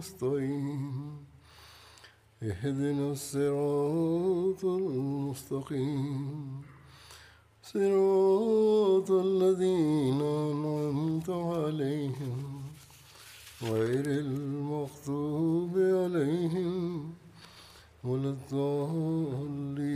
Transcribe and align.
نستعين 0.00 1.16
اهدنا 2.42 3.12
الصراط 3.12 4.64
المستقيم 4.64 6.62
صراط 7.62 9.10
الذين 9.10 10.20
أنعمت 10.22 11.30
عليهم 11.30 12.62
غير 13.62 14.06
المغضوب 14.06 15.74
عليهم 15.78 17.14
ولا 18.04 18.30
الضالين 18.36 19.86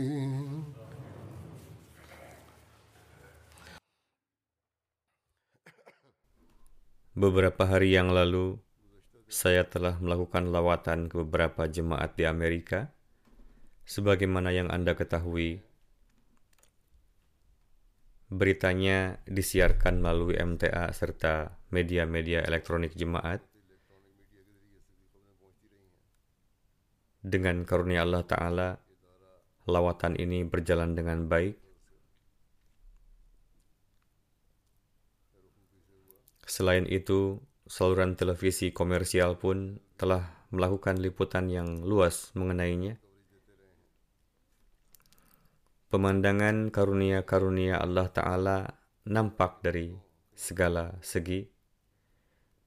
Beberapa 7.11 7.67
hari 7.67 7.91
yang 7.93 8.09
lalu, 8.09 8.55
saya 9.36 9.68
telah 9.68 10.00
melakukan 10.00 10.48
lawatan 10.48 11.12
ke 11.12 11.20
beberapa 11.20 11.68
jemaat 11.68 12.16
di 12.16 12.24
Amerika. 12.24 12.88
Sebagaimana 13.84 14.48
yang 14.48 14.72
Anda 14.72 14.96
ketahui, 14.96 15.60
beritanya 18.32 19.20
disiarkan 19.28 20.00
melalui 20.00 20.40
MTA 20.40 20.88
serta 20.96 21.52
media-media 21.68 22.48
elektronik 22.48 22.96
jemaat. 22.96 23.44
Dengan 27.20 27.68
karunia 27.68 28.08
Allah 28.08 28.24
Ta'ala, 28.24 28.68
lawatan 29.68 30.16
ini 30.16 30.48
berjalan 30.48 30.96
dengan 30.96 31.28
baik. 31.28 31.60
Selain 36.48 36.88
itu, 36.88 37.36
saluran 37.66 38.14
televisi 38.14 38.70
komersial 38.70 39.34
pun 39.42 39.82
telah 39.98 40.46
melakukan 40.54 41.02
liputan 41.02 41.50
yang 41.50 41.82
luas 41.82 42.30
mengenainya. 42.38 43.02
Pemandangan 45.90 46.70
karunia-karunia 46.70 47.78
Allah 47.78 48.06
Ta'ala 48.10 48.58
nampak 49.06 49.62
dari 49.62 49.94
segala 50.34 50.98
segi. 51.02 51.46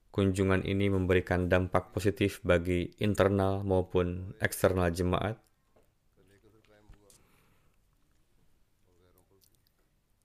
Kunjungan 0.10 0.66
ini 0.66 0.90
memberikan 0.90 1.48
dampak 1.48 1.96
positif 1.96 2.44
bagi 2.44 2.92
internal 3.00 3.62
maupun 3.64 4.36
eksternal 4.42 4.90
jemaat. 4.92 5.38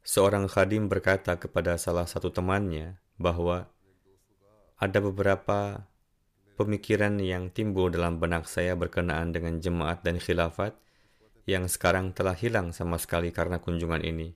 Seorang 0.05 0.49
khadim 0.49 0.89
berkata 0.89 1.37
kepada 1.37 1.77
salah 1.77 2.09
satu 2.09 2.33
temannya 2.33 2.99
bahwa 3.21 3.74
ada 4.79 4.99
beberapa 4.99 5.87
pemikiran 6.55 7.19
yang 7.19 7.51
timbul 7.51 7.91
dalam 7.91 8.19
benak 8.19 8.47
saya 8.47 8.79
berkenaan 8.79 9.35
dengan 9.35 9.59
jemaat 9.59 10.03
dan 10.07 10.23
khilafat 10.23 10.75
yang 11.45 11.69
sekarang 11.69 12.15
telah 12.17 12.33
hilang 12.33 12.73
sama 12.73 12.97
sekali 12.97 13.29
karena 13.35 13.61
kunjungan 13.61 14.01
ini. 14.01 14.33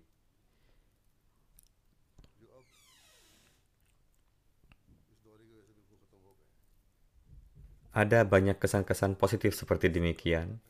Ada 7.99 8.23
banyak 8.23 8.63
kesan-kesan 8.63 9.19
positif 9.19 9.59
seperti 9.59 9.91
demikian. 9.91 10.63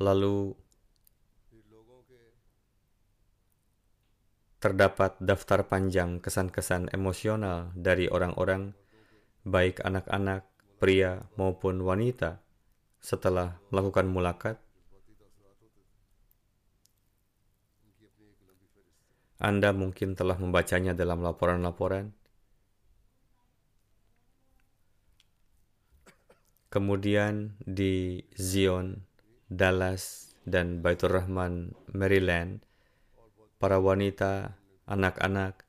Lalu 0.00 0.56
terdapat 4.58 5.14
daftar 5.22 5.62
panjang 5.70 6.18
kesan-kesan 6.18 6.90
emosional 6.90 7.70
dari 7.78 8.10
orang-orang, 8.10 8.74
baik 9.46 9.78
anak-anak, 9.86 10.42
pria 10.82 11.22
maupun 11.38 11.78
wanita, 11.82 12.42
setelah 12.98 13.62
melakukan 13.70 14.10
mulakat. 14.10 14.56
Anda 19.38 19.70
mungkin 19.70 20.18
telah 20.18 20.34
membacanya 20.34 20.98
dalam 20.98 21.22
laporan-laporan. 21.22 22.10
Kemudian 26.68 27.54
di 27.62 28.26
Zion, 28.34 29.06
Dallas, 29.46 30.34
dan 30.44 30.84
Baitur 30.84 31.14
Rahman, 31.14 31.72
Maryland, 31.94 32.66
para 33.58 33.82
wanita, 33.82 34.58
anak-anak, 34.86 35.66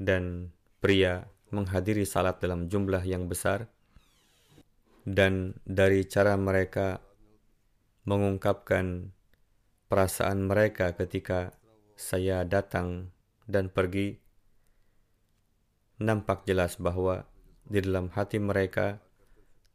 dan 0.00 0.52
pria 0.80 1.28
menghadiri 1.52 2.02
salat 2.08 2.40
dalam 2.40 2.66
jumlah 2.66 3.04
yang 3.04 3.28
besar, 3.30 3.68
dan 5.04 5.56
dari 5.68 6.08
cara 6.08 6.34
mereka 6.40 7.04
mengungkapkan 8.08 9.12
perasaan 9.88 10.48
mereka 10.48 10.96
ketika 10.96 11.52
saya 11.94 12.42
datang 12.42 13.12
dan 13.44 13.68
pergi, 13.68 14.18
nampak 16.00 16.48
jelas 16.48 16.80
bahwa 16.80 17.28
di 17.64 17.80
dalam 17.80 18.12
hati 18.12 18.40
mereka 18.40 19.00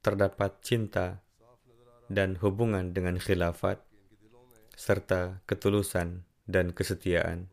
terdapat 0.04 0.62
cinta 0.62 1.22
dan 2.10 2.38
hubungan 2.42 2.92
dengan 2.92 3.22
khilafat 3.22 3.82
serta 4.74 5.44
ketulusan 5.46 6.29
dan 6.50 6.74
kesetiaan. 6.74 7.46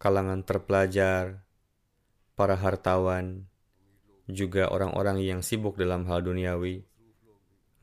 Kalangan 0.00 0.40
terpelajar, 0.48 1.44
para 2.32 2.56
hartawan, 2.56 3.44
juga 4.24 4.72
orang-orang 4.72 5.20
yang 5.20 5.44
sibuk 5.44 5.76
dalam 5.76 6.08
hal 6.08 6.24
duniawi, 6.24 6.88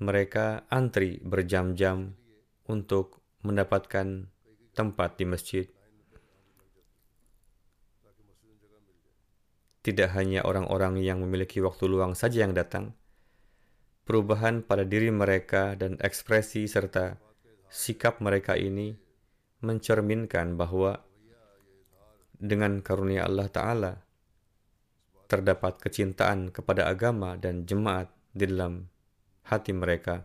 mereka 0.02 0.66
antri 0.74 1.22
berjam-jam 1.22 2.18
untuk 2.66 3.22
mendapatkan 3.46 4.34
tempat 4.74 5.10
di 5.22 5.26
masjid. 5.30 5.66
Tidak 9.86 10.10
hanya 10.18 10.42
orang-orang 10.42 10.98
yang 11.06 11.22
memiliki 11.22 11.62
waktu 11.62 11.86
luang 11.86 12.18
saja 12.18 12.44
yang 12.44 12.58
datang, 12.58 12.98
perubahan 14.08 14.64
pada 14.64 14.88
diri 14.88 15.12
mereka 15.12 15.76
dan 15.76 16.00
ekspresi 16.00 16.64
serta 16.64 17.20
sikap 17.68 18.24
mereka 18.24 18.56
ini 18.56 18.96
mencerminkan 19.60 20.56
bahwa 20.56 21.04
dengan 22.40 22.80
karunia 22.80 23.28
Allah 23.28 23.52
Ta'ala 23.52 23.94
terdapat 25.28 25.84
kecintaan 25.84 26.56
kepada 26.56 26.88
agama 26.88 27.36
dan 27.36 27.68
jemaat 27.68 28.08
di 28.32 28.48
dalam 28.48 28.88
hati 29.44 29.76
mereka. 29.76 30.24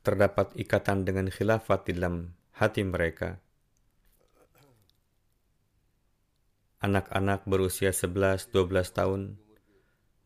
Terdapat 0.00 0.56
ikatan 0.56 1.04
dengan 1.04 1.28
khilafat 1.28 1.84
di 1.84 2.00
dalam 2.00 2.32
hati 2.56 2.80
mereka. 2.80 3.36
Anak-anak 6.80 7.44
berusia 7.44 7.92
11-12 7.92 8.54
tahun 8.94 9.22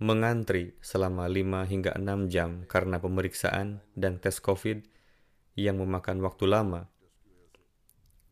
mengantri 0.01 0.75
selama 0.81 1.29
5 1.29 1.71
hingga 1.71 1.93
6 1.95 2.33
jam 2.33 2.65
karena 2.65 2.97
pemeriksaan 2.97 3.85
dan 3.93 4.17
tes 4.17 4.41
COVID 4.41 4.83
yang 5.61 5.77
memakan 5.79 6.25
waktu 6.25 6.49
lama 6.49 6.89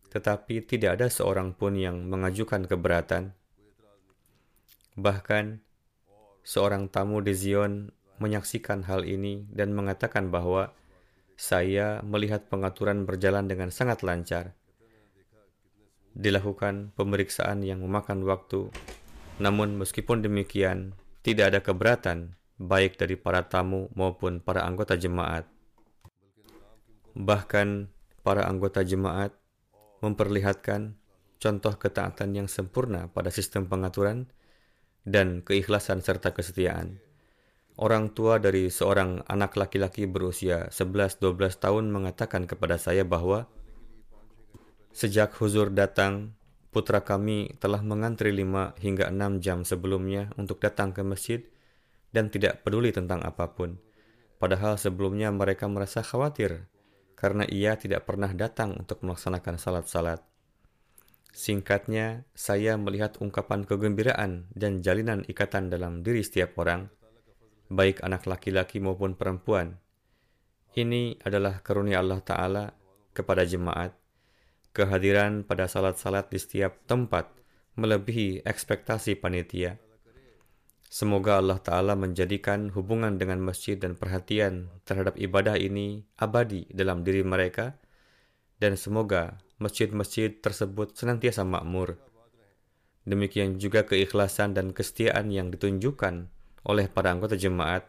tetapi 0.08 0.64
tidak 0.64 1.00
ada 1.00 1.06
seorang 1.12 1.52
pun 1.52 1.76
yang 1.76 2.08
mengajukan 2.08 2.64
keberatan. 2.64 3.36
Bahkan, 4.96 5.60
seorang 6.42 6.88
tamu 6.88 7.20
di 7.20 7.36
Zion 7.36 7.92
menyaksikan 8.18 8.88
hal 8.88 9.04
ini 9.04 9.46
dan 9.52 9.76
mengatakan 9.76 10.32
bahwa 10.32 10.74
saya 11.38 12.02
melihat 12.02 12.50
pengaturan 12.50 13.06
berjalan 13.06 13.46
dengan 13.46 13.70
sangat 13.70 14.02
lancar. 14.02 14.58
Dilakukan 16.18 16.90
pemeriksaan 16.98 17.62
yang 17.62 17.84
memakan 17.84 18.26
waktu, 18.26 18.74
namun 19.38 19.78
meskipun 19.78 20.24
demikian, 20.24 20.98
tidak 21.28 21.52
ada 21.52 21.60
keberatan 21.60 22.40
baik 22.56 22.96
dari 22.96 23.20
para 23.20 23.44
tamu 23.44 23.92
maupun 23.92 24.40
para 24.40 24.64
anggota 24.64 24.96
jemaat. 24.96 25.44
Bahkan 27.12 27.92
para 28.24 28.48
anggota 28.48 28.80
jemaat 28.80 29.36
memperlihatkan 30.00 30.96
contoh 31.36 31.76
ketaatan 31.76 32.32
yang 32.32 32.48
sempurna 32.48 33.12
pada 33.12 33.28
sistem 33.28 33.68
pengaturan 33.68 34.32
dan 35.04 35.44
keikhlasan 35.44 36.00
serta 36.00 36.32
kesetiaan. 36.32 36.96
Orang 37.76 38.16
tua 38.16 38.40
dari 38.40 38.72
seorang 38.72 39.20
anak 39.28 39.52
laki-laki 39.60 40.08
berusia 40.08 40.72
11-12 40.72 41.60
tahun 41.60 41.92
mengatakan 41.92 42.48
kepada 42.48 42.80
saya 42.80 43.04
bahwa 43.04 43.52
sejak 44.96 45.36
huzur 45.36 45.68
datang, 45.76 46.37
putra 46.78 47.02
kami 47.02 47.58
telah 47.58 47.82
mengantri 47.82 48.30
5 48.30 48.78
hingga 48.78 49.10
6 49.10 49.42
jam 49.42 49.66
sebelumnya 49.66 50.30
untuk 50.38 50.62
datang 50.62 50.94
ke 50.94 51.02
masjid 51.02 51.42
dan 52.14 52.30
tidak 52.30 52.62
peduli 52.62 52.94
tentang 52.94 53.26
apa 53.26 53.50
pun. 53.50 53.82
Padahal 54.38 54.78
sebelumnya 54.78 55.34
mereka 55.34 55.66
merasa 55.66 56.06
khawatir 56.06 56.70
karena 57.18 57.42
ia 57.50 57.74
tidak 57.74 58.06
pernah 58.06 58.30
datang 58.30 58.78
untuk 58.78 59.02
melaksanakan 59.02 59.58
salat-salat. 59.58 60.22
Singkatnya, 61.34 62.22
saya 62.38 62.78
melihat 62.78 63.18
ungkapan 63.18 63.66
kegembiraan 63.66 64.46
dan 64.54 64.78
jalinan 64.78 65.26
ikatan 65.26 65.66
dalam 65.66 66.06
diri 66.06 66.22
setiap 66.22 66.54
orang– 66.62 66.86
baik 67.68 68.00
anak 68.00 68.24
laki-laki 68.24 68.80
maupun 68.80 69.14
perempuan. 69.14 69.76
Ini 70.72 71.20
adalah 71.20 71.60
karunia 71.60 72.00
Allah 72.00 72.20
Ta'ala 72.24 72.64
kepada 73.12 73.44
jemaat. 73.44 73.92
Kehadiran 74.78 75.42
pada 75.42 75.66
salat-salat 75.66 76.30
di 76.30 76.38
setiap 76.38 76.86
tempat 76.86 77.26
melebihi 77.74 78.46
ekspektasi 78.46 79.18
panitia. 79.18 79.74
Semoga 80.86 81.42
Allah 81.42 81.58
Ta'ala 81.58 81.98
menjadikan 81.98 82.70
hubungan 82.70 83.18
dengan 83.18 83.42
masjid 83.42 83.74
dan 83.74 83.98
perhatian 83.98 84.70
terhadap 84.86 85.18
ibadah 85.18 85.58
ini 85.58 86.06
abadi 86.14 86.70
dalam 86.70 87.02
diri 87.02 87.26
mereka, 87.26 87.74
dan 88.62 88.78
semoga 88.78 89.42
masjid-masjid 89.58 90.38
tersebut 90.38 90.94
senantiasa 90.94 91.42
makmur. 91.42 91.98
Demikian 93.02 93.58
juga 93.58 93.82
keikhlasan 93.82 94.54
dan 94.54 94.70
kesetiaan 94.70 95.34
yang 95.34 95.50
ditunjukkan 95.50 96.30
oleh 96.70 96.86
para 96.86 97.10
anggota 97.10 97.34
jemaat, 97.34 97.82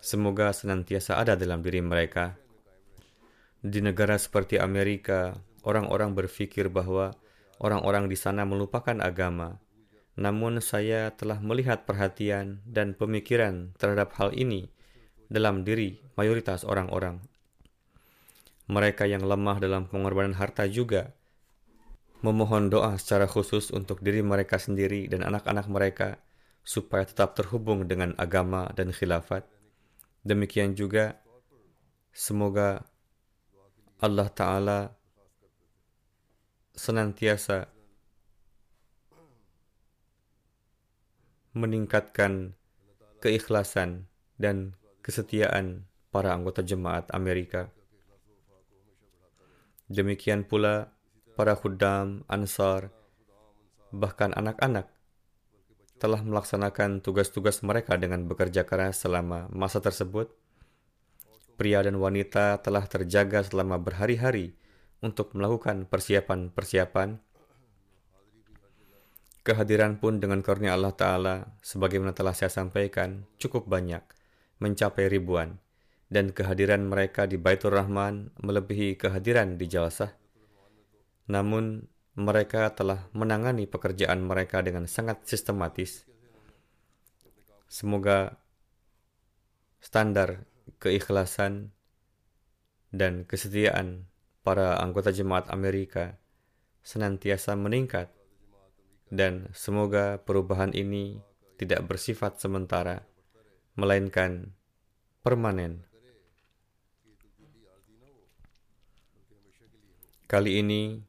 semoga 0.00 0.56
senantiasa 0.56 1.20
ada 1.20 1.36
dalam 1.36 1.60
diri 1.60 1.84
mereka. 1.84 2.32
Di 3.60 3.84
negara 3.84 4.16
seperti 4.16 4.56
Amerika, 4.56 5.36
orang-orang 5.68 6.16
berpikir 6.16 6.72
bahwa 6.72 7.12
orang-orang 7.60 8.08
di 8.08 8.16
sana 8.16 8.48
melupakan 8.48 8.96
agama. 9.04 9.60
Namun 10.18 10.64
saya 10.64 11.12
telah 11.14 11.38
melihat 11.38 11.84
perhatian 11.84 12.64
dan 12.64 12.96
pemikiran 12.96 13.76
terhadap 13.76 14.16
hal 14.16 14.32
ini 14.32 14.72
dalam 15.28 15.62
diri 15.62 16.00
mayoritas 16.16 16.64
orang-orang. 16.64 17.20
Mereka 18.66 19.04
yang 19.04 19.22
lemah 19.22 19.60
dalam 19.60 19.86
pengorbanan 19.86 20.34
harta 20.34 20.64
juga 20.66 21.14
memohon 22.24 22.66
doa 22.66 22.98
secara 22.98 23.30
khusus 23.30 23.70
untuk 23.70 24.02
diri 24.02 24.24
mereka 24.26 24.58
sendiri 24.58 25.06
dan 25.06 25.22
anak-anak 25.22 25.70
mereka 25.70 26.08
supaya 26.66 27.06
tetap 27.06 27.38
terhubung 27.38 27.86
dengan 27.86 28.12
agama 28.18 28.68
dan 28.74 28.90
khilafat. 28.90 29.46
Demikian 30.26 30.74
juga 30.74 31.22
semoga 32.10 32.82
Allah 34.02 34.28
Ta'ala 34.28 34.97
senantiasa 36.78 37.66
meningkatkan 41.58 42.54
keikhlasan 43.18 44.06
dan 44.38 44.78
kesetiaan 45.02 45.90
para 46.14 46.30
anggota 46.30 46.62
jemaat 46.62 47.10
Amerika. 47.10 47.74
Demikian 49.90 50.46
pula 50.46 50.94
para 51.34 51.58
khuddam, 51.58 52.22
ansar, 52.30 52.94
bahkan 53.90 54.30
anak-anak 54.38 54.86
telah 55.98 56.22
melaksanakan 56.22 57.02
tugas-tugas 57.02 57.66
mereka 57.66 57.98
dengan 57.98 58.22
bekerja 58.30 58.62
keras 58.62 59.02
selama 59.02 59.50
masa 59.50 59.82
tersebut, 59.82 60.30
pria 61.58 61.82
dan 61.82 61.98
wanita 61.98 62.62
telah 62.62 62.86
terjaga 62.86 63.42
selama 63.42 63.82
berhari-hari 63.82 64.54
untuk 65.02 65.34
melakukan 65.34 65.86
persiapan-persiapan. 65.86 67.22
Kehadiran 69.46 69.96
pun 69.96 70.20
dengan 70.20 70.44
karunia 70.44 70.76
Allah 70.76 70.92
Ta'ala, 70.92 71.34
sebagaimana 71.64 72.12
telah 72.12 72.36
saya 72.36 72.52
sampaikan, 72.52 73.24
cukup 73.40 73.64
banyak, 73.64 74.04
mencapai 74.60 75.08
ribuan, 75.08 75.56
dan 76.12 76.36
kehadiran 76.36 76.84
mereka 76.84 77.24
di 77.24 77.40
Baitur 77.40 77.72
Rahman 77.72 78.32
melebihi 78.44 79.00
kehadiran 79.00 79.56
di 79.56 79.64
Jalsah. 79.64 80.12
Namun, 81.32 81.88
mereka 82.18 82.74
telah 82.74 83.06
menangani 83.14 83.70
pekerjaan 83.70 84.26
mereka 84.26 84.58
dengan 84.60 84.90
sangat 84.90 85.22
sistematis. 85.22 86.02
Semoga 87.70 88.42
standar 89.78 90.48
keikhlasan 90.82 91.70
dan 92.90 93.22
kesetiaan 93.22 94.07
para 94.48 94.80
anggota 94.80 95.12
jemaat 95.12 95.52
Amerika 95.52 96.16
senantiasa 96.80 97.52
meningkat 97.52 98.08
dan 99.12 99.52
semoga 99.52 100.24
perubahan 100.24 100.72
ini 100.72 101.20
tidak 101.60 101.84
bersifat 101.84 102.40
sementara 102.40 103.04
melainkan 103.76 104.56
permanen. 105.20 105.84
Kali 110.24 110.64
ini 110.64 111.04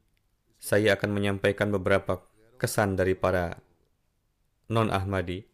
saya 0.60 1.00
akan 1.00 1.08
menyampaikan 1.08 1.72
beberapa 1.72 2.20
kesan 2.60 2.92
dari 2.92 3.16
para 3.16 3.56
non-Ahmadi. 4.68 5.48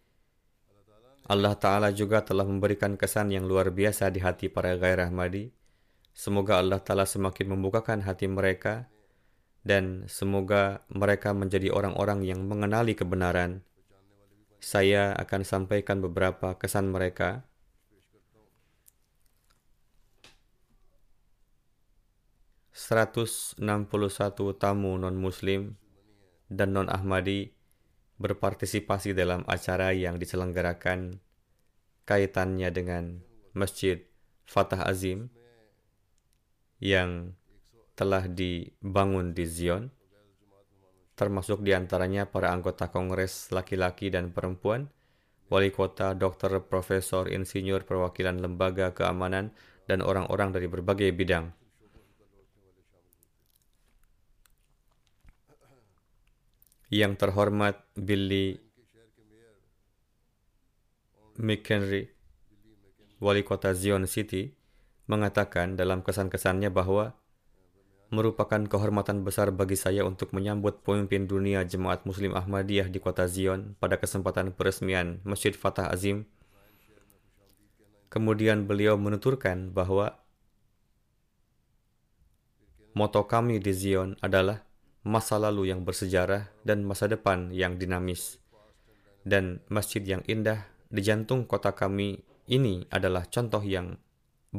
Allah 1.31 1.55
Ta'ala 1.55 1.95
juga 1.95 2.27
telah 2.27 2.51
memberikan 2.51 2.99
kesan 2.99 3.31
yang 3.31 3.47
luar 3.47 3.71
biasa 3.71 4.11
di 4.11 4.19
hati 4.19 4.51
para 4.51 4.75
gair 4.75 5.07
Ahmadi. 5.07 5.55
Semoga 6.17 6.65
Allah 6.65 6.81
Ta'ala 6.81 7.05
semakin 7.05 7.53
membukakan 7.53 8.01
hati 8.01 8.25
mereka 8.25 8.89
dan 9.69 10.09
semoga 10.09 10.81
mereka 10.89 11.37
menjadi 11.37 11.69
orang-orang 11.69 12.25
yang 12.25 12.41
mengenali 12.49 12.97
kebenaran. 12.97 13.61
Saya 14.57 15.13
akan 15.13 15.45
sampaikan 15.45 16.01
beberapa 16.01 16.57
kesan 16.57 16.89
mereka 16.89 17.45
161 22.73 23.61
tamu 24.57 24.97
non-muslim 24.97 25.77
dan 26.49 26.73
non-Ahmadi 26.73 27.53
berpartisipasi 28.17 29.13
dalam 29.13 29.45
acara 29.45 29.93
yang 29.93 30.17
diselenggarakan 30.17 31.21
kaitannya 32.09 32.73
dengan 32.73 33.21
Masjid 33.53 34.01
Fatah 34.49 34.89
Azim 34.89 35.29
yang 36.81 37.33
telah 37.97 38.29
dibangun 38.29 39.33
di 39.33 39.45
Zion, 39.49 39.89
termasuk 41.17 41.65
di 41.65 41.73
antaranya 41.73 42.29
para 42.29 42.53
anggota 42.53 42.93
kongres 42.93 43.49
laki-laki 43.49 44.13
dan 44.13 44.37
perempuan, 44.37 44.93
wali 45.49 45.73
kota, 45.73 46.13
dokter, 46.13 46.61
profesor, 46.61 47.33
insinyur, 47.33 47.89
perwakilan 47.89 48.37
lembaga 48.37 48.93
keamanan, 48.93 49.57
dan 49.87 50.03
orang-orang 50.03 50.51
dari 50.51 50.67
berbagai 50.67 51.15
bidang. 51.15 51.55
Yang 56.87 57.13
terhormat 57.19 57.83
Billy 57.99 58.63
McHenry, 61.37 62.09
wali 63.19 63.43
kota 63.43 63.75
Zion 63.75 64.07
City, 64.09 64.56
mengatakan 65.07 65.79
dalam 65.79 66.03
kesan-kesannya 66.03 66.71
bahwa 66.71 67.15
merupakan 68.11 68.63
kehormatan 68.63 69.27
besar 69.27 69.51
bagi 69.51 69.75
saya 69.75 70.07
untuk 70.07 70.31
menyambut 70.31 70.83
pemimpin 70.87 71.27
dunia 71.27 71.67
Jemaat 71.67 72.07
Muslim 72.07 72.39
Ahmadiyah 72.39 72.87
di 72.87 73.03
kota 73.03 73.27
Zion 73.27 73.75
pada 73.83 73.99
kesempatan 73.99 74.55
peresmian 74.55 75.19
Masjid 75.27 75.55
Fatah 75.55 75.91
Azim. 75.91 76.27
Kemudian 78.07 78.71
beliau 78.71 78.95
menuturkan 78.95 79.75
bahwa 79.75 80.15
moto 82.95 83.27
kami 83.27 83.59
di 83.59 83.75
Zion 83.75 84.15
adalah 84.23 84.63
masa 85.03 85.39
lalu 85.39 85.75
yang 85.75 85.83
bersejarah 85.83 86.51
dan 86.63 86.87
masa 86.87 87.11
depan 87.11 87.51
yang 87.51 87.79
dinamis. 87.79 88.39
Dan 89.27 89.59
masjid 89.67 90.03
yang 90.07 90.23
indah 90.31 90.71
di 90.87 91.03
jantung 91.03 91.43
kota 91.51 91.75
kami 91.75 92.23
ini 92.47 92.87
adalah 92.95 93.27
contoh 93.27 93.59
yang 93.67 93.99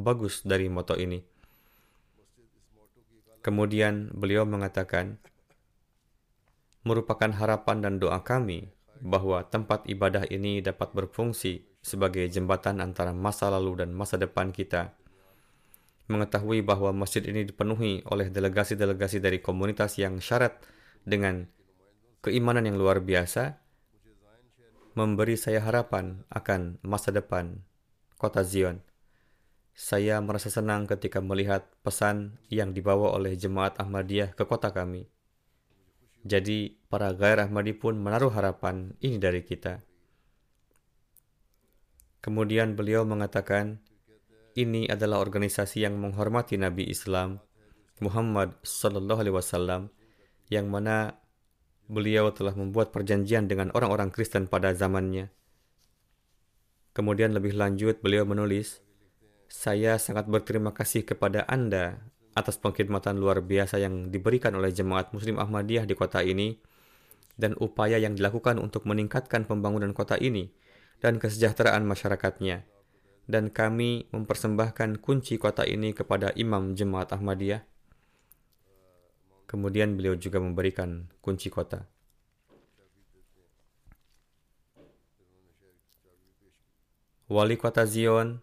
bagus 0.00 0.46
dari 0.46 0.70
moto 0.70 0.94
ini. 0.94 1.20
Kemudian 3.42 4.10
beliau 4.12 4.42
mengatakan, 4.42 5.18
merupakan 6.82 7.30
harapan 7.30 7.84
dan 7.84 7.94
doa 8.00 8.22
kami 8.24 8.70
bahwa 8.98 9.46
tempat 9.46 9.86
ibadah 9.86 10.26
ini 10.26 10.58
dapat 10.58 10.90
berfungsi 10.90 11.62
sebagai 11.82 12.26
jembatan 12.26 12.82
antara 12.82 13.14
masa 13.14 13.46
lalu 13.48 13.84
dan 13.86 13.94
masa 13.94 14.18
depan 14.18 14.50
kita. 14.50 14.94
Mengetahui 16.08 16.64
bahwa 16.64 16.90
masjid 16.96 17.20
ini 17.28 17.44
dipenuhi 17.44 18.00
oleh 18.08 18.32
delegasi-delegasi 18.32 19.20
dari 19.20 19.38
komunitas 19.44 20.00
yang 20.00 20.18
syarat 20.18 20.56
dengan 21.04 21.46
keimanan 22.24 22.64
yang 22.64 22.80
luar 22.80 23.04
biasa, 23.04 23.60
memberi 24.96 25.36
saya 25.38 25.62
harapan 25.62 26.24
akan 26.32 26.80
masa 26.82 27.14
depan 27.14 27.62
kota 28.18 28.42
Zion. 28.42 28.87
Saya 29.78 30.18
merasa 30.18 30.50
senang 30.50 30.90
ketika 30.90 31.22
melihat 31.22 31.70
pesan 31.86 32.42
yang 32.50 32.74
dibawa 32.74 33.14
oleh 33.14 33.38
jemaat 33.38 33.78
Ahmadiyah 33.78 34.34
ke 34.34 34.42
kota 34.42 34.74
kami. 34.74 35.06
Jadi, 36.26 36.74
para 36.90 37.14
gairah 37.14 37.46
Ahmadi 37.46 37.78
pun 37.78 37.94
menaruh 37.94 38.34
harapan 38.34 38.98
ini 38.98 39.22
dari 39.22 39.46
kita. 39.46 39.78
Kemudian 42.18 42.74
beliau 42.74 43.06
mengatakan, 43.06 43.78
ini 44.58 44.90
adalah 44.90 45.22
organisasi 45.22 45.86
yang 45.86 45.94
menghormati 45.94 46.58
Nabi 46.58 46.90
Islam 46.90 47.38
Muhammad 48.02 48.58
Sallallahu 48.66 49.22
Alaihi 49.22 49.36
Wasallam, 49.38 49.94
yang 50.50 50.66
mana 50.66 51.22
beliau 51.86 52.34
telah 52.34 52.58
membuat 52.58 52.90
perjanjian 52.90 53.46
dengan 53.46 53.70
orang-orang 53.78 54.10
Kristen 54.10 54.50
pada 54.50 54.74
zamannya. 54.74 55.30
Kemudian 56.98 57.30
lebih 57.30 57.54
lanjut 57.54 58.02
beliau 58.02 58.26
menulis, 58.26 58.82
saya 59.48 59.96
sangat 59.96 60.28
berterima 60.28 60.76
kasih 60.76 61.08
kepada 61.08 61.48
Anda 61.48 62.04
atas 62.36 62.60
pengkhidmatan 62.60 63.16
luar 63.16 63.40
biasa 63.40 63.80
yang 63.80 64.12
diberikan 64.12 64.54
oleh 64.54 64.70
jemaat 64.70 65.10
Muslim 65.16 65.40
Ahmadiyah 65.40 65.88
di 65.88 65.96
kota 65.96 66.20
ini 66.20 66.60
dan 67.40 67.56
upaya 67.56 67.96
yang 67.96 68.14
dilakukan 68.14 68.60
untuk 68.60 68.84
meningkatkan 68.84 69.48
pembangunan 69.48 69.90
kota 69.96 70.20
ini 70.20 70.52
dan 71.00 71.16
kesejahteraan 71.16 71.82
masyarakatnya. 71.88 72.68
Dan 73.28 73.52
kami 73.52 74.08
mempersembahkan 74.08 75.04
kunci 75.04 75.36
kota 75.36 75.64
ini 75.64 75.92
kepada 75.92 76.32
Imam 76.32 76.72
Jemaat 76.72 77.12
Ahmadiyah. 77.12 77.60
Kemudian 79.48 79.96
beliau 79.96 80.16
juga 80.16 80.40
memberikan 80.40 81.08
kunci 81.20 81.52
kota. 81.52 81.84
Wali 87.28 87.60
kota 87.60 87.84
Zion 87.84 88.40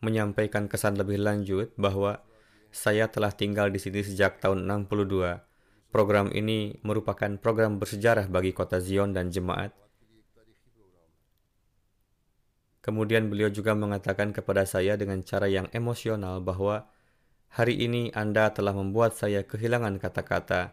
menyampaikan 0.00 0.66
kesan 0.66 0.96
lebih 0.96 1.20
lanjut 1.20 1.72
bahwa 1.76 2.24
saya 2.72 3.06
telah 3.12 3.30
tinggal 3.34 3.68
di 3.68 3.76
sini 3.76 4.00
sejak 4.00 4.40
tahun 4.40 4.64
62. 4.64 5.44
Program 5.90 6.30
ini 6.30 6.78
merupakan 6.86 7.34
program 7.36 7.82
bersejarah 7.82 8.30
bagi 8.30 8.54
kota 8.54 8.78
Zion 8.78 9.12
dan 9.12 9.28
jemaat. 9.28 9.74
Kemudian 12.80 13.28
beliau 13.28 13.52
juga 13.52 13.76
mengatakan 13.76 14.32
kepada 14.32 14.64
saya 14.64 14.96
dengan 14.96 15.20
cara 15.20 15.50
yang 15.52 15.68
emosional 15.76 16.40
bahwa 16.40 16.88
hari 17.52 17.76
ini 17.76 18.08
Anda 18.16 18.48
telah 18.56 18.72
membuat 18.72 19.12
saya 19.12 19.44
kehilangan 19.44 20.00
kata-kata 20.00 20.72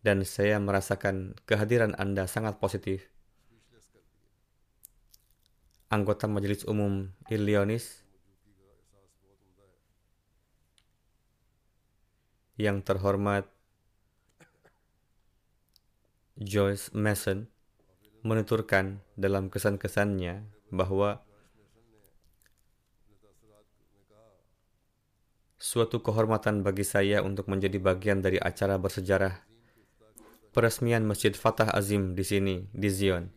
dan 0.00 0.24
saya 0.24 0.56
merasakan 0.56 1.36
kehadiran 1.44 1.92
Anda 2.00 2.24
sangat 2.24 2.56
positif. 2.56 3.12
Anggota 5.92 6.24
Majelis 6.24 6.64
Umum 6.64 7.12
Illinois 7.28 8.01
yang 12.60 12.84
terhormat 12.84 13.48
Joyce 16.36 16.92
Mason 16.92 17.48
menuturkan 18.20 19.00
dalam 19.16 19.48
kesan-kesannya 19.48 20.44
bahwa 20.68 21.24
suatu 25.56 26.04
kehormatan 26.04 26.60
bagi 26.60 26.84
saya 26.84 27.24
untuk 27.24 27.48
menjadi 27.48 27.80
bagian 27.80 28.20
dari 28.20 28.36
acara 28.36 28.76
bersejarah 28.76 29.42
peresmian 30.52 31.08
Masjid 31.08 31.32
Fatah 31.32 31.72
Azim 31.72 32.12
di 32.12 32.24
sini, 32.26 32.68
di 32.74 32.92
Zion. 32.92 33.32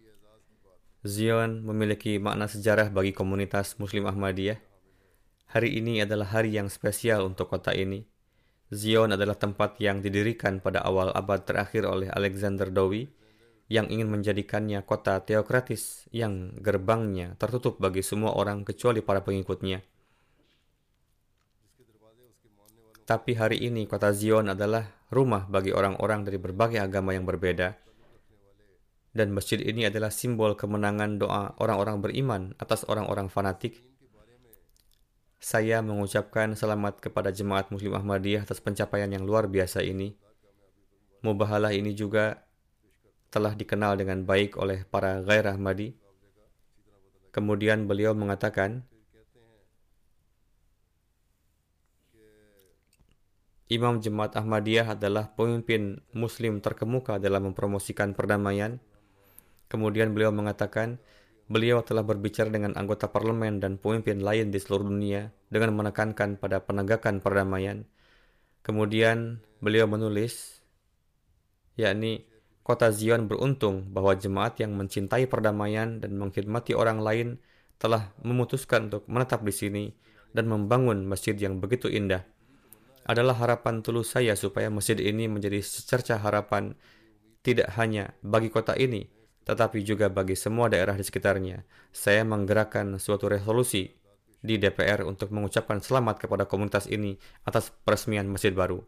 Zion 1.06 1.64
memiliki 1.64 2.18
makna 2.18 2.50
sejarah 2.50 2.92
bagi 2.92 3.14
komunitas 3.16 3.78
Muslim 3.80 4.10
Ahmadiyah. 4.10 4.60
Hari 5.54 5.78
ini 5.78 6.02
adalah 6.02 6.28
hari 6.34 6.58
yang 6.58 6.68
spesial 6.68 7.24
untuk 7.24 7.48
kota 7.48 7.72
ini 7.72 8.15
Zion 8.74 9.14
adalah 9.14 9.38
tempat 9.38 9.78
yang 9.78 10.02
didirikan 10.02 10.58
pada 10.58 10.82
awal 10.82 11.14
abad 11.14 11.46
terakhir 11.46 11.86
oleh 11.86 12.10
Alexander 12.10 12.74
Dowie 12.74 13.14
yang 13.70 13.90
ingin 13.90 14.10
menjadikannya 14.10 14.82
kota 14.86 15.22
teokratis 15.22 16.06
yang 16.10 16.54
gerbangnya 16.62 17.38
tertutup 17.38 17.78
bagi 17.78 18.02
semua 18.02 18.34
orang 18.34 18.66
kecuali 18.66 19.06
para 19.06 19.22
pengikutnya. 19.22 19.82
Tapi 23.06 23.38
hari 23.38 23.62
ini 23.62 23.86
kota 23.86 24.10
Zion 24.10 24.50
adalah 24.50 24.90
rumah 25.14 25.46
bagi 25.46 25.70
orang-orang 25.70 26.26
dari 26.26 26.42
berbagai 26.42 26.82
agama 26.82 27.14
yang 27.14 27.30
berbeda. 27.30 27.78
Dan 29.16 29.30
masjid 29.32 29.62
ini 29.62 29.86
adalah 29.86 30.10
simbol 30.10 30.58
kemenangan 30.58 31.22
doa 31.22 31.54
orang-orang 31.62 32.02
beriman 32.02 32.42
atas 32.58 32.82
orang-orang 32.90 33.30
fanatik 33.30 33.80
saya 35.46 35.78
mengucapkan 35.86 36.58
selamat 36.58 37.06
kepada 37.06 37.30
jemaat 37.30 37.70
Muslim 37.70 37.94
Ahmadiyah 37.94 38.50
atas 38.50 38.58
pencapaian 38.58 39.06
yang 39.06 39.30
luar 39.30 39.46
biasa 39.46 39.86
ini. 39.86 40.18
Mubahalah 41.22 41.70
ini 41.70 41.94
juga 41.94 42.42
telah 43.30 43.54
dikenal 43.54 43.94
dengan 43.94 44.26
baik 44.26 44.58
oleh 44.58 44.90
para 44.90 45.22
gairah 45.22 45.54
Ahmadi. 45.54 45.94
Kemudian 47.30 47.86
beliau 47.86 48.18
mengatakan, 48.18 48.90
Imam 53.70 54.02
Jemaat 54.02 54.34
Ahmadiyah 54.34 54.98
adalah 54.98 55.30
pemimpin 55.38 56.02
Muslim 56.10 56.58
terkemuka 56.58 57.22
dalam 57.22 57.54
mempromosikan 57.54 58.18
perdamaian. 58.18 58.82
Kemudian 59.70 60.10
beliau 60.10 60.34
mengatakan, 60.34 60.98
Beliau 61.46 61.86
telah 61.86 62.02
berbicara 62.02 62.50
dengan 62.50 62.74
anggota 62.74 63.06
parlemen 63.06 63.62
dan 63.62 63.78
pemimpin 63.78 64.18
lain 64.18 64.50
di 64.50 64.58
seluruh 64.58 64.90
dunia 64.90 65.30
dengan 65.54 65.78
menekankan 65.78 66.42
pada 66.42 66.66
penegakan 66.66 67.22
perdamaian. 67.22 67.86
Kemudian 68.66 69.46
beliau 69.62 69.86
menulis, 69.86 70.66
yakni 71.78 72.26
kota 72.66 72.90
Zion 72.90 73.30
beruntung 73.30 73.94
bahwa 73.94 74.18
jemaat 74.18 74.58
yang 74.58 74.74
mencintai 74.74 75.30
perdamaian 75.30 76.02
dan 76.02 76.18
mengkhidmati 76.18 76.74
orang 76.74 76.98
lain 76.98 77.38
telah 77.78 78.10
memutuskan 78.26 78.90
untuk 78.90 79.06
menetap 79.06 79.46
di 79.46 79.54
sini 79.54 79.86
dan 80.34 80.50
membangun 80.50 81.06
masjid 81.06 81.38
yang 81.38 81.62
begitu 81.62 81.86
indah. 81.94 82.26
Adalah 83.06 83.38
harapan 83.38 83.86
tulus 83.86 84.18
saya 84.18 84.34
supaya 84.34 84.74
masjid 84.74 84.98
ini 84.98 85.30
menjadi 85.30 85.62
secerca 85.62 86.18
harapan 86.18 86.74
tidak 87.46 87.70
hanya 87.78 88.18
bagi 88.26 88.50
kota 88.50 88.74
ini, 88.74 89.06
tetapi 89.46 89.86
juga 89.86 90.10
bagi 90.10 90.34
semua 90.34 90.68
daerah 90.68 90.98
di 90.98 91.06
sekitarnya. 91.06 91.62
Saya 91.94 92.26
menggerakkan 92.26 92.98
suatu 92.98 93.30
resolusi 93.30 93.94
di 94.42 94.58
DPR 94.58 95.06
untuk 95.06 95.30
mengucapkan 95.34 95.82
selamat 95.82 96.26
kepada 96.26 96.50
komunitas 96.50 96.90
ini 96.90 97.18
atas 97.46 97.70
peresmian 97.86 98.30
masjid 98.30 98.54
baru. 98.54 98.82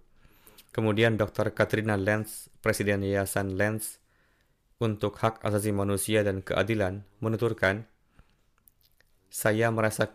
Kemudian 0.73 1.17
Dr. 1.17 1.53
Katrina 1.53 1.97
Lenz, 1.97 2.49
Presiden 2.61 3.01
Yayasan 3.01 3.57
Lenz 3.57 3.97
untuk 4.77 5.17
Hak 5.17 5.41
Asasi 5.41 5.73
Manusia 5.73 6.21
dan 6.21 6.45
Keadilan, 6.45 7.01
menuturkan, 7.17 7.89
saya 9.33 9.73
merasa 9.73 10.09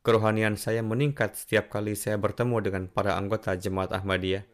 kerohanian 0.00 0.56
saya 0.56 0.80
meningkat 0.80 1.36
setiap 1.36 1.68
kali 1.68 1.92
saya 1.92 2.16
bertemu 2.16 2.56
dengan 2.64 2.82
para 2.88 3.20
anggota 3.20 3.52
Jemaat 3.52 3.92
Ahmadiyah. 3.92 4.48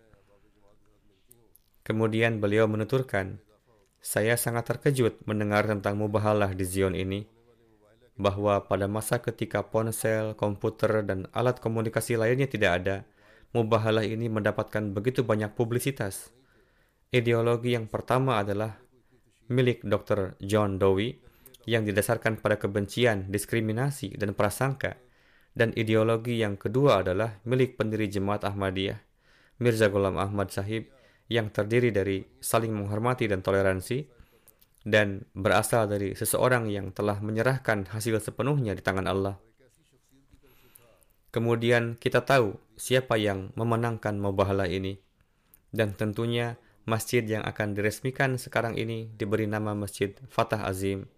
Kemudian 1.87 2.43
beliau 2.43 2.67
menuturkan, 2.67 3.39
saya 4.05 4.37
sangat 4.37 4.69
terkejut 4.69 5.25
mendengar 5.25 5.65
tentang 5.65 5.97
mubahalah 5.97 6.53
di 6.53 6.69
Zion 6.69 6.93
ini, 6.93 7.25
bahwa 8.21 8.61
pada 8.69 8.85
masa 8.85 9.17
ketika 9.25 9.65
ponsel, 9.65 10.37
komputer, 10.37 11.01
dan 11.09 11.25
alat 11.33 11.57
komunikasi 11.57 12.21
lainnya 12.21 12.45
tidak 12.45 12.85
ada, 12.85 12.97
mubahalah 13.57 14.05
ini 14.05 14.29
mendapatkan 14.29 14.93
begitu 14.93 15.25
banyak 15.25 15.57
publisitas. 15.57 16.29
Ideologi 17.09 17.73
yang 17.73 17.89
pertama 17.89 18.45
adalah 18.45 18.77
milik 19.49 19.81
Dr. 19.81 20.37
John 20.45 20.77
Dowie 20.77 21.25
yang 21.65 21.89
didasarkan 21.89 22.45
pada 22.45 22.61
kebencian, 22.61 23.33
diskriminasi, 23.33 24.21
dan 24.21 24.37
prasangka, 24.37 25.01
Dan 25.55 25.71
ideologi 25.79 26.43
yang 26.43 26.59
kedua 26.59 27.07
adalah 27.07 27.39
milik 27.47 27.79
pendiri 27.79 28.11
Jemaat 28.11 28.43
Ahmadiyah, 28.43 28.99
Mirza 29.63 29.87
Ghulam 29.87 30.19
Ahmad 30.19 30.51
Sahib, 30.51 30.91
yang 31.29 31.49
terdiri 31.49 31.89
dari 31.95 32.25
saling 32.41 32.73
menghormati 32.73 33.25
dan 33.29 33.41
toleransi, 33.41 34.05
dan 34.85 35.25
berasal 35.33 35.89
dari 35.89 36.13
seseorang 36.13 36.69
yang 36.69 36.93
telah 36.93 37.17
menyerahkan 37.25 37.89
hasil 37.89 38.21
sepenuhnya 38.21 38.77
di 38.77 38.85
tangan 38.85 39.09
Allah. 39.09 39.37
Kemudian 41.33 41.99
kita 41.99 42.23
tahu 42.23 42.55
siapa 42.79 43.19
yang 43.19 43.51
memenangkan 43.59 44.15
mubahalah 44.21 44.71
ini. 44.71 45.03
Dan 45.75 45.99
tentunya 45.99 46.55
masjid 46.87 47.27
yang 47.27 47.43
akan 47.43 47.75
diresmikan 47.75 48.39
sekarang 48.39 48.79
ini 48.79 49.11
diberi 49.19 49.51
nama 49.51 49.75
Masjid 49.75 50.15
Fatah 50.31 50.63
Azim. 50.63 51.11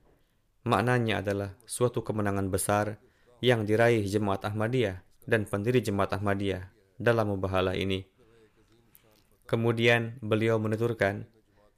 Maknanya 0.64 1.20
adalah 1.20 1.52
suatu 1.68 2.00
kemenangan 2.00 2.48
besar 2.48 2.96
yang 3.44 3.68
diraih 3.68 4.08
Jemaat 4.08 4.48
Ahmadiyah 4.48 5.04
dan 5.28 5.44
pendiri 5.44 5.84
Jemaat 5.84 6.16
Ahmadiyah 6.16 6.72
dalam 6.96 7.36
mubahalah 7.36 7.76
ini. 7.76 8.15
Kemudian 9.46 10.18
beliau 10.18 10.58
menuturkan, 10.58 11.30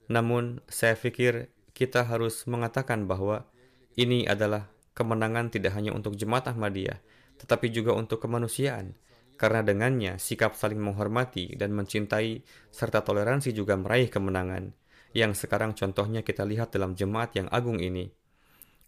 namun 0.09 0.65
saya 0.73 0.97
pikir 0.97 1.53
kita 1.77 2.09
harus 2.09 2.49
mengatakan 2.49 3.05
bahwa 3.05 3.45
ini 3.93 4.25
adalah 4.25 4.73
kemenangan 4.97 5.53
tidak 5.53 5.77
hanya 5.77 5.93
untuk 5.93 6.17
Jemaat 6.17 6.49
Ahmadiyah, 6.49 6.99
tetapi 7.39 7.69
juga 7.69 7.93
untuk 7.93 8.25
kemanusiaan, 8.25 8.97
karena 9.37 9.61
dengannya 9.63 10.17
sikap 10.17 10.57
saling 10.57 10.81
menghormati 10.81 11.55
dan 11.55 11.77
mencintai 11.77 12.43
serta 12.73 13.05
toleransi 13.05 13.53
juga 13.53 13.77
meraih 13.77 14.09
kemenangan, 14.09 14.75
yang 15.13 15.37
sekarang 15.37 15.77
contohnya 15.77 16.25
kita 16.25 16.49
lihat 16.49 16.73
dalam 16.73 16.97
jemaat 16.97 17.37
yang 17.37 17.47
agung 17.53 17.79
ini. 17.79 18.11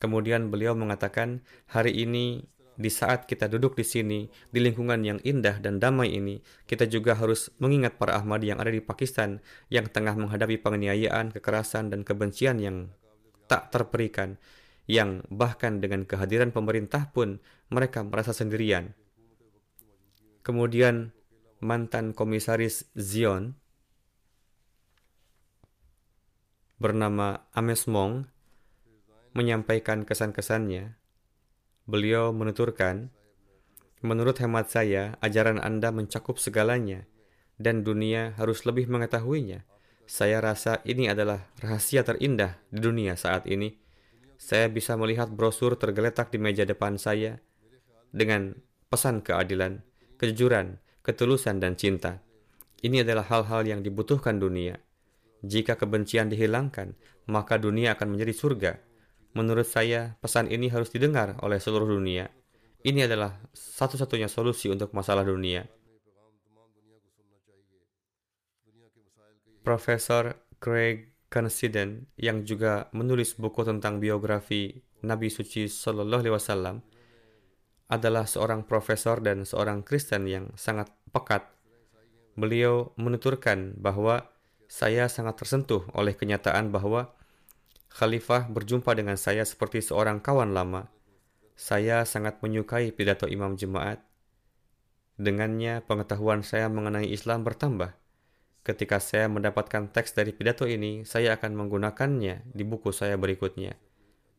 Kemudian 0.01 0.49
beliau 0.49 0.73
mengatakan, 0.73 1.45
hari 1.69 1.93
ini 2.01 2.49
di 2.81 2.89
saat 2.89 3.29
kita 3.29 3.45
duduk 3.53 3.77
di 3.77 3.85
sini, 3.85 4.25
di 4.49 4.59
lingkungan 4.65 5.05
yang 5.05 5.21
indah 5.21 5.61
dan 5.61 5.77
damai 5.77 6.17
ini, 6.17 6.41
kita 6.65 6.89
juga 6.89 7.13
harus 7.13 7.53
mengingat 7.61 8.01
para 8.01 8.17
Ahmadi 8.17 8.49
yang 8.49 8.59
ada 8.59 8.73
di 8.73 8.81
Pakistan 8.81 9.45
yang 9.69 9.85
tengah 9.93 10.17
menghadapi 10.17 10.57
penganiayaan, 10.65 11.37
kekerasan, 11.37 11.93
dan 11.93 12.09
kebencian 12.09 12.57
yang 12.57 12.89
tak 13.53 13.69
terperikan, 13.69 14.41
yang 14.89 15.21
bahkan 15.29 15.85
dengan 15.85 16.09
kehadiran 16.09 16.57
pemerintah 16.57 17.13
pun 17.13 17.37
mereka 17.69 18.01
merasa 18.01 18.33
sendirian. 18.33 18.97
Kemudian 20.41 21.13
mantan 21.61 22.17
komisaris 22.17 22.89
Zion 22.97 23.61
bernama 26.81 27.45
Ames 27.53 27.85
Mong 27.85 28.25
menyampaikan 29.37 30.09
kesan-kesannya 30.09 31.00
Beliau 31.87 32.35
menuturkan, 32.35 33.13
Menurut 34.01 34.41
hemat 34.41 34.73
saya, 34.73 35.21
ajaran 35.21 35.61
Anda 35.61 35.93
mencakup 35.93 36.41
segalanya, 36.41 37.05
dan 37.61 37.85
dunia 37.85 38.33
harus 38.41 38.65
lebih 38.65 38.89
mengetahuinya. 38.89 39.69
Saya 40.09 40.41
rasa 40.41 40.81
ini 40.89 41.13
adalah 41.13 41.53
rahasia 41.61 42.01
terindah 42.01 42.57
di 42.73 42.81
dunia 42.81 43.13
saat 43.21 43.45
ini. 43.45 43.77
Saya 44.41 44.73
bisa 44.73 44.97
melihat 44.97 45.29
brosur 45.29 45.77
tergeletak 45.77 46.33
di 46.33 46.41
meja 46.41 46.65
depan 46.65 46.97
saya 46.97 47.45
dengan 48.09 48.57
pesan 48.89 49.21
keadilan, 49.21 49.85
kejujuran, 50.17 50.81
ketulusan, 51.05 51.61
dan 51.61 51.77
cinta. 51.77 52.25
Ini 52.81 53.05
adalah 53.05 53.29
hal-hal 53.29 53.69
yang 53.69 53.81
dibutuhkan 53.85 54.41
dunia. 54.41 54.81
Jika 55.45 55.77
kebencian 55.77 56.33
dihilangkan, 56.33 56.97
maka 57.29 57.61
dunia 57.61 57.93
akan 58.01 58.17
menjadi 58.17 58.33
surga 58.33 58.73
Menurut 59.31 59.67
saya, 59.67 60.19
pesan 60.19 60.51
ini 60.51 60.67
harus 60.67 60.91
didengar 60.91 61.39
oleh 61.43 61.63
seluruh 61.63 61.87
dunia. 61.87 62.27
Ini 62.83 63.07
adalah 63.07 63.39
satu-satunya 63.55 64.27
solusi 64.27 64.73
untuk 64.73 64.91
masalah 64.91 65.23
dunia. 65.23 65.69
Profesor 69.61 70.35
Craig 70.59 71.13
Considen 71.31 72.11
yang 72.19 72.43
juga 72.43 72.91
menulis 72.91 73.39
buku 73.39 73.63
tentang 73.63 74.03
biografi 74.03 74.83
Nabi 75.07 75.31
suci 75.31 75.71
Shallallahu 75.71 76.27
Alaihi 76.27 76.35
Wasallam 76.35 76.77
adalah 77.87 78.27
seorang 78.27 78.67
profesor 78.67 79.23
dan 79.23 79.47
seorang 79.47 79.87
Kristen 79.87 80.27
yang 80.27 80.51
sangat 80.59 80.91
pekat. 81.15 81.47
Beliau 82.35 82.91
menuturkan 82.99 83.79
bahwa 83.79 84.27
saya 84.71 85.07
sangat 85.07 85.39
tersentuh 85.39 85.87
oleh 85.95 86.15
kenyataan 86.15 86.75
bahwa 86.75 87.15
Khalifah 87.91 88.47
berjumpa 88.47 88.95
dengan 88.95 89.19
saya 89.19 89.43
seperti 89.43 89.83
seorang 89.83 90.23
kawan 90.23 90.55
lama. 90.55 90.87
Saya 91.59 92.07
sangat 92.07 92.39
menyukai 92.39 92.95
pidato 92.95 93.27
imam 93.27 93.59
jemaat. 93.59 93.99
Dengannya, 95.19 95.83
pengetahuan 95.85 96.47
saya 96.47 96.71
mengenai 96.71 97.11
Islam 97.11 97.43
bertambah. 97.43 97.93
Ketika 98.63 99.03
saya 99.03 99.27
mendapatkan 99.27 99.91
teks 99.91 100.15
dari 100.15 100.31
pidato 100.31 100.71
ini, 100.71 101.03
saya 101.03 101.35
akan 101.37 101.59
menggunakannya 101.59 102.55
di 102.55 102.63
buku 102.65 102.95
saya 102.95 103.19
berikutnya. 103.19 103.75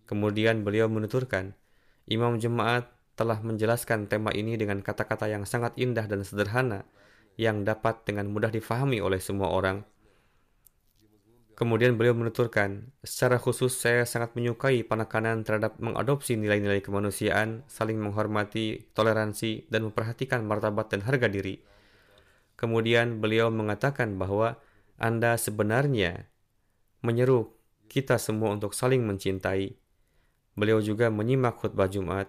Kemudian 0.07 0.63
beliau 0.63 0.87
menuturkan, 0.87 1.53
Imam 2.07 2.39
Jemaat 2.39 2.89
telah 3.19 3.37
menjelaskan 3.43 4.07
tema 4.07 4.31
ini 4.33 4.55
dengan 4.57 4.79
kata-kata 4.81 5.29
yang 5.29 5.45
sangat 5.45 5.75
indah 5.77 6.07
dan 6.07 6.23
sederhana, 6.25 6.87
yang 7.35 7.67
dapat 7.67 8.01
dengan 8.07 8.31
mudah 8.31 8.49
difahami 8.49 9.03
oleh 9.03 9.21
semua 9.21 9.51
orang. 9.53 9.85
Kemudian 11.61 11.93
beliau 11.93 12.17
menuturkan, 12.17 12.89
secara 13.05 13.37
khusus 13.37 13.77
saya 13.77 14.01
sangat 14.01 14.33
menyukai 14.33 14.81
penekanan 14.81 15.45
terhadap 15.45 15.77
mengadopsi 15.77 16.33
nilai-nilai 16.33 16.81
kemanusiaan, 16.81 17.61
saling 17.69 18.01
menghormati, 18.01 18.89
toleransi, 18.97 19.69
dan 19.69 19.85
memperhatikan 19.85 20.41
martabat 20.41 20.89
dan 20.89 21.05
harga 21.05 21.29
diri. 21.29 21.61
Kemudian 22.57 23.21
beliau 23.21 23.53
mengatakan 23.53 24.17
bahwa 24.17 24.57
Anda 24.97 25.37
sebenarnya 25.37 26.25
menyeru 27.05 27.53
kita 27.93 28.17
semua 28.17 28.57
untuk 28.57 28.73
saling 28.73 29.05
mencintai. 29.05 29.77
Beliau 30.57 30.81
juga 30.81 31.13
menyimak 31.13 31.61
khutbah 31.61 31.93
Jumat. 31.93 32.25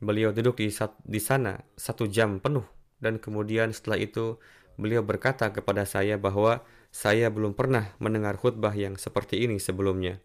Beliau 0.00 0.32
duduk 0.32 0.56
di, 0.56 0.72
di 1.04 1.20
sana 1.20 1.60
satu 1.76 2.08
jam 2.08 2.40
penuh 2.40 2.64
dan 2.96 3.20
kemudian 3.20 3.76
setelah 3.76 4.00
itu 4.00 4.40
beliau 4.80 5.04
berkata 5.04 5.52
kepada 5.52 5.84
saya 5.84 6.16
bahwa 6.16 6.64
saya 6.94 7.26
belum 7.26 7.58
pernah 7.58 7.90
mendengar 7.98 8.38
khutbah 8.38 8.70
yang 8.70 8.94
seperti 8.94 9.42
ini 9.42 9.58
sebelumnya. 9.58 10.22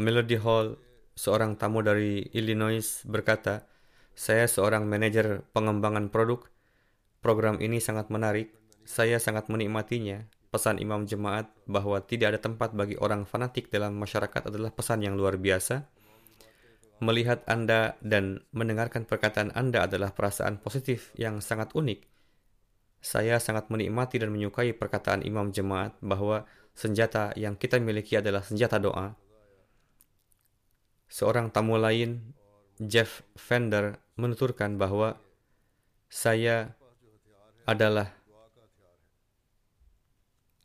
Melody 0.00 0.40
Hall, 0.40 0.80
seorang 1.12 1.60
tamu 1.60 1.84
dari 1.84 2.24
Illinois, 2.32 3.04
berkata, 3.04 3.68
"Saya 4.16 4.48
seorang 4.48 4.88
manajer 4.88 5.44
pengembangan 5.52 6.08
produk. 6.08 6.48
Program 7.20 7.60
ini 7.60 7.84
sangat 7.84 8.08
menarik. 8.08 8.48
Saya 8.88 9.20
sangat 9.20 9.52
menikmatinya 9.52 10.39
pesan 10.50 10.82
imam 10.82 11.06
jemaat 11.06 11.46
bahwa 11.70 12.02
tidak 12.02 12.34
ada 12.36 12.40
tempat 12.42 12.74
bagi 12.74 12.98
orang 12.98 13.22
fanatik 13.22 13.70
dalam 13.70 13.94
masyarakat 13.96 14.50
adalah 14.50 14.74
pesan 14.74 15.06
yang 15.06 15.14
luar 15.14 15.38
biasa. 15.38 15.86
Melihat 17.00 17.46
Anda 17.48 17.96
dan 18.04 18.44
mendengarkan 18.52 19.08
perkataan 19.08 19.56
Anda 19.56 19.88
adalah 19.88 20.12
perasaan 20.12 20.60
positif 20.60 21.14
yang 21.16 21.40
sangat 21.40 21.72
unik. 21.72 22.04
Saya 23.00 23.40
sangat 23.40 23.72
menikmati 23.72 24.20
dan 24.20 24.28
menyukai 24.28 24.76
perkataan 24.76 25.24
imam 25.24 25.48
jemaat 25.48 25.96
bahwa 26.04 26.44
senjata 26.76 27.32
yang 27.40 27.56
kita 27.56 27.80
miliki 27.80 28.20
adalah 28.20 28.44
senjata 28.44 28.76
doa. 28.76 29.16
Seorang 31.08 31.48
tamu 31.48 31.80
lain, 31.80 32.36
Jeff 32.76 33.24
Fender, 33.32 33.96
menuturkan 34.20 34.76
bahwa 34.76 35.16
saya 36.12 36.76
adalah 37.64 38.19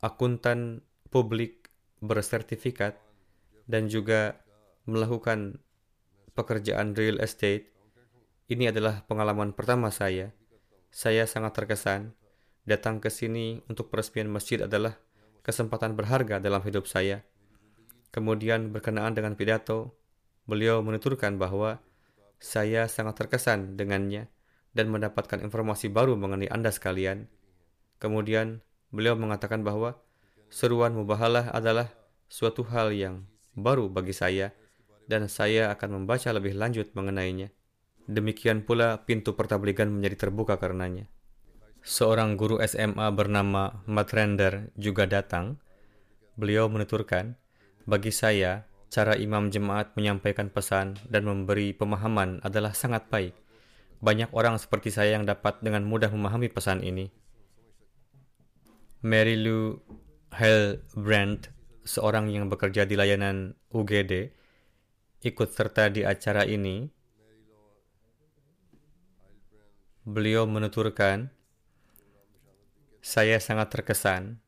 akuntan 0.00 0.84
publik 1.08 1.70
bersertifikat 2.02 2.98
dan 3.66 3.88
juga 3.88 4.40
melakukan 4.86 5.58
pekerjaan 6.36 6.94
real 6.94 7.18
estate, 7.18 7.72
ini 8.46 8.70
adalah 8.70 9.02
pengalaman 9.08 9.56
pertama 9.56 9.90
saya. 9.90 10.30
Saya 10.92 11.26
sangat 11.26 11.56
terkesan. 11.58 12.14
Datang 12.66 12.98
ke 12.98 13.10
sini 13.10 13.62
untuk 13.70 13.90
peresmian 13.90 14.30
masjid 14.30 14.62
adalah 14.62 14.98
kesempatan 15.42 15.94
berharga 15.94 16.42
dalam 16.42 16.62
hidup 16.62 16.86
saya. 16.90 17.22
Kemudian 18.10 18.74
berkenaan 18.74 19.14
dengan 19.14 19.38
pidato, 19.38 19.94
beliau 20.46 20.82
menuturkan 20.82 21.38
bahwa 21.38 21.78
saya 22.38 22.86
sangat 22.90 23.22
terkesan 23.22 23.78
dengannya 23.78 24.30
dan 24.76 24.92
mendapatkan 24.92 25.40
informasi 25.40 25.88
baru 25.88 26.18
mengenai 26.18 26.50
Anda 26.52 26.68
sekalian. 26.68 27.30
Kemudian 27.96 28.60
Beliau 28.94 29.18
mengatakan 29.18 29.66
bahwa 29.66 29.98
seruan 30.50 30.94
mubahalah 30.94 31.50
adalah 31.50 31.90
suatu 32.26 32.66
hal 32.66 32.94
yang 32.94 33.26
baru 33.56 33.88
bagi 33.88 34.12
saya 34.12 34.52
dan 35.06 35.30
saya 35.30 35.70
akan 35.74 36.02
membaca 36.02 36.28
lebih 36.34 36.54
lanjut 36.58 36.90
mengenainya. 36.92 37.50
Demikian 38.06 38.62
pula 38.62 39.02
pintu 39.02 39.34
pertabligan 39.34 39.90
menjadi 39.90 40.26
terbuka 40.28 40.58
karenanya. 40.58 41.10
Seorang 41.86 42.34
guru 42.34 42.58
SMA 42.62 43.10
bernama 43.14 43.82
Matrender 43.86 44.70
juga 44.78 45.06
datang. 45.06 45.58
Beliau 46.34 46.66
menuturkan, 46.66 47.38
bagi 47.86 48.10
saya, 48.10 48.66
cara 48.90 49.14
imam 49.14 49.50
jemaat 49.50 49.94
menyampaikan 49.94 50.50
pesan 50.50 50.98
dan 51.06 51.22
memberi 51.26 51.70
pemahaman 51.74 52.42
adalah 52.42 52.74
sangat 52.74 53.06
baik. 53.06 53.34
Banyak 54.02 54.34
orang 54.34 54.58
seperti 54.58 54.90
saya 54.90 55.14
yang 55.18 55.24
dapat 55.26 55.62
dengan 55.62 55.86
mudah 55.86 56.10
memahami 56.10 56.50
pesan 56.50 56.82
ini. 56.82 57.10
Mary 59.06 59.38
Lou 59.38 59.78
Hellbrand, 60.34 61.46
seorang 61.86 62.26
yang 62.26 62.50
bekerja 62.50 62.82
di 62.82 62.98
layanan 62.98 63.54
UGD, 63.70 64.34
ikut 65.22 65.48
serta 65.54 65.86
di 65.94 66.02
acara 66.02 66.42
ini 66.42 66.90
Beliau 70.06 70.46
menuturkan, 70.46 71.34
saya 73.02 73.42
sangat 73.42 73.74
terkesan. 73.74 74.38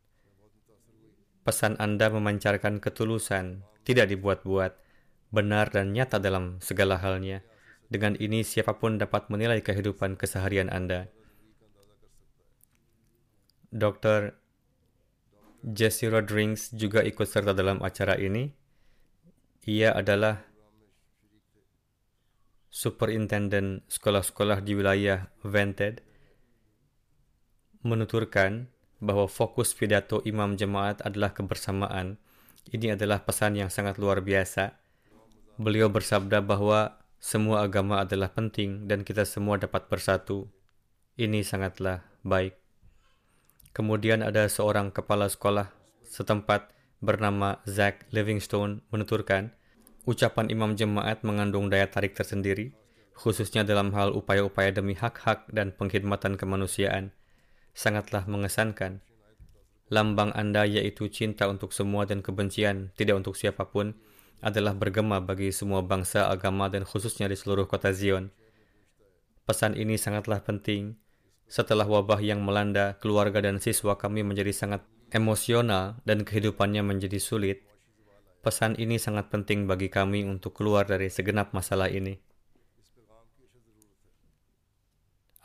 Pesan 1.42 1.74
Anda 1.82 2.10
memancarkan 2.14 2.78
ketulusan, 2.78 3.66
tidak 3.82 4.06
dibuat-buat, 4.10 4.78
benar 5.34 5.74
dan 5.74 5.90
nyata 5.90 6.22
dalam 6.22 6.62
segala 6.62 6.98
halnya. 7.02 7.42
Dengan 7.90 8.14
ini 8.22 8.46
siapa 8.46 8.78
pun 8.78 9.02
dapat 9.02 9.30
menilai 9.34 9.58
kehidupan 9.58 10.14
keseharian 10.14 10.70
Anda. 10.70 11.10
Dr. 13.74 14.38
Jesse 15.62 16.06
Rodriguez 16.06 16.70
juga 16.70 17.02
ikut 17.02 17.26
serta 17.26 17.50
dalam 17.52 17.82
acara 17.82 18.14
ini. 18.18 18.50
Ia 19.68 19.92
adalah 19.92 20.48
Superintenden 22.68 23.82
sekolah-sekolah 23.88 24.60
di 24.60 24.76
wilayah 24.76 25.32
Vented 25.40 26.04
menuturkan 27.82 28.68
bahwa 29.00 29.30
fokus 29.30 29.72
pidato 29.72 30.20
imam 30.26 30.58
jemaat 30.58 31.00
adalah 31.06 31.32
kebersamaan. 31.32 32.18
Ini 32.68 32.98
adalah 32.98 33.24
pesan 33.24 33.56
yang 33.56 33.72
sangat 33.72 33.96
luar 33.96 34.20
biasa. 34.20 34.76
Beliau 35.56 35.88
bersabda 35.88 36.44
bahwa 36.44 37.00
semua 37.18 37.64
agama 37.64 38.04
adalah 38.04 38.30
penting 38.30 38.86
dan 38.86 39.02
kita 39.02 39.24
semua 39.24 39.56
dapat 39.56 39.88
bersatu. 39.88 40.46
Ini 41.16 41.42
sangatlah 41.42 42.04
baik. 42.22 42.67
Kemudian 43.78 44.26
ada 44.26 44.50
seorang 44.50 44.90
kepala 44.90 45.30
sekolah 45.30 45.70
setempat 46.02 46.74
bernama 46.98 47.62
Zach 47.62 48.10
Livingstone 48.10 48.82
menuturkan, 48.90 49.54
Ucapan 50.08 50.48
imam 50.48 50.72
jemaat 50.72 51.20
mengandung 51.20 51.68
daya 51.68 51.84
tarik 51.84 52.16
tersendiri, 52.16 52.72
khususnya 53.12 53.60
dalam 53.60 53.92
hal 53.92 54.16
upaya-upaya 54.16 54.72
demi 54.72 54.96
hak-hak 54.96 55.44
dan 55.52 55.68
pengkhidmatan 55.68 56.40
kemanusiaan. 56.40 57.12
Sangatlah 57.76 58.24
mengesankan. 58.24 59.04
Lambang 59.92 60.32
Anda 60.32 60.64
yaitu 60.64 61.12
cinta 61.12 61.44
untuk 61.44 61.76
semua 61.76 62.08
dan 62.08 62.24
kebencian, 62.24 62.88
tidak 62.96 63.20
untuk 63.20 63.36
siapa 63.36 63.68
pun, 63.68 64.00
adalah 64.40 64.72
bergema 64.72 65.20
bagi 65.20 65.52
semua 65.52 65.84
bangsa, 65.84 66.32
agama, 66.32 66.72
dan 66.72 66.88
khususnya 66.88 67.28
di 67.28 67.36
seluruh 67.36 67.68
kota 67.68 67.92
Zion. 67.92 68.32
Pesan 69.44 69.76
ini 69.76 70.00
sangatlah 70.00 70.40
penting. 70.40 70.96
Setelah 71.48 71.88
wabah 71.88 72.20
yang 72.20 72.44
melanda, 72.44 73.00
keluarga 73.00 73.40
dan 73.40 73.56
siswa 73.56 73.96
kami 73.96 74.20
menjadi 74.20 74.52
sangat 74.52 74.84
emosional 75.08 75.96
dan 76.04 76.20
kehidupannya 76.20 76.84
menjadi 76.84 77.16
sulit. 77.16 77.64
Pesan 78.44 78.76
ini 78.76 79.00
sangat 79.00 79.32
penting 79.32 79.64
bagi 79.64 79.88
kami 79.88 80.28
untuk 80.28 80.52
keluar 80.60 80.84
dari 80.84 81.08
segenap 81.08 81.56
masalah 81.56 81.88
ini. 81.88 82.20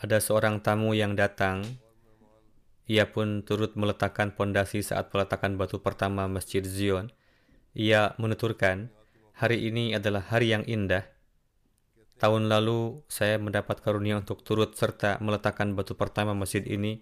Ada 0.03 0.19
seorang 0.19 0.59
tamu 0.59 0.91
yang 0.91 1.15
datang. 1.15 1.63
Ia 2.91 3.07
pun 3.07 3.47
turut 3.47 3.79
meletakkan 3.79 4.35
pondasi 4.35 4.83
saat 4.83 5.07
peletakan 5.07 5.55
batu 5.55 5.79
pertama 5.79 6.27
Masjid 6.27 6.59
Zion. 6.59 7.07
Ia 7.71 8.11
menuturkan, 8.19 8.91
hari 9.39 9.71
ini 9.71 9.95
adalah 9.95 10.19
hari 10.27 10.51
yang 10.51 10.67
indah. 10.67 11.07
Tahun 12.21 12.43
lalu, 12.47 13.01
saya 13.09 13.41
mendapat 13.41 13.81
karunia 13.81 14.21
untuk 14.21 14.45
turut 14.45 14.77
serta 14.77 15.17
meletakkan 15.19 15.73
batu 15.73 15.97
pertama 15.97 16.37
masjid 16.37 16.61
ini. 16.65 17.01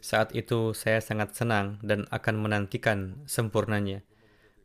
Saat 0.00 0.32
itu, 0.32 0.72
saya 0.72 1.02
sangat 1.02 1.34
senang 1.34 1.82
dan 1.84 2.06
akan 2.08 2.40
menantikan 2.40 3.22
sempurnanya. 3.28 4.06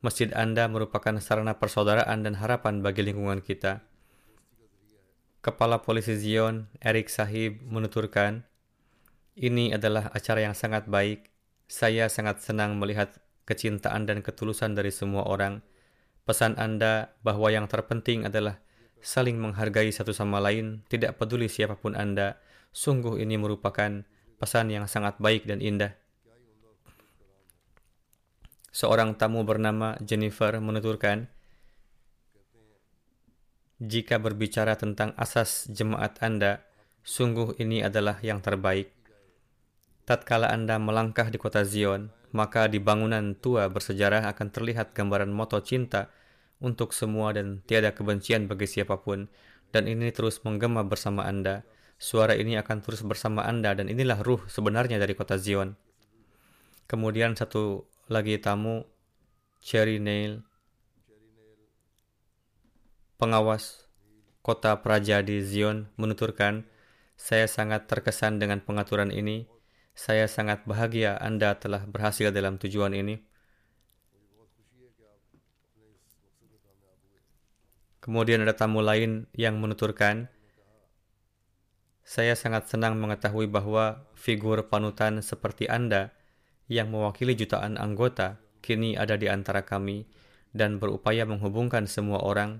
Masjid 0.04 0.32
Anda 0.36 0.68
merupakan 0.72 1.16
sarana 1.20 1.60
persaudaraan 1.60 2.24
dan 2.24 2.40
harapan 2.40 2.84
bagi 2.84 3.08
lingkungan 3.08 3.40
kita. 3.44 3.84
Kepala 5.44 5.84
Polisi 5.84 6.16
Zion, 6.16 6.72
Eric 6.80 7.12
Sahib, 7.12 7.60
menuturkan, 7.68 8.48
ini 9.36 9.76
adalah 9.76 10.08
acara 10.16 10.40
yang 10.46 10.56
sangat 10.56 10.88
baik. 10.88 11.28
Saya 11.68 12.08
sangat 12.08 12.40
senang 12.40 12.80
melihat 12.80 13.12
kecintaan 13.44 14.08
dan 14.08 14.24
ketulusan 14.24 14.72
dari 14.72 14.94
semua 14.94 15.28
orang. 15.28 15.60
Pesan 16.24 16.56
Anda 16.56 17.12
bahwa 17.28 17.52
yang 17.52 17.68
terpenting 17.68 18.24
adalah 18.24 18.63
saling 19.04 19.36
menghargai 19.36 19.92
satu 19.92 20.16
sama 20.16 20.40
lain, 20.40 20.82
tidak 20.88 21.20
peduli 21.20 21.52
siapa 21.52 21.76
pun 21.76 21.94
Anda. 21.94 22.40
Sungguh 22.74 23.20
ini 23.22 23.38
merupakan 23.38 24.02
pesan 24.40 24.72
yang 24.72 24.88
sangat 24.88 25.20
baik 25.20 25.46
dan 25.46 25.60
indah. 25.60 25.94
Seorang 28.74 29.14
tamu 29.20 29.46
bernama 29.46 29.94
Jennifer 30.02 30.58
menuturkan, 30.58 31.30
jika 33.78 34.18
berbicara 34.18 34.74
tentang 34.80 35.14
asas 35.20 35.70
jemaat 35.70 36.18
Anda, 36.24 36.66
sungguh 37.06 37.60
ini 37.62 37.86
adalah 37.86 38.18
yang 38.26 38.42
terbaik. 38.42 38.90
Tatkala 40.10 40.50
Anda 40.50 40.82
melangkah 40.82 41.30
di 41.30 41.38
kota 41.38 41.62
Zion, 41.62 42.10
maka 42.34 42.66
di 42.66 42.82
bangunan 42.82 43.38
tua 43.38 43.70
bersejarah 43.70 44.26
akan 44.34 44.48
terlihat 44.50 44.98
gambaran 44.98 45.30
moto 45.30 45.62
cinta 45.62 46.10
untuk 46.60 46.92
semua 46.92 47.34
dan 47.34 47.62
tiada 47.66 47.96
kebencian 47.96 48.46
bagi 48.46 48.68
siapa 48.70 49.02
pun, 49.02 49.32
dan 49.74 49.90
ini 49.90 50.14
terus 50.14 50.42
menggema 50.46 50.86
bersama 50.86 51.26
Anda. 51.26 51.66
Suara 51.98 52.36
ini 52.36 52.60
akan 52.60 52.84
terus 52.84 53.02
bersama 53.02 53.48
Anda, 53.48 53.74
dan 53.74 53.88
inilah 53.88 54.22
ruh 54.22 54.44
sebenarnya 54.52 55.00
dari 55.00 55.16
kota 55.16 55.40
Zion. 55.40 55.80
Kemudian 56.86 57.34
satu 57.34 57.88
lagi 58.12 58.36
tamu 58.38 58.84
Cherry 59.64 59.96
Nail 60.04 60.44
pengawas 63.16 63.88
kota 64.44 64.76
Praja 64.84 65.24
di 65.24 65.40
Zion 65.40 65.88
menuturkan 65.96 66.68
saya 67.16 67.48
sangat 67.48 67.88
terkesan 67.88 68.44
dengan 68.44 68.60
pengaturan 68.60 69.08
ini 69.08 69.48
saya 69.96 70.28
sangat 70.28 70.68
bahagia 70.68 71.16
Anda 71.16 71.56
telah 71.56 71.88
berhasil 71.88 72.36
dalam 72.36 72.60
tujuan 72.60 72.92
ini 72.92 73.24
Kemudian 78.04 78.44
ada 78.44 78.52
tamu 78.52 78.84
lain 78.84 79.32
yang 79.32 79.64
menuturkan, 79.64 80.28
saya 82.04 82.36
sangat 82.36 82.68
senang 82.68 83.00
mengetahui 83.00 83.48
bahwa 83.48 84.12
figur 84.12 84.68
panutan 84.68 85.24
seperti 85.24 85.72
Anda 85.72 86.12
yang 86.68 86.92
mewakili 86.92 87.32
jutaan 87.32 87.80
anggota 87.80 88.44
kini 88.60 89.00
ada 89.00 89.16
di 89.16 89.32
antara 89.32 89.64
kami 89.64 90.04
dan 90.52 90.84
berupaya 90.84 91.24
menghubungkan 91.24 91.88
semua 91.88 92.20
orang. 92.20 92.60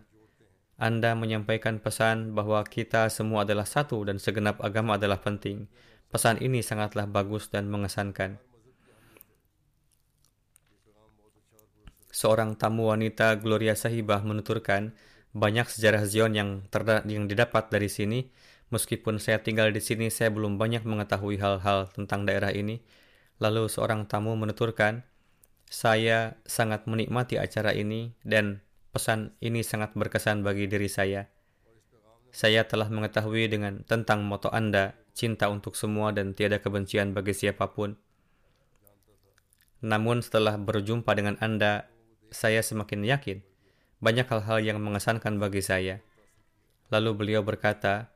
Anda 0.80 1.12
menyampaikan 1.12 1.84
pesan 1.84 2.32
bahwa 2.32 2.64
kita 2.64 3.12
semua 3.12 3.44
adalah 3.44 3.68
satu 3.68 4.00
dan 4.08 4.24
segenap 4.24 4.64
agama 4.64 4.96
adalah 4.96 5.20
penting. 5.20 5.68
Pesan 6.08 6.40
ini 6.40 6.64
sangatlah 6.64 7.04
bagus 7.04 7.52
dan 7.52 7.68
mengesankan. 7.68 8.40
Seorang 12.16 12.56
tamu 12.56 12.96
wanita 12.96 13.36
Gloria 13.44 13.76
Sahibah 13.76 14.24
menuturkan, 14.24 14.96
banyak 15.34 15.66
sejarah 15.66 16.06
Zion 16.06 16.38
yang, 16.38 16.62
yang 17.10 17.26
didapat 17.26 17.74
dari 17.74 17.90
sini. 17.90 18.30
Meskipun 18.70 19.18
saya 19.18 19.42
tinggal 19.42 19.74
di 19.74 19.82
sini, 19.82 20.10
saya 20.10 20.30
belum 20.30 20.58
banyak 20.58 20.86
mengetahui 20.86 21.42
hal-hal 21.42 21.90
tentang 21.94 22.26
daerah 22.26 22.54
ini. 22.54 22.82
Lalu 23.42 23.70
seorang 23.70 24.06
tamu 24.06 24.38
menuturkan, 24.38 25.06
saya 25.66 26.38
sangat 26.46 26.86
menikmati 26.86 27.42
acara 27.42 27.74
ini 27.74 28.14
dan 28.22 28.62
pesan 28.94 29.34
ini 29.42 29.66
sangat 29.66 29.98
berkesan 29.98 30.46
bagi 30.46 30.70
diri 30.70 30.90
saya. 30.90 31.30
Saya 32.34 32.66
telah 32.66 32.90
mengetahui 32.90 33.46
dengan 33.50 33.82
tentang 33.86 34.26
moto 34.26 34.50
Anda, 34.54 34.98
cinta 35.14 35.50
untuk 35.54 35.78
semua 35.78 36.14
dan 36.14 36.34
tiada 36.34 36.58
kebencian 36.62 37.14
bagi 37.14 37.34
siapa 37.34 37.74
pun. 37.74 37.98
Namun 39.86 40.26
setelah 40.26 40.58
berjumpa 40.58 41.14
dengan 41.14 41.38
Anda, 41.42 41.90
saya 42.34 42.66
semakin 42.66 43.06
yakin 43.06 43.53
banyak 44.04 44.28
hal-hal 44.28 44.60
yang 44.60 44.84
mengesankan 44.84 45.40
bagi 45.40 45.64
saya. 45.64 46.04
Lalu 46.92 47.16
beliau 47.16 47.42
berkata, 47.42 48.12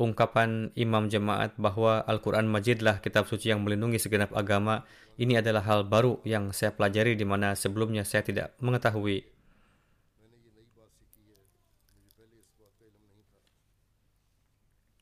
ungkapan 0.00 0.72
imam 0.72 1.12
jemaat 1.12 1.52
bahwa 1.60 2.00
Al-Quran 2.08 2.48
Majidlah 2.48 3.04
kitab 3.04 3.28
suci 3.28 3.52
yang 3.52 3.60
melindungi 3.60 4.00
segenap 4.00 4.32
agama 4.32 4.88
ini 5.20 5.36
adalah 5.36 5.60
hal 5.68 5.84
baru 5.84 6.22
yang 6.24 6.56
saya 6.56 6.72
pelajari 6.72 7.12
di 7.12 7.28
mana 7.28 7.52
sebelumnya 7.52 8.08
saya 8.08 8.24
tidak 8.24 8.56
mengetahui. 8.64 9.28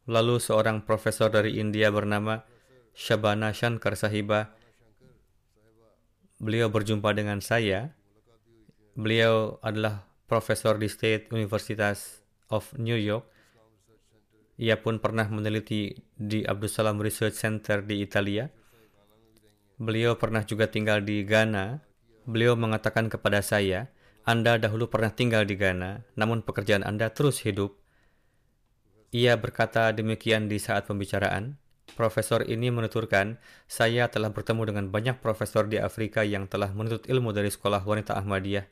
Lalu 0.07 0.39
seorang 0.39 0.87
profesor 0.87 1.31
dari 1.31 1.59
India 1.59 1.91
bernama 1.91 2.47
Shabana 2.95 3.51
Shankar 3.51 3.99
Sahiba, 3.99 4.55
beliau 6.39 6.71
berjumpa 6.71 7.11
dengan 7.11 7.43
saya. 7.43 7.91
Beliau 8.97 9.61
adalah 9.61 10.09
profesor 10.27 10.77
di 10.77 10.91
State 10.91 11.31
Universitas 11.31 12.21
of 12.51 12.75
New 12.77 12.99
York. 12.99 13.27
Ia 14.59 14.81
pun 14.83 14.99
pernah 14.99 15.29
meneliti 15.31 15.95
di 16.17 16.43
Abdul 16.43 16.71
Salam 16.71 16.99
Research 16.99 17.39
Center 17.39 17.87
di 17.87 18.03
Italia. 18.03 18.51
Beliau 19.77 20.17
pernah 20.17 20.43
juga 20.43 20.67
tinggal 20.67 21.05
di 21.05 21.23
Ghana. 21.23 21.79
Beliau 22.27 22.59
mengatakan 22.59 23.07
kepada 23.07 23.45
saya, 23.45 23.93
Anda 24.27 24.59
dahulu 24.59 24.91
pernah 24.91 25.13
tinggal 25.15 25.47
di 25.47 25.55
Ghana, 25.55 26.03
namun 26.19 26.43
pekerjaan 26.43 26.83
Anda 26.83 27.13
terus 27.15 27.45
hidup. 27.45 27.79
Ia 29.15 29.39
berkata 29.39 29.95
demikian 29.95 30.51
di 30.51 30.59
saat 30.59 30.91
pembicaraan. 30.91 31.61
Profesor 31.95 32.43
ini 32.43 32.73
menuturkan, 32.75 33.39
saya 33.71 34.11
telah 34.11 34.35
bertemu 34.35 34.75
dengan 34.75 34.85
banyak 34.91 35.23
profesor 35.23 35.71
di 35.71 35.79
Afrika 35.79 36.27
yang 36.27 36.51
telah 36.51 36.75
menuntut 36.75 37.07
ilmu 37.07 37.31
dari 37.31 37.53
sekolah 37.53 37.87
wanita 37.87 38.19
Ahmadiyah. 38.19 38.67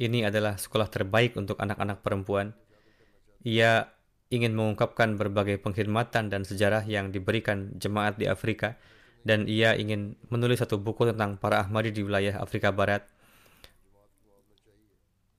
Ini 0.00 0.32
adalah 0.32 0.56
sekolah 0.56 0.88
terbaik 0.88 1.36
untuk 1.36 1.60
anak-anak 1.60 2.00
perempuan. 2.00 2.56
Ia 3.44 3.84
ingin 4.32 4.56
mengungkapkan 4.56 5.20
berbagai 5.20 5.60
pengkhidmatan 5.60 6.32
dan 6.32 6.48
sejarah 6.48 6.88
yang 6.88 7.12
diberikan 7.12 7.76
jemaat 7.76 8.16
di 8.16 8.24
Afrika, 8.24 8.80
dan 9.28 9.44
ia 9.44 9.76
ingin 9.76 10.16
menulis 10.32 10.64
satu 10.64 10.80
buku 10.80 11.04
tentang 11.04 11.36
para 11.36 11.60
Ahmadi 11.60 11.92
di 11.92 12.00
wilayah 12.00 12.40
Afrika 12.40 12.72
Barat. 12.72 13.04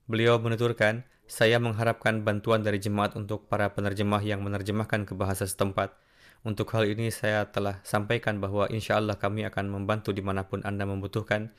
Beliau 0.05 0.37
menuturkan, 0.37 1.09
saya 1.25 1.57
mengharapkan 1.57 2.21
bantuan 2.21 2.61
dari 2.61 2.77
jemaat 2.77 3.17
untuk 3.17 3.49
para 3.49 3.73
penerjemah 3.73 4.21
yang 4.21 4.45
menerjemahkan 4.45 5.09
ke 5.09 5.17
bahasa 5.17 5.49
setempat. 5.49 5.97
Untuk 6.45 6.69
hal 6.77 6.85
ini 6.85 7.09
saya 7.09 7.49
telah 7.49 7.81
sampaikan 7.81 8.37
bahwa 8.37 8.69
insya 8.69 9.01
Allah 9.01 9.17
kami 9.17 9.41
akan 9.49 9.73
membantu 9.73 10.13
di 10.13 10.21
mana 10.21 10.45
pun 10.45 10.61
Anda 10.61 10.85
membutuhkan, 10.85 11.49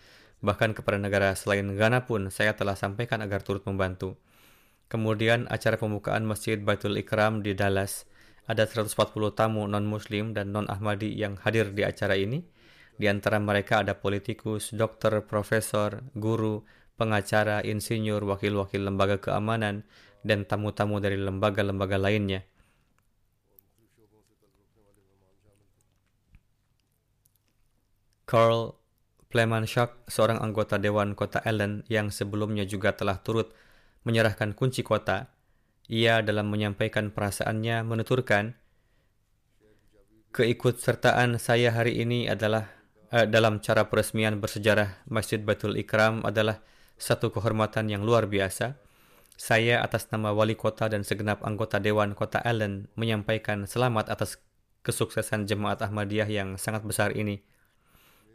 Bahkan 0.42 0.74
kepada 0.74 0.98
negara 0.98 1.38
selain 1.38 1.70
Ghana 1.70 2.04
pun 2.04 2.26
saya 2.28 2.58
telah 2.58 2.74
sampaikan 2.74 3.22
agar 3.22 3.46
turut 3.46 3.62
membantu. 3.62 4.18
Kemudian 4.90 5.46
acara 5.48 5.78
pembukaan 5.78 6.26
Masjid 6.26 6.58
Baitul 6.58 6.98
Ikram 6.98 7.40
di 7.40 7.54
Dallas. 7.54 8.04
Ada 8.50 8.66
140 8.66 9.38
tamu 9.38 9.64
non-muslim 9.70 10.34
dan 10.34 10.50
non-Ahmadi 10.50 11.14
yang 11.14 11.38
hadir 11.38 11.70
di 11.70 11.86
acara 11.86 12.18
ini. 12.18 12.42
Di 12.98 13.06
antara 13.06 13.38
mereka 13.38 13.86
ada 13.86 13.96
politikus, 13.96 14.74
dokter, 14.74 15.14
profesor, 15.24 16.02
guru, 16.12 16.66
pengacara, 16.98 17.62
insinyur, 17.64 18.20
wakil-wakil 18.26 18.82
lembaga 18.82 19.16
keamanan, 19.22 19.86
dan 20.26 20.44
tamu-tamu 20.44 20.98
dari 20.98 21.16
lembaga-lembaga 21.16 21.96
lainnya. 21.96 22.42
Carl 28.26 28.81
Pleman 29.32 29.64
Shark, 29.64 30.04
seorang 30.12 30.44
anggota 30.44 30.76
Dewan 30.76 31.16
Kota 31.16 31.40
Allen 31.40 31.88
yang 31.88 32.12
sebelumnya 32.12 32.68
juga 32.68 32.92
telah 32.92 33.16
turut 33.24 33.56
menyerahkan 34.04 34.52
kunci 34.52 34.84
kota, 34.84 35.32
ia 35.88 36.20
dalam 36.20 36.52
menyampaikan 36.52 37.08
perasaannya 37.08 37.80
menuturkan, 37.88 38.52
keikutsertaan 40.36 41.40
saya 41.40 41.72
hari 41.72 42.04
ini 42.04 42.28
adalah 42.28 42.68
eh, 43.08 43.24
dalam 43.24 43.64
cara 43.64 43.88
peresmian 43.88 44.36
bersejarah 44.36 45.04
Masjid 45.08 45.40
Baitul 45.40 45.80
Ikram 45.80 46.24
adalah 46.28 46.60
satu 47.00 47.32
kehormatan 47.32 47.88
yang 47.88 48.04
luar 48.04 48.28
biasa. 48.28 48.76
Saya 49.36 49.80
atas 49.80 50.12
nama 50.12 50.30
wali 50.30 50.54
kota 50.54 50.92
dan 50.92 51.02
segenap 51.02 51.40
anggota 51.42 51.80
Dewan 51.80 52.12
Kota 52.12 52.38
Allen 52.44 52.86
menyampaikan 52.94 53.64
selamat 53.64 54.12
atas 54.12 54.38
kesuksesan 54.84 55.48
jemaat 55.48 55.80
Ahmadiyah 55.80 56.28
yang 56.28 56.60
sangat 56.60 56.84
besar 56.84 57.16
ini. 57.16 57.42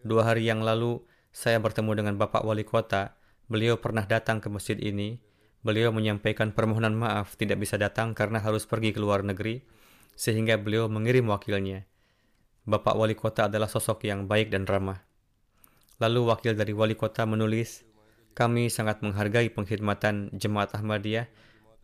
Dua 0.05 0.27
hari 0.27 0.45
yang 0.45 0.61
lalu, 0.61 1.01
saya 1.33 1.57
bertemu 1.57 1.97
dengan 1.97 2.15
Bapak 2.17 2.45
Wali 2.45 2.65
Kota. 2.65 3.17
Beliau 3.49 3.79
pernah 3.81 4.05
datang 4.05 4.37
ke 4.37 4.49
masjid 4.49 4.77
ini. 4.77 5.17
Beliau 5.65 5.89
menyampaikan 5.89 6.53
permohonan 6.53 6.93
maaf 6.93 7.33
tidak 7.33 7.57
bisa 7.61 7.77
datang 7.81 8.13
karena 8.13 8.37
harus 8.37 8.69
pergi 8.69 8.93
ke 8.93 8.99
luar 9.01 9.25
negeri, 9.25 9.65
sehingga 10.13 10.57
beliau 10.61 10.85
mengirim 10.85 11.25
wakilnya. 11.29 11.89
Bapak 12.67 12.93
Wali 12.99 13.15
Kota 13.15 13.47
adalah 13.47 13.71
sosok 13.71 14.05
yang 14.05 14.27
baik 14.27 14.53
dan 14.53 14.67
ramah. 14.67 15.01
Lalu 15.97 16.29
wakil 16.29 16.53
dari 16.53 16.77
Wali 16.77 16.93
Kota 16.93 17.25
menulis, 17.25 17.87
kami 18.37 18.69
sangat 18.69 19.01
menghargai 19.01 19.49
pengkhidmatan 19.49 20.29
Jemaat 20.35 20.77
Ahmadiyah 20.77 21.25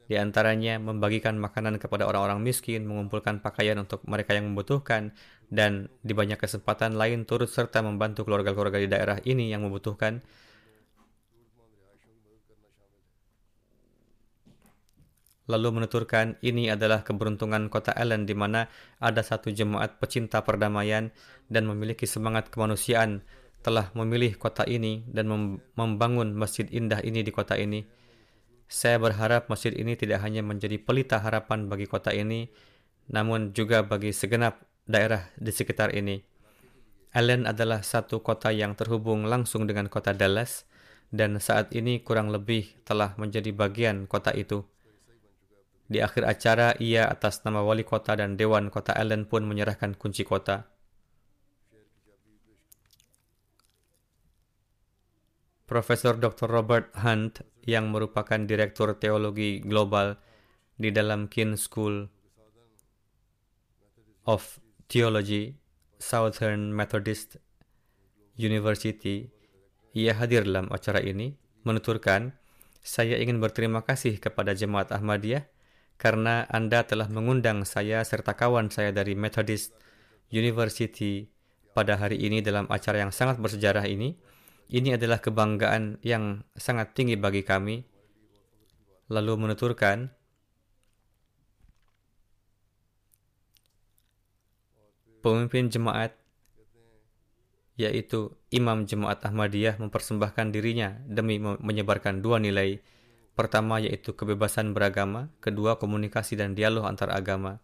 di 0.07 0.19
antaranya 0.19 0.75
membagikan 0.79 1.39
makanan 1.39 1.79
kepada 1.79 2.03
orang-orang 2.03 2.43
miskin, 2.43 2.83
mengumpulkan 2.83 3.39
pakaian 3.39 3.79
untuk 3.79 4.03
mereka 4.03 4.35
yang 4.35 4.51
membutuhkan, 4.51 5.15
dan 5.47 5.87
di 6.03 6.11
banyak 6.11 6.35
kesempatan 6.35 6.99
lain 6.99 7.23
turut 7.23 7.47
serta 7.47 7.79
membantu 7.79 8.27
keluarga-keluarga 8.27 8.81
di 8.81 8.89
daerah 8.91 9.17
ini 9.23 9.53
yang 9.53 9.63
membutuhkan. 9.63 10.19
Lalu 15.43 15.83
menuturkan, 15.83 16.39
ini 16.39 16.71
adalah 16.71 17.03
keberuntungan 17.03 17.67
kota 17.67 17.91
Allen 17.91 18.23
di 18.23 18.31
mana 18.31 18.71
ada 19.03 19.19
satu 19.19 19.51
jemaat 19.51 19.99
pecinta 19.99 20.39
perdamaian 20.39 21.11
dan 21.51 21.67
memiliki 21.67 22.07
semangat 22.07 22.47
kemanusiaan 22.47 23.27
telah 23.59 23.91
memilih 23.95 24.35
kota 24.39 24.63
ini 24.67 25.03
dan 25.07 25.27
membangun 25.75 26.35
masjid 26.35 26.67
indah 26.71 26.99
ini 27.03 27.23
di 27.23 27.31
kota 27.31 27.55
ini. 27.59 28.02
Saya 28.73 28.97
berharap 28.97 29.53
masjid 29.53 29.69
ini 29.77 29.93
tidak 29.93 30.25
hanya 30.25 30.41
menjadi 30.41 30.81
pelita 30.81 31.21
harapan 31.21 31.69
bagi 31.69 31.85
kota 31.85 32.09
ini, 32.09 32.49
namun 33.05 33.53
juga 33.53 33.85
bagi 33.85 34.09
segenap 34.09 34.65
daerah 34.89 35.29
di 35.37 35.53
sekitar 35.53 35.93
ini. 35.93 36.25
Allen 37.13 37.45
adalah 37.45 37.85
satu 37.85 38.25
kota 38.25 38.49
yang 38.49 38.73
terhubung 38.73 39.29
langsung 39.29 39.69
dengan 39.69 39.93
kota 39.93 40.17
Dallas, 40.17 40.65
dan 41.13 41.37
saat 41.37 41.69
ini 41.77 42.01
kurang 42.01 42.33
lebih 42.33 42.81
telah 42.81 43.13
menjadi 43.21 43.53
bagian 43.53 44.09
kota 44.09 44.33
itu. 44.33 44.65
Di 45.85 46.01
akhir 46.01 46.25
acara, 46.25 46.73
ia 46.81 47.05
atas 47.05 47.45
nama 47.45 47.61
wali 47.61 47.85
kota 47.85 48.17
dan 48.17 48.41
dewan 48.41 48.73
kota 48.73 48.97
Allen 48.97 49.29
pun 49.29 49.45
menyerahkan 49.45 49.93
kunci 49.93 50.25
kota. 50.25 50.72
Profesor 55.63 56.19
Dr. 56.19 56.51
Robert 56.51 56.91
Hunt 56.99 57.39
yang 57.63 57.87
merupakan 57.87 58.35
Direktur 58.35 58.99
Teologi 58.99 59.63
Global 59.63 60.19
di 60.75 60.91
dalam 60.91 61.31
Kin 61.31 61.55
School 61.55 62.11
of 64.27 64.59
Theology, 64.91 65.55
Southern 66.03 66.75
Methodist 66.75 67.39
University. 68.35 69.31
Ia 69.95 70.17
hadir 70.19 70.43
dalam 70.43 70.67
acara 70.73 70.99
ini, 70.99 71.37
menuturkan, 71.63 72.35
saya 72.83 73.15
ingin 73.15 73.39
berterima 73.39 73.87
kasih 73.87 74.19
kepada 74.19 74.51
Jemaat 74.51 74.91
Ahmadiyah 74.91 75.47
karena 75.95 76.43
Anda 76.51 76.83
telah 76.83 77.07
mengundang 77.07 77.63
saya 77.63 78.03
serta 78.03 78.35
kawan 78.35 78.67
saya 78.67 78.91
dari 78.91 79.15
Methodist 79.15 79.71
University 80.27 81.31
pada 81.71 81.95
hari 81.95 82.19
ini 82.19 82.43
dalam 82.43 82.67
acara 82.67 82.99
yang 82.99 83.15
sangat 83.15 83.39
bersejarah 83.39 83.87
ini 83.87 84.19
ini 84.69 84.95
adalah 84.95 85.19
kebanggaan 85.19 85.99
yang 86.05 86.45
sangat 86.55 86.95
tinggi 86.95 87.19
bagi 87.19 87.43
kami. 87.43 87.83
Lalu 89.11 89.33
menuturkan, 89.35 90.11
pemimpin 95.23 95.71
jemaat 95.71 96.15
yaitu 97.73 98.37
Imam 98.53 98.85
Jemaat 98.85 99.25
Ahmadiyah 99.25 99.81
mempersembahkan 99.81 100.53
dirinya 100.53 100.93
demi 101.09 101.41
menyebarkan 101.41 102.21
dua 102.21 102.37
nilai. 102.37 102.77
Pertama 103.33 103.81
yaitu 103.81 104.13
kebebasan 104.13 104.77
beragama, 104.77 105.33
kedua 105.41 105.81
komunikasi 105.81 106.37
dan 106.37 106.53
dialog 106.53 106.85
antar 106.85 107.09
agama. 107.09 107.57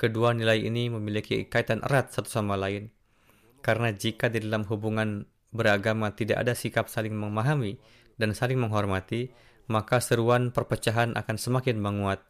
Kedua 0.00 0.32
nilai 0.32 0.64
ini 0.64 0.88
memiliki 0.88 1.44
kaitan 1.44 1.84
erat 1.84 2.08
satu 2.08 2.32
sama 2.32 2.56
lain. 2.56 2.88
Karena 3.60 3.92
jika 3.92 4.32
di 4.32 4.40
dalam 4.40 4.64
hubungan 4.64 5.28
beragama 5.54 6.10
tidak 6.12 6.42
ada 6.42 6.52
sikap 6.52 6.90
saling 6.90 7.14
memahami 7.14 7.78
dan 8.18 8.34
saling 8.34 8.58
menghormati, 8.58 9.30
maka 9.70 10.02
seruan 10.02 10.50
perpecahan 10.50 11.14
akan 11.14 11.36
semakin 11.38 11.78
menguat. 11.78 12.20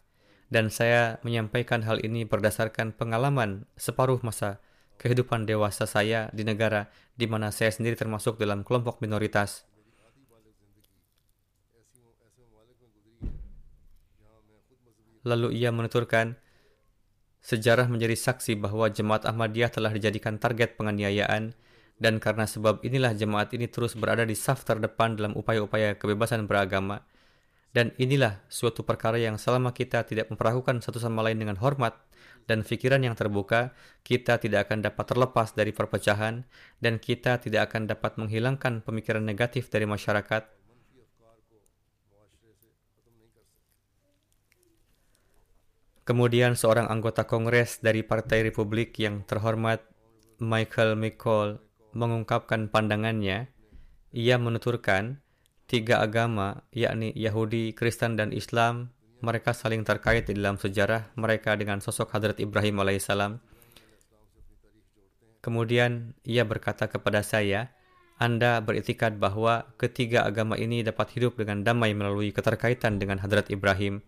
Dan 0.52 0.68
saya 0.68 1.18
menyampaikan 1.24 1.82
hal 1.82 2.04
ini 2.04 2.28
berdasarkan 2.28 2.94
pengalaman 2.94 3.64
separuh 3.74 4.20
masa 4.20 4.60
kehidupan 5.00 5.48
dewasa 5.48 5.88
saya 5.88 6.30
di 6.30 6.46
negara 6.46 6.92
di 7.18 7.26
mana 7.26 7.50
saya 7.50 7.72
sendiri 7.72 7.98
termasuk 7.98 8.38
dalam 8.38 8.62
kelompok 8.62 9.02
minoritas. 9.02 9.66
Lalu 15.24 15.56
ia 15.56 15.72
menuturkan, 15.72 16.36
sejarah 17.40 17.88
menjadi 17.88 18.12
saksi 18.12 18.60
bahwa 18.60 18.92
jemaat 18.92 19.24
Ahmadiyah 19.24 19.72
telah 19.72 19.88
dijadikan 19.88 20.36
target 20.36 20.76
penganiayaan 20.76 21.56
dan 21.98 22.18
karena 22.18 22.44
sebab 22.44 22.82
inilah 22.82 23.14
jemaat 23.14 23.54
ini 23.54 23.70
terus 23.70 23.94
berada 23.94 24.26
di 24.26 24.34
saf 24.34 24.66
terdepan 24.66 25.14
dalam 25.14 25.32
upaya-upaya 25.38 25.94
kebebasan 25.94 26.50
beragama. 26.50 27.06
Dan 27.74 27.90
inilah 27.98 28.38
suatu 28.46 28.86
perkara 28.86 29.18
yang 29.18 29.34
selama 29.34 29.74
kita 29.74 30.06
tidak 30.06 30.30
memperlakukan 30.30 30.78
satu 30.78 31.02
sama 31.02 31.26
lain 31.26 31.42
dengan 31.42 31.58
hormat 31.58 31.98
dan 32.46 32.62
pikiran 32.62 33.02
yang 33.02 33.18
terbuka, 33.18 33.74
kita 34.06 34.38
tidak 34.38 34.70
akan 34.70 34.84
dapat 34.84 35.04
terlepas 35.10 35.58
dari 35.58 35.74
perpecahan 35.74 36.46
dan 36.78 37.02
kita 37.02 37.42
tidak 37.42 37.72
akan 37.72 37.90
dapat 37.90 38.14
menghilangkan 38.20 38.84
pemikiran 38.84 39.26
negatif 39.26 39.72
dari 39.74 39.90
masyarakat. 39.90 40.54
Kemudian 46.04 46.52
seorang 46.52 46.92
anggota 46.92 47.24
Kongres 47.24 47.80
dari 47.80 48.04
Partai 48.04 48.44
Republik 48.44 48.92
yang 49.00 49.24
terhormat 49.24 49.80
Michael 50.36 51.00
McCall 51.00 51.64
mengungkapkan 51.94 52.68
pandangannya. 52.68 53.48
Ia 54.14 54.36
menuturkan, 54.38 55.24
tiga 55.66 56.02
agama, 56.02 56.62
yakni 56.70 57.10
Yahudi, 57.14 57.74
Kristen, 57.74 58.14
dan 58.14 58.30
Islam, 58.30 58.94
mereka 59.24 59.56
saling 59.56 59.82
terkait 59.82 60.28
di 60.28 60.36
dalam 60.36 60.60
sejarah 60.60 61.14
mereka 61.16 61.56
dengan 61.56 61.80
sosok 61.80 62.12
Hadrat 62.12 62.38
Ibrahim 62.38 62.84
alaihissalam. 62.84 63.40
Kemudian 65.40 66.16
ia 66.24 66.44
berkata 66.44 66.88
kepada 66.88 67.24
saya, 67.24 67.72
Anda 68.16 68.60
beritikad 68.62 69.18
bahwa 69.18 69.68
ketiga 69.76 70.24
agama 70.24 70.54
ini 70.54 70.84
dapat 70.86 71.12
hidup 71.18 71.36
dengan 71.40 71.64
damai 71.66 71.92
melalui 71.92 72.30
keterkaitan 72.30 73.00
dengan 73.00 73.18
Hadrat 73.20 73.50
Ibrahim. 73.50 74.04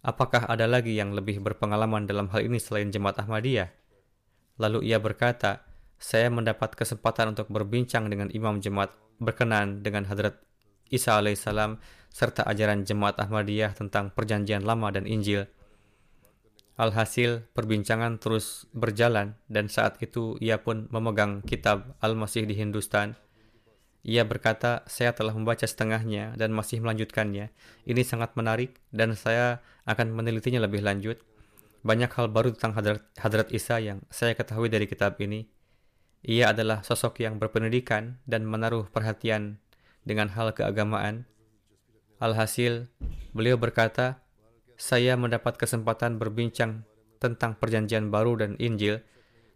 Apakah 0.00 0.48
ada 0.48 0.64
lagi 0.64 0.96
yang 0.96 1.12
lebih 1.12 1.44
berpengalaman 1.44 2.08
dalam 2.08 2.32
hal 2.32 2.44
ini 2.44 2.56
selain 2.56 2.88
jemaat 2.88 3.20
Ahmadiyah? 3.20 3.68
Lalu 4.60 4.92
ia 4.92 5.00
berkata, 5.00 5.69
saya 6.00 6.32
mendapat 6.32 6.72
kesempatan 6.72 7.36
untuk 7.36 7.52
berbincang 7.52 8.08
dengan 8.08 8.32
imam 8.32 8.58
jemaat 8.58 8.96
berkenan 9.20 9.84
dengan 9.84 10.08
Hadrat 10.08 10.40
Isa 10.90 11.20
alaihissalam 11.20 11.78
serta 12.10 12.42
ajaran 12.48 12.82
jemaat 12.82 13.20
Ahmadiyah 13.22 13.76
tentang 13.78 14.10
perjanjian 14.10 14.66
lama 14.66 14.90
dan 14.90 15.06
Injil. 15.06 15.46
Alhasil, 16.80 17.44
perbincangan 17.52 18.18
terus 18.18 18.64
berjalan 18.72 19.36
dan 19.46 19.68
saat 19.68 20.00
itu 20.02 20.34
ia 20.40 20.58
pun 20.58 20.88
memegang 20.88 21.44
kitab 21.44 21.94
Al-Masih 22.00 22.48
di 22.48 22.56
Hindustan. 22.56 23.14
Ia 24.00 24.24
berkata, 24.24 24.80
saya 24.88 25.12
telah 25.12 25.36
membaca 25.36 25.68
setengahnya 25.68 26.32
dan 26.40 26.56
masih 26.56 26.80
melanjutkannya. 26.80 27.52
Ini 27.84 28.02
sangat 28.02 28.32
menarik 28.32 28.80
dan 28.90 29.12
saya 29.12 29.60
akan 29.84 30.16
menelitinya 30.16 30.64
lebih 30.64 30.80
lanjut. 30.80 31.20
Banyak 31.84 32.08
hal 32.16 32.32
baru 32.32 32.56
tentang 32.56 32.80
Hadrat, 32.80 33.04
Hadrat 33.20 33.52
Isa 33.52 33.76
yang 33.76 34.00
saya 34.08 34.32
ketahui 34.32 34.72
dari 34.72 34.88
kitab 34.88 35.20
ini. 35.20 35.59
Ia 36.20 36.52
adalah 36.52 36.84
sosok 36.84 37.24
yang 37.24 37.40
berpendidikan 37.40 38.20
dan 38.28 38.44
menaruh 38.44 38.92
perhatian 38.92 39.56
dengan 40.04 40.28
hal 40.28 40.52
keagamaan. 40.52 41.24
Alhasil, 42.20 42.92
beliau 43.32 43.56
berkata, 43.56 44.20
saya 44.76 45.16
mendapat 45.16 45.56
kesempatan 45.56 46.20
berbincang 46.20 46.84
tentang 47.20 47.56
perjanjian 47.56 48.12
baru 48.12 48.36
dan 48.36 48.52
Injil. 48.60 49.00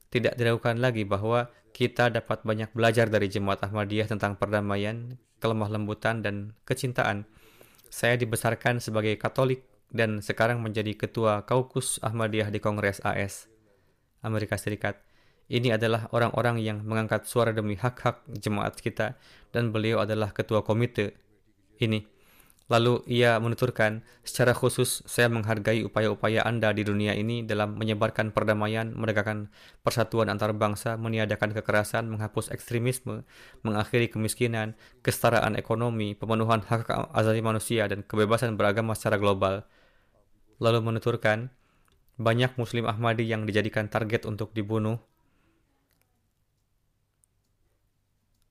Tidak 0.09 0.37
diragukan 0.41 0.81
lagi 0.81 1.05
bahwa 1.05 1.53
kita 1.75 2.09
dapat 2.09 2.47
banyak 2.47 2.71
belajar 2.73 3.13
dari 3.13 3.27
jemaat 3.29 3.61
Ahmadiyah 3.67 4.09
tentang 4.09 4.41
perdamaian, 4.41 5.21
kelemah 5.45 5.69
lembutan, 5.69 6.25
dan 6.25 6.57
kecintaan. 6.65 7.29
Saya 7.93 8.17
dibesarkan 8.17 8.79
sebagai 8.81 9.21
Katolik 9.21 9.67
dan 9.93 10.25
sekarang 10.25 10.65
menjadi 10.65 10.95
ketua 10.97 11.45
kaukus 11.45 12.01
Ahmadiyah 12.01 12.49
di 12.49 12.63
Kongres 12.63 13.05
AS, 13.05 13.53
Amerika 14.25 14.57
Serikat. 14.57 15.14
Ini 15.45 15.77
adalah 15.77 16.09
orang-orang 16.17 16.57
yang 16.65 16.81
mengangkat 16.81 17.29
suara 17.29 17.53
demi 17.53 17.77
hak-hak 17.77 18.25
jemaat 18.41 18.81
kita 18.81 19.21
dan 19.53 19.77
beliau 19.77 20.01
adalah 20.01 20.33
ketua 20.33 20.65
komite 20.65 21.21
ini. 21.77 22.15
Lalu 22.73 23.05
ia 23.13 23.37
menuturkan, 23.37 24.01
secara 24.25 24.57
khusus 24.57 25.05
saya 25.05 25.29
menghargai 25.29 25.85
upaya-upaya 25.85 26.41
Anda 26.49 26.73
di 26.73 26.81
dunia 26.81 27.13
ini 27.13 27.45
dalam 27.45 27.77
menyebarkan 27.77 28.33
perdamaian, 28.33 28.89
menegakkan 28.97 29.53
persatuan 29.85 30.33
antar 30.33 30.57
bangsa, 30.57 30.97
meniadakan 30.97 31.53
kekerasan, 31.53 32.09
menghapus 32.09 32.49
ekstremisme, 32.49 33.29
mengakhiri 33.61 34.09
kemiskinan, 34.09 34.81
kesetaraan 35.05 35.61
ekonomi, 35.61 36.17
pemenuhan 36.17 36.65
hak 36.65 36.89
asasi 37.13 37.45
manusia, 37.45 37.85
dan 37.85 38.01
kebebasan 38.01 38.57
beragama 38.57 38.97
secara 38.97 39.21
global. 39.21 39.69
Lalu 40.57 40.81
menuturkan, 40.89 41.53
banyak 42.17 42.57
Muslim 42.57 42.89
Ahmadi 42.89 43.29
yang 43.29 43.45
dijadikan 43.45 43.93
target 43.93 44.25
untuk 44.25 44.57
dibunuh, 44.57 45.05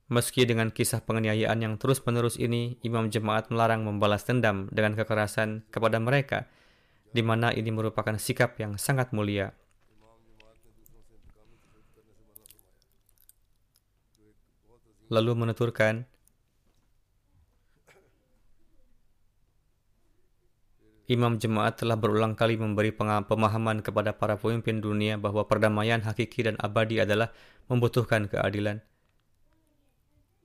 Meski 0.04 0.44
dengan 0.44 0.68
kisah 0.68 1.00
penganiayaan 1.00 1.64
yang 1.64 1.74
terus-menerus 1.80 2.36
ini, 2.36 2.76
imam 2.84 3.08
jemaat 3.08 3.48
melarang 3.48 3.88
membalas 3.88 4.28
dendam 4.28 4.68
dengan 4.68 4.92
kekerasan 4.92 5.64
kepada 5.72 5.96
mereka, 5.96 6.44
di 7.16 7.24
mana 7.24 7.48
ini 7.56 7.72
merupakan 7.72 8.12
sikap 8.20 8.60
yang 8.60 8.76
sangat 8.76 9.16
mulia. 9.16 9.56
Lalu 15.08 15.32
menuturkan, 15.32 16.04
Imam 21.04 21.36
jemaat 21.36 21.84
telah 21.84 22.00
berulang 22.00 22.32
kali 22.32 22.56
memberi 22.56 22.88
pemahaman 22.96 23.84
kepada 23.84 24.16
para 24.16 24.40
pemimpin 24.40 24.80
dunia 24.80 25.20
bahwa 25.20 25.44
perdamaian 25.44 26.00
hakiki 26.00 26.48
dan 26.48 26.56
abadi 26.56 27.04
adalah 27.04 27.28
membutuhkan 27.68 28.24
keadilan. 28.24 28.80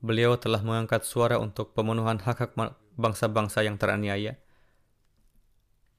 Beliau 0.00 0.40
telah 0.40 0.64
mengangkat 0.64 1.04
suara 1.04 1.36
untuk 1.36 1.76
pemenuhan 1.76 2.16
hak-hak 2.16 2.56
bangsa-bangsa 2.96 3.60
yang 3.60 3.76
teraniaya. 3.76 4.40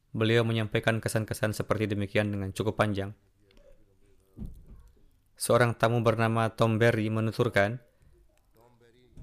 Beliau 0.10 0.42
menyampaikan 0.42 0.98
kesan-kesan 0.98 1.54
seperti 1.54 1.86
demikian 1.86 2.34
dengan 2.34 2.50
cukup 2.50 2.82
panjang. 2.82 3.14
Seorang 5.38 5.78
tamu 5.78 6.02
bernama 6.02 6.50
Tom 6.54 6.82
Berry 6.82 7.10
menuturkan, 7.14 7.82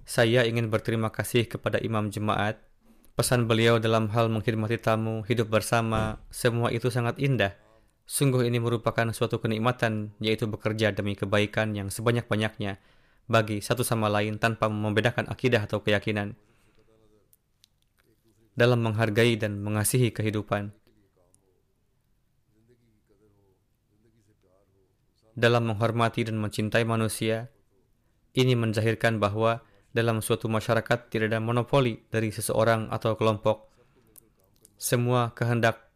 saya 0.08 0.46
ingin 0.48 0.72
berterima 0.72 1.12
kasih 1.12 1.50
kepada 1.50 1.76
imam 1.82 2.08
jemaat. 2.08 2.62
Pesan 3.18 3.50
beliau 3.50 3.82
dalam 3.82 4.08
hal 4.14 4.30
mengkhidmati 4.30 4.78
tamu, 4.78 5.26
hidup 5.26 5.50
bersama, 5.50 6.22
semua 6.30 6.70
itu 6.70 6.86
sangat 6.88 7.18
indah. 7.18 7.52
Sungguh 8.08 8.46
ini 8.46 8.56
merupakan 8.62 9.04
suatu 9.12 9.42
kenikmatan, 9.42 10.16
yaitu 10.22 10.48
bekerja 10.48 10.94
demi 10.96 11.12
kebaikan 11.12 11.76
yang 11.76 11.92
sebanyak-banyaknya, 11.92 12.80
bagi 13.28 13.60
satu 13.60 13.84
sama 13.84 14.08
lain 14.08 14.40
tanpa 14.40 14.72
membedakan 14.72 15.28
akidah 15.28 15.68
atau 15.68 15.84
keyakinan. 15.84 16.32
Dalam 18.56 18.82
menghargai 18.82 19.38
dan 19.38 19.60
mengasihi 19.60 20.10
kehidupan. 20.10 20.74
Dalam 25.38 25.70
menghormati 25.70 26.26
dan 26.26 26.42
mencintai 26.42 26.82
manusia, 26.82 27.46
ini 28.34 28.58
menzahirkan 28.58 29.22
bahwa 29.22 29.62
dalam 29.94 30.18
suatu 30.18 30.50
masyarakat 30.50 31.06
tidak 31.06 31.30
ada 31.30 31.38
monopoli 31.38 32.02
dari 32.10 32.34
seseorang 32.34 32.90
atau 32.90 33.14
kelompok. 33.14 33.70
Semua 34.74 35.30
kehendak 35.38 35.87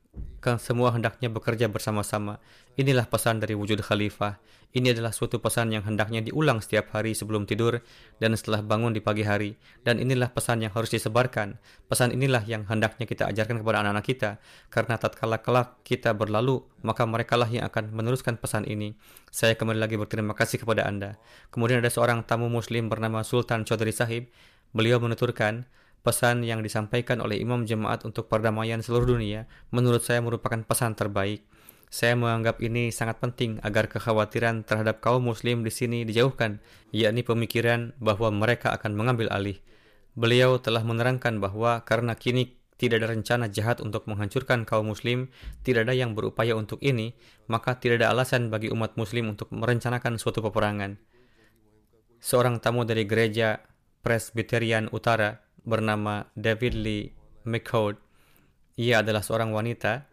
semua 0.58 0.90
hendaknya 0.90 1.30
bekerja 1.30 1.70
bersama-sama. 1.70 2.42
Inilah 2.74 3.06
pesan 3.06 3.38
dari 3.38 3.54
wujud 3.54 3.78
khalifah. 3.78 4.42
Ini 4.72 4.96
adalah 4.96 5.12
suatu 5.12 5.36
pesan 5.36 5.68
yang 5.68 5.84
hendaknya 5.84 6.24
diulang 6.24 6.64
setiap 6.64 6.96
hari 6.96 7.12
sebelum 7.12 7.44
tidur 7.44 7.84
dan 8.18 8.32
setelah 8.32 8.64
bangun 8.64 8.96
di 8.96 9.04
pagi 9.04 9.22
hari. 9.22 9.54
Dan 9.84 10.00
inilah 10.00 10.32
pesan 10.32 10.64
yang 10.64 10.72
harus 10.72 10.90
disebarkan. 10.90 11.60
Pesan 11.86 12.10
inilah 12.10 12.42
yang 12.48 12.64
hendaknya 12.66 13.04
kita 13.04 13.28
ajarkan 13.28 13.60
kepada 13.60 13.84
anak-anak 13.84 14.02
kita. 14.08 14.30
Karena 14.72 14.96
tatkala 14.96 15.38
kelak 15.44 15.78
kita 15.84 16.16
berlalu, 16.16 16.64
maka 16.80 17.04
mereka 17.04 17.36
lah 17.36 17.46
yang 17.52 17.68
akan 17.68 17.92
meneruskan 17.92 18.40
pesan 18.40 18.64
ini. 18.64 18.96
Saya 19.28 19.54
kembali 19.54 19.78
lagi 19.78 20.00
berterima 20.00 20.32
kasih 20.32 20.64
kepada 20.64 20.88
Anda. 20.88 21.20
Kemudian 21.52 21.84
ada 21.84 21.92
seorang 21.92 22.24
tamu 22.24 22.48
muslim 22.48 22.88
bernama 22.88 23.20
Sultan 23.22 23.68
Chaudhry 23.68 23.92
Sahib. 23.92 24.32
Beliau 24.72 24.96
menuturkan, 24.96 25.68
Pesan 26.02 26.42
yang 26.42 26.66
disampaikan 26.66 27.22
oleh 27.22 27.38
imam 27.38 27.62
jemaat 27.62 28.02
untuk 28.02 28.26
perdamaian 28.26 28.82
seluruh 28.82 29.14
dunia 29.14 29.46
menurut 29.70 30.02
saya 30.02 30.18
merupakan 30.18 30.58
pesan 30.66 30.98
terbaik. 30.98 31.46
Saya 31.92 32.18
menganggap 32.18 32.58
ini 32.58 32.90
sangat 32.90 33.22
penting 33.22 33.62
agar 33.62 33.86
kekhawatiran 33.86 34.66
terhadap 34.66 34.98
kaum 34.98 35.22
muslim 35.22 35.62
di 35.62 35.70
sini 35.70 36.02
dijauhkan, 36.02 36.58
yakni 36.90 37.22
pemikiran 37.22 37.94
bahwa 38.02 38.34
mereka 38.34 38.74
akan 38.74 38.98
mengambil 38.98 39.30
alih. 39.30 39.62
Beliau 40.18 40.58
telah 40.58 40.82
menerangkan 40.82 41.38
bahwa 41.38 41.86
karena 41.86 42.18
kini 42.18 42.58
tidak 42.82 42.98
ada 42.98 43.14
rencana 43.14 43.46
jahat 43.46 43.78
untuk 43.78 44.10
menghancurkan 44.10 44.66
kaum 44.66 44.90
muslim, 44.90 45.30
tidak 45.62 45.86
ada 45.86 45.94
yang 45.94 46.18
berupaya 46.18 46.58
untuk 46.58 46.82
ini, 46.82 47.14
maka 47.46 47.78
tidak 47.78 48.02
ada 48.02 48.10
alasan 48.10 48.50
bagi 48.50 48.74
umat 48.74 48.98
muslim 48.98 49.30
untuk 49.30 49.54
merencanakan 49.54 50.18
suatu 50.18 50.42
peperangan. 50.42 50.98
Seorang 52.18 52.58
tamu 52.58 52.82
dari 52.82 53.06
gereja 53.06 53.62
Presbyterian 54.02 54.90
Utara 54.90 55.51
bernama 55.62 56.28
David 56.34 56.74
Lee 56.78 57.10
McCord. 57.46 57.98
Ia 58.78 59.02
adalah 59.02 59.22
seorang 59.22 59.50
wanita. 59.50 60.06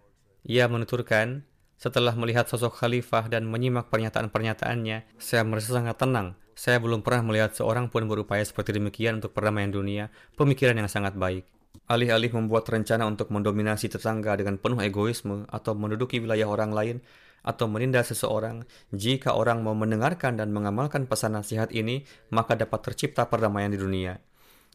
Ia 0.46 0.66
menuturkan, 0.72 1.44
setelah 1.80 2.12
melihat 2.16 2.48
sosok 2.48 2.76
khalifah 2.84 3.32
dan 3.32 3.48
menyimak 3.48 3.88
pernyataan-pernyataannya, 3.88 5.16
saya 5.16 5.42
merasa 5.48 5.80
sangat 5.80 5.96
tenang. 5.96 6.36
Saya 6.60 6.76
belum 6.84 7.00
pernah 7.00 7.24
melihat 7.32 7.56
seorang 7.56 7.88
pun 7.88 8.04
berupaya 8.04 8.44
seperti 8.44 8.76
demikian 8.76 9.24
untuk 9.24 9.32
perdamaian 9.32 9.72
dunia, 9.72 10.12
pemikiran 10.36 10.76
yang 10.76 10.92
sangat 10.92 11.16
baik. 11.16 11.48
Alih-alih 11.88 12.36
membuat 12.36 12.68
rencana 12.68 13.08
untuk 13.08 13.32
mendominasi 13.32 13.88
tetangga 13.88 14.36
dengan 14.36 14.60
penuh 14.60 14.84
egoisme 14.84 15.48
atau 15.48 15.72
menduduki 15.72 16.20
wilayah 16.20 16.52
orang 16.52 16.76
lain 16.76 16.98
atau 17.40 17.72
menindas 17.72 18.12
seseorang, 18.12 18.68
jika 18.92 19.32
orang 19.32 19.64
mau 19.64 19.72
mendengarkan 19.72 20.36
dan 20.36 20.52
mengamalkan 20.52 21.08
pesan 21.08 21.40
nasihat 21.40 21.72
ini, 21.72 22.04
maka 22.36 22.60
dapat 22.60 22.92
tercipta 22.92 23.32
perdamaian 23.32 23.72
di 23.72 23.80
dunia. 23.80 24.20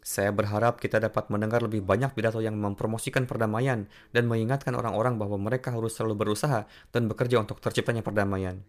Saya 0.04 0.36
berharap 0.36 0.84
kita 0.84 1.00
dapat 1.00 1.32
mendengar 1.32 1.64
lebih 1.64 1.80
banyak 1.80 2.12
pidato 2.12 2.44
yang 2.44 2.60
mempromosikan 2.60 3.24
perdamaian 3.24 3.88
dan 4.12 4.28
mengingatkan 4.28 4.76
orang-orang 4.76 5.16
bahwa 5.16 5.40
mereka 5.40 5.72
harus 5.72 5.96
selalu 5.96 6.28
berusaha 6.28 6.68
dan 6.92 7.08
bekerja 7.08 7.40
untuk 7.40 7.56
terciptanya 7.64 8.04
perdamaian. 8.04 8.60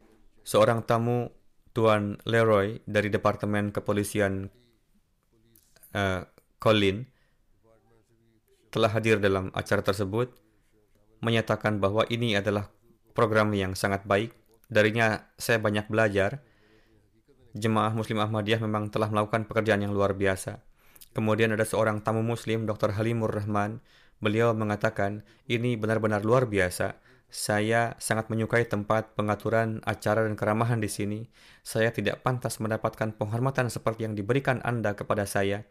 Seorang 0.48 0.88
tamu, 0.88 1.28
Tuan 1.76 2.16
Leroy 2.24 2.80
dari 2.88 3.12
Departemen 3.12 3.76
Kepolisian 3.76 4.48
uh, 5.92 6.24
Colin, 6.56 7.04
telah 8.72 8.96
hadir 8.96 9.20
dalam 9.20 9.52
acara 9.52 9.84
tersebut 9.84 10.32
menyatakan 11.20 11.84
bahwa 11.84 12.08
ini 12.08 12.40
adalah 12.40 12.72
program 13.12 13.52
yang 13.52 13.76
sangat 13.76 14.08
baik. 14.08 14.32
Darinya 14.72 15.32
saya 15.36 15.60
banyak 15.60 15.92
belajar. 15.92 16.40
Jemaah 17.56 17.92
Muslim 17.92 18.24
Ahmadiyah 18.24 18.64
memang 18.64 18.88
telah 18.88 19.12
melakukan 19.12 19.48
pekerjaan 19.48 19.84
yang 19.84 19.92
luar 19.92 20.16
biasa. 20.16 20.64
Kemudian 21.16 21.56
ada 21.56 21.64
seorang 21.64 22.04
tamu 22.04 22.20
Muslim, 22.20 22.68
Dr. 22.68 22.92
Halimur 22.92 23.32
Rahman. 23.32 23.80
Beliau 24.20 24.52
mengatakan, 24.52 25.24
ini 25.48 25.80
benar-benar 25.80 26.28
luar 26.28 26.44
biasa. 26.44 27.00
Saya 27.32 27.96
sangat 28.04 28.28
menyukai 28.28 28.68
tempat 28.68 29.16
pengaturan 29.16 29.80
acara 29.88 30.28
dan 30.28 30.36
keramahan 30.36 30.84
di 30.84 30.92
sini. 30.92 31.24
Saya 31.64 31.96
tidak 31.96 32.20
pantas 32.20 32.60
mendapatkan 32.60 33.16
penghormatan 33.16 33.72
seperti 33.72 34.04
yang 34.04 34.20
diberikan 34.20 34.60
Anda 34.68 34.92
kepada 34.92 35.24
saya. 35.24 35.64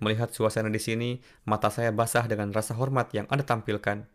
Melihat 0.00 0.32
suasana 0.32 0.72
di 0.72 0.80
sini, 0.80 1.20
mata 1.44 1.68
saya 1.68 1.92
basah 1.92 2.24
dengan 2.24 2.48
rasa 2.48 2.72
hormat 2.72 3.12
yang 3.12 3.28
Anda 3.28 3.44
tampilkan. 3.44 4.08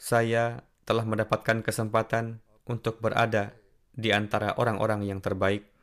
Saya 0.00 0.64
telah 0.88 1.04
mendapatkan 1.04 1.60
kesempatan 1.60 2.40
untuk 2.64 3.04
berada 3.04 3.52
di 3.92 4.16
antara 4.16 4.56
orang-orang 4.56 5.04
yang 5.04 5.20
terbaik, 5.20 5.73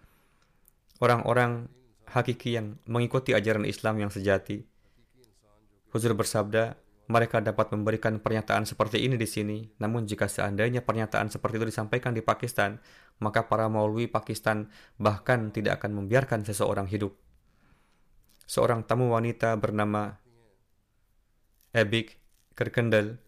orang-orang 1.01 1.67
hakiki 2.05 2.55
yang 2.55 2.77
mengikuti 2.85 3.33
ajaran 3.33 3.65
Islam 3.65 3.97
yang 3.97 4.13
sejati. 4.13 4.61
Huzur 5.91 6.15
bersabda, 6.15 6.77
mereka 7.11 7.43
dapat 7.43 7.75
memberikan 7.75 8.23
pernyataan 8.23 8.63
seperti 8.63 9.03
ini 9.03 9.19
di 9.19 9.27
sini. 9.27 9.67
Namun 9.83 10.07
jika 10.07 10.31
seandainya 10.31 10.85
pernyataan 10.85 11.27
seperti 11.27 11.59
itu 11.59 11.67
disampaikan 11.67 12.15
di 12.15 12.23
Pakistan, 12.23 12.79
maka 13.19 13.49
para 13.51 13.67
maulwi 13.67 14.07
Pakistan 14.07 14.71
bahkan 14.95 15.51
tidak 15.51 15.83
akan 15.83 16.05
membiarkan 16.05 16.47
seseorang 16.47 16.87
hidup. 16.87 17.11
Seorang 18.47 18.87
tamu 18.87 19.11
wanita 19.11 19.59
bernama 19.59 20.15
Ebik 21.71 22.19
Kerkendel 22.55 23.19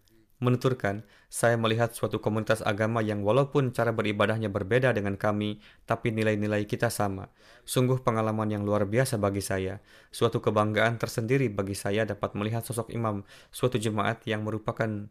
menuturkan, 0.44 1.08
saya 1.32 1.56
melihat 1.56 1.96
suatu 1.96 2.20
komunitas 2.20 2.60
agama 2.60 3.00
yang 3.00 3.24
walaupun 3.24 3.72
cara 3.72 3.96
beribadahnya 3.96 4.52
berbeda 4.52 4.92
dengan 4.92 5.16
kami, 5.16 5.64
tapi 5.88 6.12
nilai-nilai 6.12 6.68
kita 6.68 6.92
sama. 6.92 7.32
Sungguh 7.64 8.04
pengalaman 8.04 8.52
yang 8.52 8.62
luar 8.68 8.84
biasa 8.84 9.16
bagi 9.16 9.40
saya. 9.40 9.80
Suatu 10.12 10.44
kebanggaan 10.44 11.00
tersendiri 11.00 11.48
bagi 11.48 11.72
saya 11.72 12.04
dapat 12.04 12.36
melihat 12.36 12.60
sosok 12.60 12.92
imam 12.92 13.24
suatu 13.48 13.80
jemaat 13.80 14.20
yang 14.28 14.44
merupakan 14.44 15.08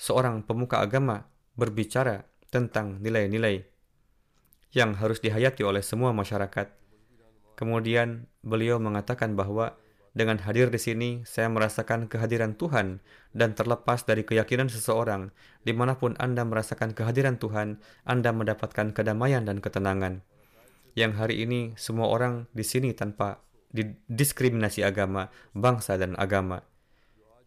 seorang 0.00 0.40
pemuka 0.42 0.80
agama 0.80 1.28
berbicara 1.54 2.24
tentang 2.48 3.04
nilai-nilai 3.04 3.68
yang 4.72 4.96
harus 4.96 5.20
dihayati 5.20 5.64
oleh 5.64 5.84
semua 5.84 6.16
masyarakat. 6.16 6.72
Kemudian 7.56 8.28
beliau 8.44 8.76
mengatakan 8.76 9.32
bahwa 9.32 9.76
dengan 10.16 10.40
hadir 10.40 10.72
di 10.72 10.80
sini, 10.80 11.10
saya 11.28 11.52
merasakan 11.52 12.08
kehadiran 12.08 12.56
Tuhan 12.56 13.04
dan 13.36 13.52
terlepas 13.52 14.08
dari 14.08 14.24
keyakinan 14.24 14.72
seseorang, 14.72 15.28
di 15.60 15.76
mana 15.76 16.00
pun 16.00 16.16
Anda 16.16 16.40
merasakan 16.40 16.96
kehadiran 16.96 17.36
Tuhan, 17.36 17.84
Anda 18.08 18.32
mendapatkan 18.32 18.96
kedamaian 18.96 19.44
dan 19.44 19.60
ketenangan. 19.60 20.24
Yang 20.96 21.12
hari 21.20 21.44
ini 21.44 21.76
semua 21.76 22.08
orang 22.08 22.48
di 22.56 22.64
sini 22.64 22.96
tanpa 22.96 23.44
diskriminasi 24.08 24.80
agama, 24.80 25.28
bangsa 25.52 26.00
dan 26.00 26.16
agama 26.16 26.64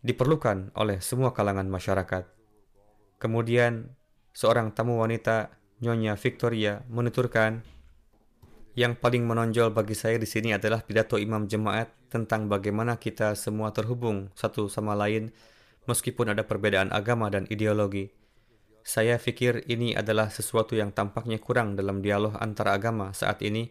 diperlukan 0.06 0.70
oleh 0.78 1.02
semua 1.02 1.34
kalangan 1.34 1.66
masyarakat. 1.68 2.24
Kemudian 3.18 3.98
seorang 4.32 4.72
tamu 4.72 5.02
wanita 5.02 5.58
Nyonya 5.82 6.16
Victoria 6.16 6.86
menuturkan 6.88 7.66
yang 8.80 8.96
paling 8.96 9.28
menonjol 9.28 9.76
bagi 9.76 9.92
saya 9.92 10.16
di 10.16 10.24
sini 10.24 10.56
adalah 10.56 10.80
pidato 10.88 11.20
imam 11.20 11.52
jemaat 11.52 11.92
tentang 12.08 12.48
bagaimana 12.48 12.96
kita 12.96 13.36
semua 13.36 13.76
terhubung 13.76 14.32
satu 14.40 14.72
sama 14.72 14.96
lain 14.96 15.36
meskipun 15.84 16.32
ada 16.32 16.48
perbedaan 16.48 16.88
agama 16.96 17.28
dan 17.28 17.44
ideologi. 17.52 18.08
Saya 18.80 19.20
pikir 19.20 19.68
ini 19.68 20.00
adalah 20.00 20.32
sesuatu 20.32 20.80
yang 20.80 20.96
tampaknya 20.96 21.44
kurang 21.44 21.76
dalam 21.76 22.00
dialog 22.00 22.40
antara 22.40 22.72
agama 22.72 23.12
saat 23.12 23.44
ini 23.44 23.68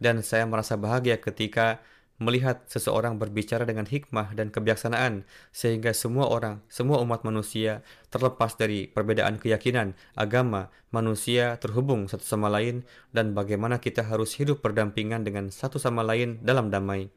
dan 0.00 0.24
saya 0.24 0.48
merasa 0.48 0.80
bahagia 0.80 1.20
ketika 1.20 1.84
melihat 2.16 2.64
seseorang 2.64 3.20
berbicara 3.20 3.68
dengan 3.68 3.84
hikmah 3.84 4.32
dan 4.32 4.48
kebijaksanaan 4.48 5.28
sehingga 5.52 5.92
semua 5.92 6.32
orang, 6.32 6.64
semua 6.72 7.02
umat 7.04 7.28
manusia 7.28 7.84
terlepas 8.08 8.56
dari 8.56 8.88
perbedaan 8.88 9.36
keyakinan, 9.36 9.92
agama, 10.16 10.72
manusia 10.88 11.60
terhubung 11.60 12.08
satu 12.08 12.24
sama 12.24 12.48
lain 12.48 12.88
dan 13.12 13.36
bagaimana 13.36 13.76
kita 13.82 14.00
harus 14.00 14.32
hidup 14.40 14.64
berdampingan 14.64 15.28
dengan 15.28 15.52
satu 15.52 15.76
sama 15.76 16.00
lain 16.00 16.40
dalam 16.40 16.72
damai. 16.72 17.12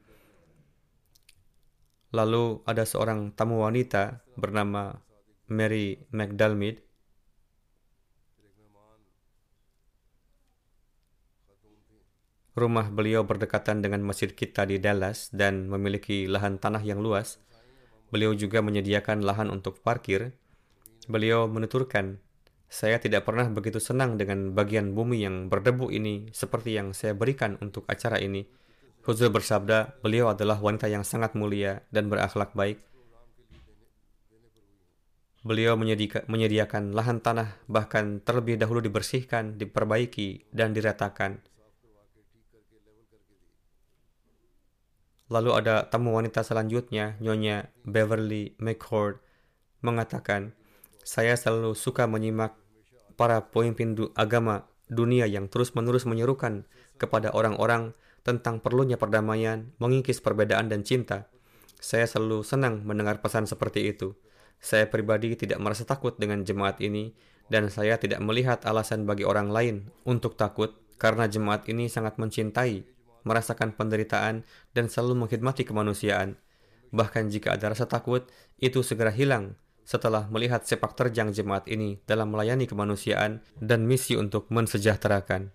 Lalu 2.10 2.66
ada 2.66 2.84
seorang 2.84 3.32
tamu 3.38 3.62
wanita 3.64 4.26
bernama 4.34 4.98
Mary 5.48 6.10
McDalmid 6.10 6.89
Rumah 12.60 12.92
beliau 12.92 13.24
berdekatan 13.24 13.80
dengan 13.80 14.04
masjid 14.04 14.36
kita 14.36 14.68
di 14.68 14.84
Dallas 14.84 15.32
dan 15.32 15.72
memiliki 15.72 16.28
lahan 16.28 16.60
tanah 16.60 16.84
yang 16.84 17.00
luas. 17.00 17.40
Beliau 18.12 18.36
juga 18.36 18.60
menyediakan 18.60 19.24
lahan 19.24 19.48
untuk 19.48 19.80
parkir. 19.80 20.36
Beliau 21.08 21.48
menuturkan, 21.48 22.20
saya 22.68 23.00
tidak 23.00 23.24
pernah 23.24 23.48
begitu 23.48 23.80
senang 23.80 24.20
dengan 24.20 24.52
bagian 24.52 24.92
bumi 24.92 25.24
yang 25.24 25.48
berdebu 25.48 25.88
ini 25.88 26.36
seperti 26.36 26.76
yang 26.76 26.92
saya 26.92 27.16
berikan 27.16 27.56
untuk 27.64 27.88
acara 27.88 28.20
ini. 28.20 28.44
Huzur 29.08 29.32
bersabda, 29.32 30.04
beliau 30.04 30.28
adalah 30.28 30.60
wanita 30.60 30.92
yang 30.92 31.08
sangat 31.08 31.40
mulia 31.40 31.88
dan 31.96 32.12
berakhlak 32.12 32.52
baik. 32.60 32.84
Beliau 35.48 35.80
menyediakan 36.28 36.92
lahan 36.92 37.24
tanah 37.24 37.56
bahkan 37.72 38.20
terlebih 38.20 38.60
dahulu 38.60 38.84
dibersihkan, 38.84 39.56
diperbaiki, 39.56 40.52
dan 40.52 40.76
diratakan. 40.76 41.40
Lalu 45.30 45.54
ada 45.54 45.86
tamu 45.86 46.18
wanita 46.18 46.42
selanjutnya, 46.42 47.14
Nyonya 47.22 47.70
Beverly 47.86 48.58
McCord, 48.58 49.22
mengatakan, 49.86 50.58
saya 51.06 51.38
selalu 51.38 51.78
suka 51.78 52.10
menyimak 52.10 52.58
para 53.14 53.46
pemimpin 53.54 53.94
du 53.94 54.10
agama 54.18 54.66
dunia 54.90 55.30
yang 55.30 55.46
terus-menerus 55.46 56.10
menyerukan 56.10 56.66
kepada 56.98 57.30
orang-orang 57.30 57.94
tentang 58.26 58.58
perlunya 58.58 58.98
perdamaian, 58.98 59.70
mengikis 59.78 60.18
perbedaan 60.18 60.66
dan 60.66 60.82
cinta. 60.82 61.30
Saya 61.78 62.10
selalu 62.10 62.42
senang 62.42 62.82
mendengar 62.84 63.22
pesan 63.22 63.46
seperti 63.46 63.86
itu. 63.86 64.18
Saya 64.60 64.90
pribadi 64.90 65.38
tidak 65.38 65.62
merasa 65.62 65.86
takut 65.86 66.18
dengan 66.18 66.42
jemaat 66.42 66.82
ini, 66.82 67.14
dan 67.54 67.70
saya 67.70 68.02
tidak 68.02 68.20
melihat 68.26 68.66
alasan 68.66 69.06
bagi 69.06 69.24
orang 69.26 69.54
lain 69.54 69.94
untuk 70.06 70.38
takut 70.38 70.74
karena 71.02 71.26
jemaat 71.26 71.66
ini 71.72 71.88
sangat 71.88 72.20
mencintai 72.22 72.99
merasakan 73.30 73.78
penderitaan, 73.78 74.42
dan 74.74 74.90
selalu 74.90 75.26
mengkhidmati 75.26 75.70
kemanusiaan. 75.70 76.42
Bahkan 76.90 77.30
jika 77.30 77.54
ada 77.54 77.70
rasa 77.70 77.86
takut, 77.86 78.26
itu 78.58 78.82
segera 78.82 79.14
hilang 79.14 79.54
setelah 79.86 80.30
melihat 80.30 80.66
sepak 80.66 80.94
terjang 80.94 81.34
jemaat 81.34 81.66
ini 81.66 82.02
dalam 82.06 82.30
melayani 82.34 82.70
kemanusiaan 82.70 83.42
dan 83.58 83.90
misi 83.90 84.14
untuk 84.18 84.50
mensejahterakan. 84.54 85.50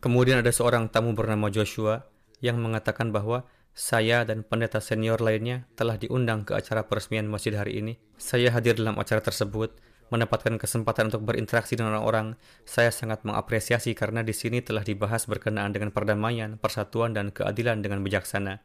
Kemudian 0.00 0.40
ada 0.40 0.48
seorang 0.48 0.88
tamu 0.88 1.12
bernama 1.12 1.52
Joshua 1.52 2.08
yang 2.40 2.56
mengatakan 2.56 3.12
bahwa 3.12 3.44
saya 3.76 4.24
dan 4.24 4.48
pendeta 4.48 4.80
senior 4.80 5.20
lainnya 5.20 5.68
telah 5.76 6.00
diundang 6.00 6.48
ke 6.48 6.56
acara 6.56 6.88
peresmian 6.88 7.28
masjid 7.28 7.52
hari 7.52 7.84
ini. 7.84 8.00
Saya 8.16 8.48
hadir 8.48 8.80
dalam 8.80 8.96
acara 8.96 9.20
tersebut 9.20 9.76
mendapatkan 10.10 10.58
kesempatan 10.58 11.08
untuk 11.14 11.22
berinteraksi 11.24 11.78
dengan 11.78 11.98
orang-orang, 11.98 12.34
saya 12.66 12.90
sangat 12.90 13.22
mengapresiasi 13.22 13.94
karena 13.94 14.26
di 14.26 14.34
sini 14.34 14.60
telah 14.60 14.82
dibahas 14.82 15.24
berkenaan 15.30 15.70
dengan 15.70 15.94
perdamaian, 15.94 16.58
persatuan, 16.58 17.14
dan 17.14 17.30
keadilan 17.30 17.80
dengan 17.80 18.02
bijaksana. 18.02 18.62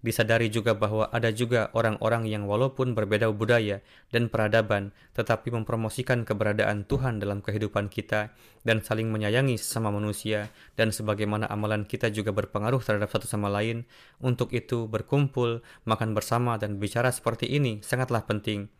disadari 0.00 0.48
juga 0.48 0.72
bahwa 0.72 1.12
ada 1.12 1.28
juga 1.28 1.68
orang-orang 1.76 2.24
yang 2.24 2.48
walaupun 2.48 2.96
berbeda 2.96 3.28
budaya 3.36 3.84
dan 4.08 4.32
peradaban, 4.32 4.96
tetapi 5.12 5.52
mempromosikan 5.52 6.24
keberadaan 6.24 6.88
Tuhan 6.88 7.20
dalam 7.20 7.44
kehidupan 7.44 7.92
kita 7.92 8.32
dan 8.64 8.80
saling 8.80 9.12
menyayangi 9.12 9.60
sesama 9.60 9.92
manusia, 9.92 10.48
dan 10.76 10.88
sebagaimana 10.88 11.48
amalan 11.52 11.84
kita 11.84 12.08
juga 12.08 12.32
berpengaruh 12.32 12.80
terhadap 12.80 13.12
satu 13.12 13.28
sama 13.28 13.52
lain. 13.52 13.84
Untuk 14.24 14.56
itu, 14.56 14.88
berkumpul, 14.88 15.60
makan 15.84 16.16
bersama, 16.16 16.56
dan 16.56 16.80
bicara 16.80 17.12
seperti 17.12 17.52
ini 17.52 17.84
sangatlah 17.84 18.24
penting. 18.24 18.79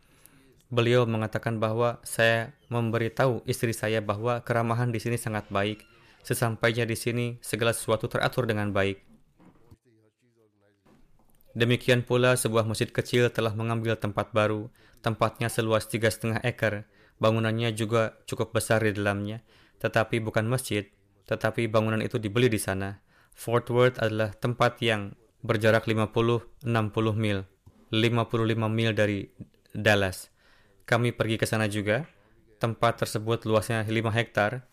Beliau 0.71 1.03
mengatakan 1.03 1.59
bahwa 1.59 1.99
saya 2.07 2.55
memberitahu 2.71 3.43
istri 3.43 3.75
saya 3.75 3.99
bahwa 3.99 4.39
keramahan 4.39 4.87
di 4.95 5.03
sini 5.03 5.19
sangat 5.19 5.51
baik. 5.51 5.83
Sesampainya 6.23 6.87
di 6.87 6.95
sini, 6.95 7.35
segala 7.43 7.75
sesuatu 7.75 8.07
teratur 8.07 8.47
dengan 8.47 8.71
baik. 8.71 9.03
Demikian 11.51 12.07
pula 12.07 12.39
sebuah 12.39 12.63
masjid 12.63 12.87
kecil 12.87 13.27
telah 13.27 13.51
mengambil 13.51 13.99
tempat 13.99 14.31
baru, 14.31 14.71
tempatnya 15.03 15.51
seluas 15.51 15.91
tiga 15.91 16.07
setengah 16.07 16.39
ekar, 16.39 16.87
bangunannya 17.19 17.75
juga 17.75 18.15
cukup 18.23 18.55
besar 18.55 18.79
di 18.87 18.95
dalamnya, 18.95 19.43
tetapi 19.83 20.23
bukan 20.23 20.47
masjid, 20.47 20.87
tetapi 21.27 21.67
bangunan 21.67 21.99
itu 21.99 22.15
dibeli 22.15 22.47
di 22.47 22.55
sana. 22.55 23.03
Fort 23.35 23.67
Worth 23.67 23.99
adalah 23.99 24.31
tempat 24.31 24.79
yang 24.79 25.19
berjarak 25.43 25.83
50-60 25.83 26.63
mil, 27.19 27.43
55 27.91 28.71
mil 28.71 28.91
dari 28.95 29.27
Dallas. 29.75 30.31
Kami 30.85 31.13
pergi 31.15 31.35
ke 31.39 31.45
sana 31.47 31.65
juga. 31.71 32.05
Tempat 32.61 33.01
tersebut 33.05 33.49
luasnya 33.49 33.81
5 33.81 34.13
hektar, 34.13 34.69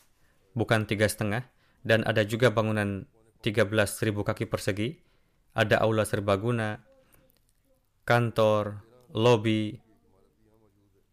bukan 0.53 0.85
tiga 0.85 1.09
setengah, 1.09 1.49
dan 1.81 2.05
ada 2.05 2.21
juga 2.21 2.53
bangunan 2.53 3.09
13.000 3.41 4.13
kaki 4.29 4.45
persegi 4.45 5.09
ada 5.59 5.83
aula 5.83 6.07
serbaguna, 6.07 6.79
kantor, 8.07 8.87
lobi, 9.11 9.75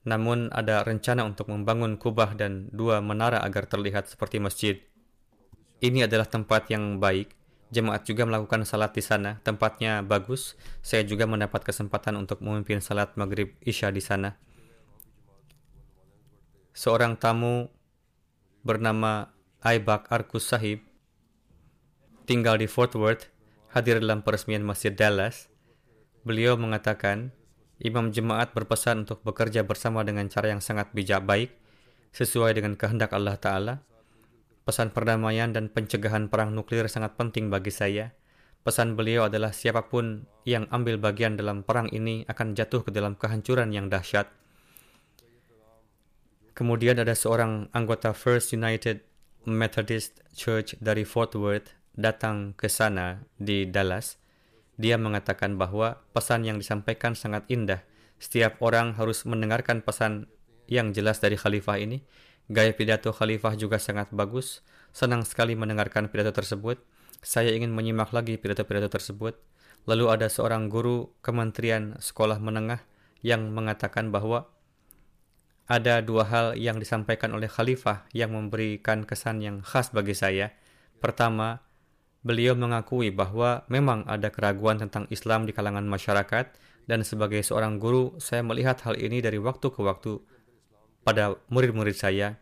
namun 0.05 0.53
ada 0.53 0.85
rencana 0.85 1.25
untuk 1.25 1.49
membangun 1.49 1.97
kubah 1.97 2.37
dan 2.37 2.69
dua 2.69 3.01
menara 3.01 3.41
agar 3.41 3.65
terlihat 3.65 4.05
seperti 4.05 4.37
masjid. 4.37 4.77
Ini 5.81 6.05
adalah 6.05 6.29
tempat 6.29 6.69
yang 6.69 7.01
baik. 7.01 7.33
Jemaat 7.73 8.05
juga 8.05 8.29
melakukan 8.29 8.63
salat 8.69 8.93
di 8.93 9.01
sana. 9.01 9.41
Tempatnya 9.41 10.05
bagus. 10.05 10.53
Saya 10.85 11.01
juga 11.01 11.25
mendapat 11.25 11.65
kesempatan 11.65 12.15
untuk 12.15 12.39
memimpin 12.45 12.79
salat 12.79 13.17
maghrib 13.17 13.57
isya 13.65 13.89
di 13.89 13.99
sana. 13.99 14.37
Seorang 16.76 17.15
tamu 17.15 17.71
bernama 18.59 19.32
Aibak 19.63 20.11
Arkus 20.11 20.43
Sahib 20.51 20.84
tinggal 22.28 22.59
di 22.59 22.67
Fort 22.67 22.91
Worth 22.99 23.32
hadir 23.71 24.03
dalam 24.03 24.28
peresmian 24.28 24.59
Masjid 24.59 24.91
Dallas, 24.91 25.47
beliau 26.28 26.59
mengatakan, 26.59 27.32
imam 27.80 28.11
jemaat 28.11 28.51
berpesan 28.51 29.07
untuk 29.07 29.23
bekerja 29.23 29.63
bersama 29.63 30.03
dengan 30.03 30.28
cara 30.28 30.51
yang 30.51 30.59
sangat 30.59 30.91
bijak 30.91 31.23
baik, 31.23 31.55
sesuai 32.11 32.59
dengan 32.59 32.76
kehendak 32.76 33.15
Allah 33.15 33.39
Ta'ala. 33.39 33.76
Pesan 34.67 34.91
perdamaian 34.91 35.55
dan 35.55 35.71
pencegahan 35.71 36.28
perang 36.28 36.51
nuklir 36.51 36.91
sangat 36.91 37.15
penting 37.15 37.47
bagi 37.47 37.71
saya. 37.71 38.11
Pesan 38.67 38.99
beliau 38.99 39.32
adalah 39.32 39.55
siapa 39.55 39.88
pun 39.88 40.28
yang 40.43 40.67
ambil 40.76 40.99
bagian 40.99 41.39
dalam 41.39 41.63
perang 41.63 41.88
ini 41.95 42.28
akan 42.28 42.51
jatuh 42.51 42.84
ke 42.84 42.91
dalam 42.91 43.15
kehancuran 43.15 43.71
yang 43.71 43.88
dahsyat. 43.88 44.28
Kemudian 46.55 46.95
ada 47.03 47.11
seorang 47.11 47.67
anggota 47.75 48.15
First 48.15 48.55
United 48.55 49.03
Methodist 49.43 50.23
Church 50.31 50.79
dari 50.79 51.03
Fort 51.03 51.35
Worth 51.35 51.75
datang 51.99 52.55
ke 52.55 52.71
sana 52.71 53.27
di 53.35 53.67
Dallas, 53.67 54.15
dia 54.79 54.95
mengatakan 54.95 55.59
bahwa 55.59 55.99
pesan 56.15 56.47
yang 56.47 56.55
disampaikan 56.55 57.15
sangat 57.15 57.43
indah. 57.51 57.83
Setiap 58.19 58.63
orang 58.63 58.95
harus 58.95 59.27
mendengarkan 59.27 59.83
pesan 59.83 60.31
yang 60.71 60.95
jelas 60.95 61.19
dari 61.19 61.35
khalifah 61.35 61.75
ini. 61.75 62.03
Gaya 62.47 62.71
pidato 62.71 63.11
khalifah 63.11 63.59
juga 63.59 63.75
sangat 63.75 64.11
bagus. 64.15 64.63
Senang 64.95 65.27
sekali 65.27 65.59
mendengarkan 65.59 66.07
pidato 66.07 66.31
tersebut. 66.35 66.79
Saya 67.19 67.51
ingin 67.51 67.75
menyimak 67.75 68.15
lagi 68.15 68.39
pidato-pidato 68.39 68.87
tersebut. 68.91 69.35
Lalu 69.91 70.05
ada 70.07 70.31
seorang 70.31 70.71
guru 70.71 71.11
Kementerian 71.19 71.99
Sekolah 71.99 72.39
Menengah 72.39 72.79
yang 73.25 73.51
mengatakan 73.51 74.13
bahwa 74.13 74.54
ada 75.66 76.05
dua 76.05 76.30
hal 76.30 76.47
yang 76.53 76.78
disampaikan 76.78 77.34
oleh 77.34 77.49
khalifah 77.49 78.05
yang 78.13 78.38
memberikan 78.38 79.01
kesan 79.01 79.41
yang 79.41 79.66
khas 79.66 79.89
bagi 79.89 80.13
saya. 80.13 80.53
Pertama, 81.01 81.66
beliau 82.22 82.53
mengakui 82.53 83.09
bahwa 83.09 83.66
memang 83.70 84.05
ada 84.05 84.30
keraguan 84.30 84.78
tentang 84.78 85.09
Islam 85.09 85.49
di 85.49 85.53
kalangan 85.57 85.86
masyarakat 85.89 86.53
dan 86.86 87.01
sebagai 87.01 87.41
seorang 87.41 87.82
guru 87.82 88.13
saya 88.22 88.45
melihat 88.45 88.78
hal 88.86 88.93
ini 88.97 89.26
dari 89.26 89.41
waktu 89.41 89.74
ke 89.74 89.82
waktu 89.82 90.22
pada 91.01 91.38
murid-murid 91.49 91.97
saya. 91.97 92.38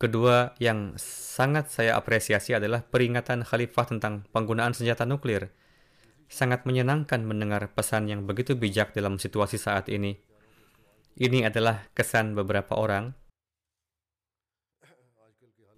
Kedua 0.00 0.56
yang 0.58 0.98
sangat 0.98 1.70
saya 1.70 1.94
apresiasi 1.94 2.56
adalah 2.56 2.82
peringatan 2.82 3.46
khalifah 3.46 3.86
tentang 3.86 4.26
penggunaan 4.34 4.74
senjata 4.74 5.06
nuklir. 5.06 5.52
Sangat 6.26 6.64
menyenangkan 6.64 7.20
mendengar 7.22 7.68
pesan 7.76 8.08
yang 8.08 8.24
begitu 8.24 8.56
bijak 8.56 8.96
dalam 8.96 9.20
situasi 9.20 9.60
saat 9.60 9.92
ini. 9.92 10.31
Ini 11.12 11.52
adalah 11.52 11.84
kesan 11.92 12.32
beberapa 12.32 12.72
orang. 12.72 13.12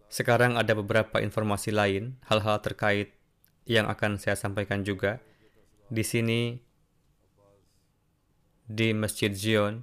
Sekarang 0.06 0.54
ada 0.54 0.78
beberapa 0.78 1.18
informasi 1.18 1.74
lain, 1.74 2.22
hal-hal 2.30 2.62
terkait 2.62 3.18
yang 3.66 3.90
akan 3.90 4.14
saya 4.14 4.38
sampaikan 4.38 4.86
juga. 4.86 5.18
Di 5.90 6.06
sini 6.06 6.54
di 8.64 8.94
Masjid 8.94 9.34
Zion 9.34 9.82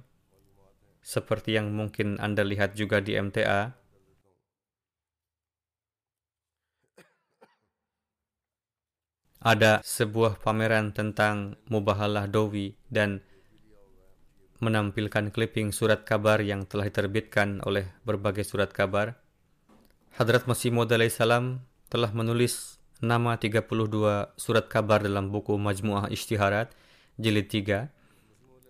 seperti 1.04 1.60
yang 1.60 1.70
mungkin 1.74 2.16
Anda 2.16 2.42
lihat 2.48 2.72
juga 2.72 3.04
di 3.04 3.14
MTA 3.18 3.74
ada 9.42 9.82
sebuah 9.82 10.38
pameran 10.38 10.94
tentang 10.94 11.58
Mubahalah 11.66 12.30
Dowi 12.30 12.78
dan 12.86 13.26
menampilkan 14.62 15.34
clipping 15.34 15.74
surat 15.74 16.06
kabar 16.06 16.38
yang 16.38 16.62
telah 16.62 16.86
diterbitkan 16.86 17.58
oleh 17.66 17.90
berbagai 18.06 18.46
surat 18.46 18.70
kabar. 18.70 19.18
Hadrat 20.14 20.46
Masih 20.46 20.70
Maud 20.70 20.94
salam 21.10 21.66
telah 21.90 22.14
menulis 22.14 22.78
nama 23.02 23.34
32 23.34 23.66
surat 24.38 24.70
kabar 24.70 25.02
dalam 25.02 25.34
buku 25.34 25.58
Majmu'ah 25.58 26.06
Ishtiharat 26.14 26.70
jilid 27.18 27.50
3 27.50 27.90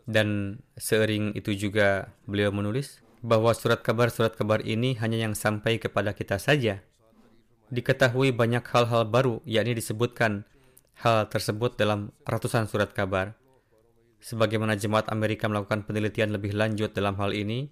dan 0.09 0.59
seiring 0.81 1.37
itu 1.37 1.53
juga 1.53 2.09
beliau 2.25 2.51
menulis 2.51 3.05
bahwa 3.21 3.53
surat 3.53 3.85
kabar-surat 3.85 4.33
kabar 4.35 4.65
ini 4.65 4.99
hanya 4.99 5.29
yang 5.29 5.37
sampai 5.37 5.77
kepada 5.77 6.17
kita 6.17 6.41
saja. 6.41 6.81
Diketahui 7.69 8.33
banyak 8.33 8.65
hal-hal 8.65 9.07
baru 9.07 9.45
yakni 9.45 9.77
disebutkan 9.77 10.49
hal 11.05 11.29
tersebut 11.29 11.77
dalam 11.77 12.11
ratusan 12.25 12.67
surat 12.67 12.91
kabar. 12.91 13.37
Sebagaimana 14.23 14.79
jemaat 14.79 15.11
Amerika 15.11 15.51
melakukan 15.51 15.83
penelitian 15.83 16.31
lebih 16.31 16.55
lanjut 16.55 16.95
dalam 16.95 17.19
hal 17.19 17.35
ini 17.35 17.67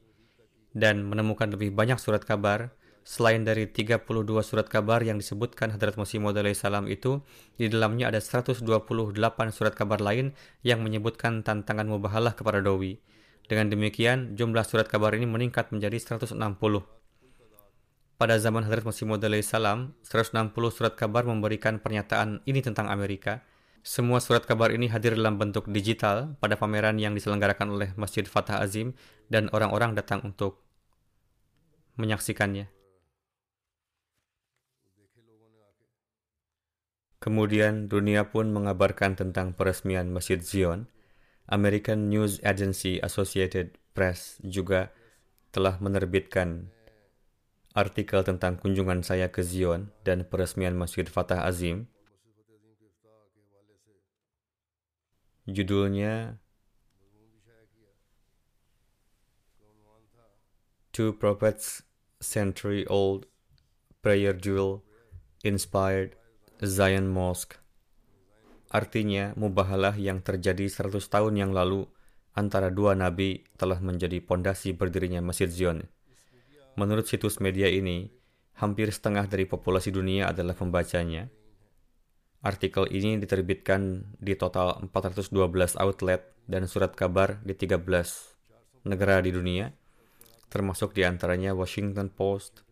dan 0.75 1.07
menemukan 1.07 1.47
lebih 1.55 1.71
banyak 1.71 2.03
surat 2.03 2.27
kabar, 2.27 2.75
Selain 3.01 3.41
dari 3.41 3.65
32 3.65 4.07
surat 4.45 4.69
kabar 4.69 5.01
yang 5.01 5.17
disebutkan 5.17 5.73
Hadrat 5.73 5.97
Masih 5.97 6.21
Maud 6.21 6.37
salam 6.53 6.85
itu, 6.85 7.25
di 7.57 7.67
dalamnya 7.67 8.13
ada 8.13 8.21
128 8.21 8.63
surat 9.51 9.73
kabar 9.73 10.05
lain 10.05 10.37
yang 10.61 10.85
menyebutkan 10.85 11.41
tantangan 11.41 11.89
mubahalah 11.89 12.37
kepada 12.37 12.61
Dowi. 12.61 13.01
Dengan 13.49 13.73
demikian, 13.73 14.37
jumlah 14.37 14.63
surat 14.63 14.87
kabar 14.87 15.17
ini 15.17 15.25
meningkat 15.25 15.73
menjadi 15.73 15.97
160. 16.21 16.37
Pada 18.21 18.37
zaman 18.37 18.69
Hadrat 18.69 18.85
Masih 18.85 19.09
Maud 19.09 19.25
salam, 19.43 19.97
160 20.05 20.53
surat 20.69 20.93
kabar 20.93 21.25
memberikan 21.25 21.81
pernyataan 21.81 22.45
ini 22.45 22.61
tentang 22.61 22.93
Amerika. 22.93 23.41
Semua 23.81 24.21
surat 24.21 24.45
kabar 24.45 24.69
ini 24.77 24.93
hadir 24.93 25.17
dalam 25.17 25.41
bentuk 25.41 25.65
digital 25.73 26.37
pada 26.37 26.61
pameran 26.61 27.01
yang 27.01 27.17
diselenggarakan 27.17 27.73
oleh 27.73 27.91
Masjid 27.97 28.29
Fatah 28.29 28.61
Azim 28.61 28.93
dan 29.33 29.49
orang-orang 29.57 29.97
datang 29.97 30.21
untuk 30.21 30.61
menyaksikannya. 31.97 32.69
Kemudian 37.21 37.89
dunia 37.89 38.29
pun 38.29 38.49
mengabarkan 38.53 39.17
tentang 39.17 39.53
peresmian 39.53 40.13
Masjid 40.13 40.41
Zion. 40.41 40.89
American 41.51 42.09
News 42.09 42.41
Agency 42.41 42.97
Associated 43.01 43.77
Press 43.93 44.41
juga 44.41 44.93
telah 45.53 45.77
menerbitkan 45.83 46.73
artikel 47.75 48.23
tentang 48.23 48.57
kunjungan 48.57 49.03
saya 49.03 49.29
ke 49.29 49.45
Zion 49.45 49.93
dan 50.05 50.25
peresmian 50.25 50.77
Masjid 50.77 51.05
Fatah 51.05 51.45
Azim. 51.45 51.89
Judulnya 55.51 56.39
Two 60.95 61.11
Prophets 61.19 61.83
Century 62.23 62.87
Old 62.87 63.27
Prayer 63.99 64.35
Jewel 64.39 64.87
Inspired 65.43 66.15
Zion 66.63 67.11
Mosque. 67.11 67.59
artinya 68.71 69.35
mubahalah 69.35 69.99
yang 69.99 70.23
terjadi 70.23 70.71
100 70.71 71.03
tahun 71.11 71.35
yang 71.35 71.51
lalu 71.51 71.91
antara 72.39 72.71
dua 72.71 72.95
nabi 72.95 73.43
telah 73.59 73.83
menjadi 73.83 74.23
pondasi 74.23 74.71
berdirinya 74.71 75.19
Masjid 75.19 75.51
Zion. 75.51 75.91
Menurut 76.79 77.11
situs 77.11 77.43
media 77.43 77.67
ini, 77.67 78.15
hampir 78.63 78.95
setengah 78.95 79.27
dari 79.27 79.43
populasi 79.51 79.91
dunia 79.91 80.31
adalah 80.31 80.55
pembacanya. 80.55 81.27
Artikel 82.41 82.89
ini 82.89 83.21
diterbitkan 83.21 84.17
di 84.17 84.33
total 84.33 84.89
412 84.89 85.77
outlet 85.77 86.33
dan 86.49 86.65
surat 86.65 86.97
kabar 86.97 87.37
di 87.45 87.53
13 87.53 87.85
negara 88.89 89.21
di 89.21 89.29
dunia, 89.29 89.69
termasuk 90.49 90.97
di 90.97 91.05
antaranya 91.05 91.53
Washington 91.53 92.09
Post, 92.09 92.65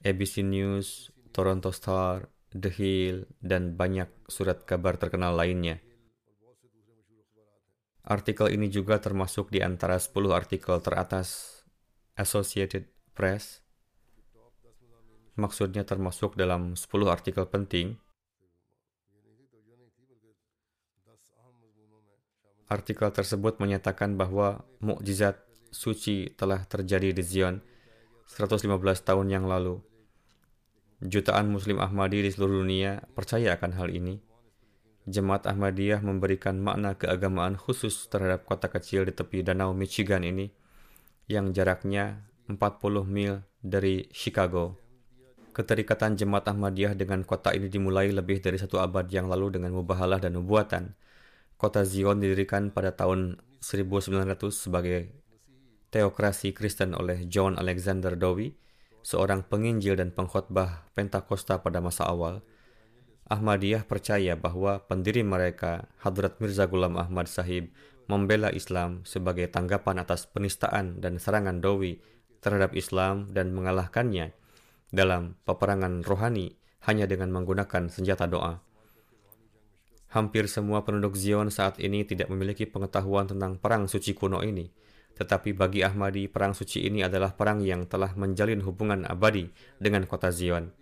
ABC 0.00 0.40
News, 0.40 1.12
Toronto 1.36 1.68
Star, 1.68 2.32
The 2.50 2.72
Hill, 2.72 3.28
dan 3.44 3.76
banyak 3.76 4.08
surat 4.24 4.64
kabar 4.64 4.96
terkenal 4.96 5.36
lainnya. 5.36 5.84
Artikel 8.08 8.50
ini 8.50 8.72
juga 8.72 8.98
termasuk 8.98 9.52
di 9.52 9.60
antara 9.60 10.00
10 10.00 10.32
artikel 10.32 10.80
teratas 10.80 11.60
Associated 12.16 12.88
Press. 13.12 13.60
Maksudnya 15.36 15.84
termasuk 15.84 16.34
dalam 16.34 16.74
10 16.74 16.88
artikel 17.06 17.44
penting. 17.46 18.00
Artikel 22.70 23.10
tersebut 23.10 23.58
menyatakan 23.58 24.14
bahwa 24.14 24.62
mukjizat 24.78 25.42
suci 25.74 26.30
telah 26.38 26.62
terjadi 26.62 27.10
di 27.10 27.22
Zion 27.26 27.58
115 28.30 28.70
tahun 29.02 29.26
yang 29.26 29.50
lalu. 29.50 29.82
Jutaan 31.02 31.50
Muslim 31.50 31.82
Ahmadi 31.82 32.22
di 32.22 32.30
seluruh 32.30 32.62
dunia 32.62 33.02
percaya 33.18 33.58
akan 33.58 33.72
hal 33.74 33.90
ini. 33.90 34.22
Jemaat 35.10 35.50
Ahmadiyah 35.50 35.98
memberikan 36.04 36.62
makna 36.62 36.94
keagamaan 36.94 37.58
khusus 37.58 38.06
terhadap 38.06 38.46
kota 38.46 38.70
kecil 38.70 39.02
di 39.02 39.16
tepi 39.16 39.42
danau 39.42 39.74
Michigan 39.74 40.22
ini 40.22 40.52
yang 41.26 41.50
jaraknya 41.50 42.22
40 42.46 43.02
mil 43.02 43.42
dari 43.58 44.06
Chicago. 44.14 44.78
Keterikatan 45.50 46.14
jemaat 46.14 46.46
Ahmadiyah 46.46 46.94
dengan 46.94 47.26
kota 47.26 47.50
ini 47.50 47.66
dimulai 47.66 48.14
lebih 48.14 48.38
dari 48.38 48.62
satu 48.62 48.78
abad 48.78 49.10
yang 49.10 49.26
lalu 49.26 49.58
dengan 49.58 49.74
mubahalah 49.74 50.22
dan 50.22 50.38
nubuatan. 50.38 50.94
Kota 51.60 51.84
Zion 51.84 52.24
didirikan 52.24 52.72
pada 52.72 52.96
tahun 52.96 53.36
1900 53.60 54.32
sebagai 54.48 55.12
teokrasi 55.92 56.56
Kristen 56.56 56.96
oleh 56.96 57.28
John 57.28 57.60
Alexander 57.60 58.16
Dowie 58.16 58.56
seorang 59.04 59.44
penginjil 59.44 59.96
dan 59.96 60.12
pengkhotbah 60.12 60.88
Pentakosta 60.96 61.60
pada 61.60 61.84
masa 61.84 62.08
awal, 62.08 62.40
Ahmadiyah 63.30 63.86
percaya 63.86 64.34
bahwa 64.34 64.82
pendiri 64.88 65.22
mereka, 65.22 65.86
Hadrat 66.02 66.42
Mirza 66.42 66.66
Ghulam 66.66 66.98
Ahmad 66.98 67.30
Sahib, 67.30 67.70
membela 68.10 68.50
Islam 68.50 69.06
sebagai 69.06 69.46
tanggapan 69.46 70.02
atas 70.02 70.26
penistaan 70.26 70.98
dan 70.98 71.22
serangan 71.22 71.62
Dowi 71.62 72.02
terhadap 72.42 72.74
Islam 72.74 73.30
dan 73.30 73.54
mengalahkannya 73.54 74.34
dalam 74.90 75.38
peperangan 75.46 76.02
rohani 76.02 76.58
hanya 76.88 77.06
dengan 77.06 77.30
menggunakan 77.30 77.86
senjata 77.86 78.26
doa. 78.26 78.58
Hampir 80.10 80.50
semua 80.50 80.82
penduduk 80.82 81.14
Zion 81.14 81.54
saat 81.54 81.78
ini 81.78 82.02
tidak 82.02 82.26
memiliki 82.34 82.66
pengetahuan 82.66 83.30
tentang 83.30 83.62
perang 83.62 83.86
suci 83.86 84.10
kuno 84.10 84.42
ini, 84.42 84.66
tetapi 85.14 85.54
bagi 85.54 85.86
Ahmadi, 85.86 86.26
perang 86.26 86.50
suci 86.50 86.82
ini 86.82 87.06
adalah 87.06 87.38
perang 87.38 87.62
yang 87.62 87.86
telah 87.86 88.10
menjalin 88.18 88.58
hubungan 88.66 89.06
abadi 89.06 89.54
dengan 89.78 90.10
kota 90.10 90.34
Zion. 90.34 90.74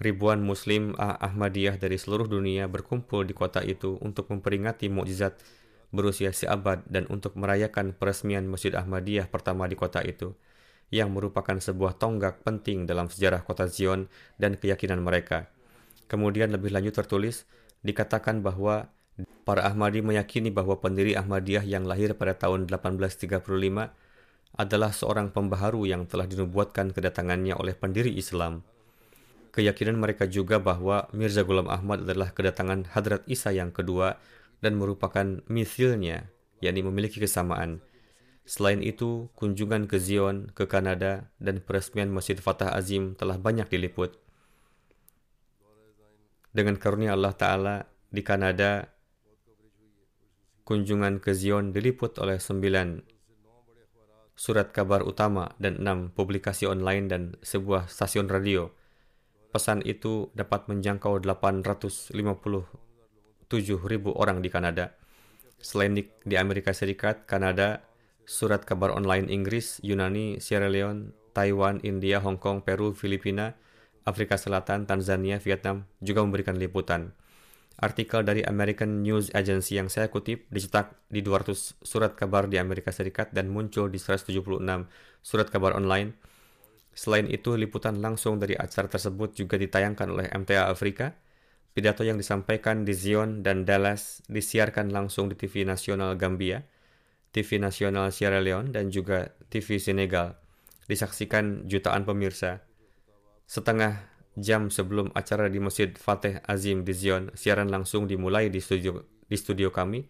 Ribuan 0.00 0.40
Muslim 0.40 0.96
ah 0.96 1.20
Ahmadiyah 1.20 1.76
dari 1.76 2.00
seluruh 2.00 2.28
dunia 2.28 2.64
berkumpul 2.68 3.28
di 3.28 3.36
kota 3.36 3.60
itu 3.60 4.00
untuk 4.00 4.28
memperingati 4.32 4.88
mukjizat 4.92 5.36
berusia 5.92 6.32
seabad 6.32 6.84
dan 6.88 7.08
untuk 7.08 7.36
merayakan 7.36 7.92
peresmian 7.96 8.48
Masjid 8.48 8.72
Ahmadiyah 8.76 9.28
pertama 9.28 9.68
di 9.68 9.76
kota 9.76 10.00
itu, 10.00 10.32
yang 10.88 11.12
merupakan 11.12 11.56
sebuah 11.56 12.00
tonggak 12.00 12.40
penting 12.40 12.88
dalam 12.88 13.12
sejarah 13.12 13.44
kota 13.44 13.68
Zion 13.68 14.08
dan 14.40 14.56
keyakinan 14.56 15.00
mereka. 15.04 15.48
Kemudian 16.06 16.54
lebih 16.54 16.70
lanjut 16.70 16.94
tertulis, 16.94 17.48
dikatakan 17.86 18.42
bahwa 18.42 18.90
Para 19.46 19.64
Ahmadi 19.64 20.04
meyakini 20.04 20.52
bahwa 20.52 20.76
pendiri 20.76 21.16
Ahmadiyah 21.16 21.64
yang 21.64 21.88
lahir 21.88 22.12
pada 22.12 22.36
tahun 22.36 22.68
1835 22.68 23.40
adalah 24.58 24.90
seorang 24.92 25.32
pembaharu 25.32 25.88
yang 25.88 26.04
telah 26.04 26.28
dinubuatkan 26.28 26.92
kedatangannya 26.92 27.56
oleh 27.56 27.72
pendiri 27.72 28.12
Islam. 28.12 28.66
Keyakinan 29.56 29.96
mereka 29.96 30.28
juga 30.28 30.60
bahwa 30.60 31.08
Mirza 31.16 31.46
Ghulam 31.46 31.70
Ahmad 31.72 32.04
adalah 32.04 32.28
kedatangan 32.34 32.92
Hadrat 32.92 33.24
Isa 33.24 33.56
yang 33.56 33.72
kedua 33.72 34.20
dan 34.60 34.76
merupakan 34.76 35.40
misilnya, 35.48 36.28
yakni 36.60 36.84
memiliki 36.84 37.16
kesamaan. 37.16 37.80
Selain 38.44 38.84
itu, 38.84 39.32
kunjungan 39.32 39.88
ke 39.88 39.96
Zion, 39.96 40.52
ke 40.52 40.68
Kanada, 40.68 41.32
dan 41.40 41.64
peresmian 41.64 42.12
Masjid 42.12 42.36
Fatah 42.36 42.76
Azim 42.76 43.16
telah 43.16 43.40
banyak 43.40 43.70
diliput. 43.72 44.25
Dengan 46.56 46.80
karunia 46.80 47.12
Allah 47.12 47.36
Ta'ala, 47.36 47.76
di 48.08 48.24
Kanada, 48.24 48.88
kunjungan 50.64 51.20
ke 51.20 51.36
Zion 51.36 51.68
diliput 51.68 52.16
oleh 52.16 52.40
sembilan 52.40 52.96
surat 54.32 54.72
kabar 54.72 55.04
utama 55.04 55.52
dan 55.60 55.84
enam 55.84 56.08
publikasi 56.16 56.64
online 56.64 57.12
dan 57.12 57.22
sebuah 57.44 57.92
stasiun 57.92 58.32
radio. 58.32 58.72
Pesan 59.52 59.84
itu 59.84 60.32
dapat 60.32 60.64
menjangkau 60.72 61.20
857 61.20 62.16
ribu 63.84 64.16
orang 64.16 64.40
di 64.40 64.48
Kanada. 64.48 64.96
Selain 65.60 65.92
di, 65.92 66.08
di 66.24 66.40
Amerika 66.40 66.72
Serikat, 66.72 67.28
Kanada, 67.28 67.84
surat 68.24 68.64
kabar 68.64 68.96
online 68.96 69.28
Inggris, 69.28 69.76
Yunani, 69.84 70.40
Sierra 70.40 70.72
Leone, 70.72 71.12
Taiwan, 71.36 71.84
India, 71.84 72.16
Hong 72.24 72.40
Kong, 72.40 72.64
Peru, 72.64 72.96
Filipina, 72.96 73.52
Afrika 74.06 74.38
Selatan, 74.38 74.86
Tanzania, 74.86 75.42
Vietnam 75.42 75.82
juga 75.98 76.22
memberikan 76.22 76.54
liputan. 76.54 77.10
Artikel 77.76 78.24
dari 78.24 78.40
American 78.40 79.04
News 79.04 79.28
Agency 79.36 79.76
yang 79.76 79.92
saya 79.92 80.08
kutip 80.08 80.48
dicetak 80.48 80.96
di 81.12 81.20
200 81.20 81.76
surat 81.84 82.16
kabar 82.16 82.48
di 82.48 82.56
Amerika 82.56 82.88
Serikat 82.88 83.36
dan 83.36 83.52
muncul 83.52 83.92
di 83.92 84.00
176 84.00 84.32
surat 85.20 85.48
kabar 85.52 85.76
online. 85.76 86.16
Selain 86.96 87.28
itu, 87.28 87.52
liputan 87.52 88.00
langsung 88.00 88.40
dari 88.40 88.56
acara 88.56 88.88
tersebut 88.88 89.36
juga 89.36 89.60
ditayangkan 89.60 90.08
oleh 90.08 90.26
MTA 90.32 90.72
Afrika. 90.72 91.12
Pidato 91.76 92.00
yang 92.00 92.16
disampaikan 92.16 92.88
di 92.88 92.96
Zion 92.96 93.44
dan 93.44 93.68
Dallas 93.68 94.24
disiarkan 94.32 94.88
langsung 94.88 95.28
di 95.28 95.36
TV 95.36 95.68
nasional 95.68 96.16
Gambia, 96.16 96.64
TV 97.36 97.60
nasional 97.60 98.08
Sierra 98.08 98.40
Leone, 98.40 98.72
dan 98.72 98.88
juga 98.88 99.36
TV 99.52 99.76
Senegal. 99.76 100.40
Disaksikan 100.88 101.68
jutaan 101.68 102.08
pemirsa. 102.08 102.64
Setengah 103.46 104.02
jam 104.36 104.68
sebelum 104.68 105.14
acara 105.16 105.48
di 105.48 105.62
Masjid 105.62 105.94
Fateh 105.94 106.42
Azim 106.44 106.82
di 106.82 106.92
Zion, 106.92 107.32
siaran 107.32 107.72
langsung 107.72 108.04
dimulai 108.04 108.52
di 108.52 108.60
studio 108.60 109.00
di 109.26 109.36
studio 109.38 109.70
kami, 109.70 110.06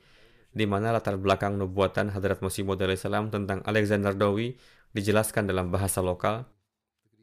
di 0.56 0.64
mana 0.64 0.92
latar 0.92 1.20
belakang 1.20 1.60
nubuatan 1.60 2.12
Hadrat 2.12 2.40
Masih 2.40 2.64
Maud 2.64 2.80
salam 2.96 3.28
tentang 3.28 3.60
Alexander 3.68 4.16
Dowie 4.16 4.56
dijelaskan 4.96 5.48
dalam 5.48 5.68
bahasa 5.68 6.00
lokal. 6.00 6.48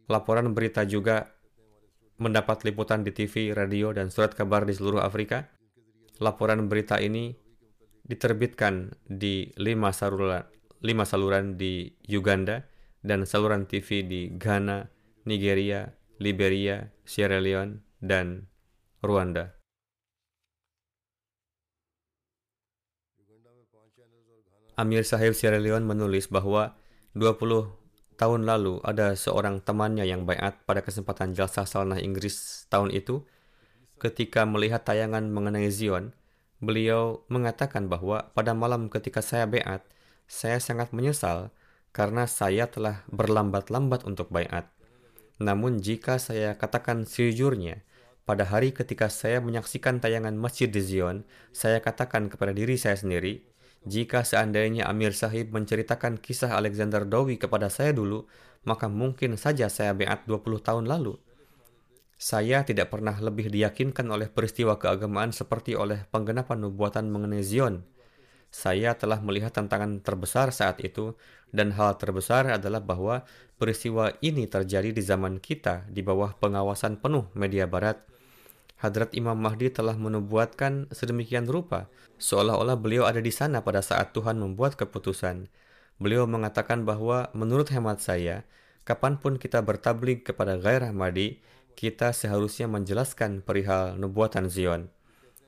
Laporan 0.06 0.54
berita 0.54 0.86
juga 0.86 1.34
mendapat 2.22 2.62
liputan 2.62 3.02
di 3.02 3.10
TV, 3.10 3.50
radio, 3.58 3.90
dan 3.90 4.14
surat 4.14 4.38
kabar 4.38 4.70
di 4.70 4.78
seluruh 4.78 5.02
Afrika. 5.02 5.50
Laporan 6.22 6.70
berita 6.70 7.02
ini 7.02 7.34
diterbitkan 8.06 8.94
di 9.10 9.50
lima 9.58 9.90
saluran, 9.90 10.46
lima 10.86 11.08
saluran 11.08 11.58
di 11.58 11.90
Uganda 12.06 12.62
dan 13.02 13.26
saluran 13.26 13.66
TV 13.66 14.06
di 14.06 14.22
Ghana, 14.38 14.86
Nigeria, 15.26 15.90
Liberia, 16.22 16.94
Sierra 17.06 17.42
Leone, 17.42 17.82
dan 17.98 18.50
Rwanda. 19.02 19.58
Amir 24.74 25.06
Sahib 25.06 25.38
Sierra 25.38 25.62
Leone 25.62 25.86
menulis 25.86 26.30
bahwa 26.34 26.74
20 27.14 27.70
tahun 28.18 28.42
lalu 28.46 28.82
ada 28.82 29.14
seorang 29.14 29.62
temannya 29.62 30.06
yang 30.06 30.26
bayat 30.26 30.62
pada 30.66 30.82
kesempatan 30.82 31.38
jalsa 31.38 31.66
salanah 31.66 32.02
Inggris 32.02 32.66
tahun 32.70 32.90
itu. 32.90 33.26
Ketika 34.02 34.44
melihat 34.50 34.84
tayangan 34.84 35.30
mengenai 35.30 35.70
Zion, 35.70 36.12
beliau 36.58 37.24
mengatakan 37.30 37.88
bahwa 37.88 38.34
pada 38.34 38.52
malam 38.58 38.90
ketika 38.90 39.22
saya 39.22 39.46
bayat, 39.46 39.86
saya 40.26 40.58
sangat 40.58 40.90
menyesal 40.92 41.54
karena 41.94 42.26
saya 42.26 42.68
telah 42.68 43.06
berlambat-lambat 43.14 44.04
untuk 44.10 44.34
bayat. 44.34 44.68
Namun 45.42 45.82
jika 45.82 46.22
saya 46.22 46.54
katakan 46.54 47.10
sejujurnya, 47.10 47.82
pada 48.24 48.48
hari 48.48 48.72
ketika 48.72 49.12
saya 49.12 49.44
menyaksikan 49.44 50.00
tayangan 50.00 50.38
Masjid 50.38 50.72
di 50.72 50.80
Zion, 50.80 51.28
saya 51.52 51.84
katakan 51.84 52.32
kepada 52.32 52.56
diri 52.56 52.80
saya 52.80 52.96
sendiri, 52.96 53.44
jika 53.84 54.24
seandainya 54.24 54.88
Amir 54.88 55.12
Sahib 55.12 55.52
menceritakan 55.52 56.16
kisah 56.16 56.56
Alexander 56.56 57.04
Dowie 57.04 57.36
kepada 57.36 57.68
saya 57.68 57.92
dulu, 57.92 58.24
maka 58.64 58.88
mungkin 58.88 59.36
saja 59.36 59.68
saya 59.68 59.92
beat 59.92 60.24
20 60.24 60.64
tahun 60.64 60.88
lalu. 60.88 61.20
Saya 62.16 62.64
tidak 62.64 62.96
pernah 62.96 63.20
lebih 63.20 63.52
diyakinkan 63.52 64.08
oleh 64.08 64.32
peristiwa 64.32 64.80
keagamaan 64.80 65.36
seperti 65.36 65.76
oleh 65.76 66.08
penggenapan 66.08 66.64
nubuatan 66.64 67.12
mengenai 67.12 67.44
Zion. 67.44 67.84
Saya 68.54 68.94
telah 68.94 69.18
melihat 69.18 69.50
tantangan 69.58 69.98
terbesar 70.06 70.54
saat 70.54 70.78
itu, 70.86 71.18
dan 71.50 71.74
hal 71.74 71.98
terbesar 71.98 72.46
adalah 72.46 72.86
bahwa 72.86 73.26
peristiwa 73.58 74.14
ini 74.22 74.46
terjadi 74.46 74.94
di 74.94 75.02
zaman 75.02 75.42
kita 75.42 75.90
di 75.90 76.06
bawah 76.06 76.38
pengawasan 76.38 77.02
penuh 77.02 77.26
media 77.34 77.66
barat. 77.66 77.98
Hadrat 78.78 79.18
Imam 79.18 79.34
Mahdi 79.42 79.74
telah 79.74 79.98
menubuatkan 79.98 80.86
sedemikian 80.94 81.50
rupa, 81.50 81.90
seolah-olah 82.22 82.78
beliau 82.78 83.10
ada 83.10 83.26
di 83.26 83.34
sana 83.34 83.66
pada 83.66 83.82
saat 83.82 84.14
Tuhan 84.14 84.38
membuat 84.38 84.78
keputusan. 84.78 85.50
Beliau 85.98 86.30
mengatakan 86.30 86.86
bahwa 86.86 87.34
menurut 87.34 87.74
hemat 87.74 88.06
saya, 88.06 88.46
kapan 88.86 89.18
pun 89.18 89.42
kita 89.42 89.66
bertablik 89.66 90.30
kepada 90.30 90.62
gairah 90.62 90.94
Mahdi, 90.94 91.42
kita 91.74 92.14
seharusnya 92.14 92.70
menjelaskan 92.70 93.42
perihal 93.42 93.98
nubuatan 93.98 94.46
Zion. 94.46 94.94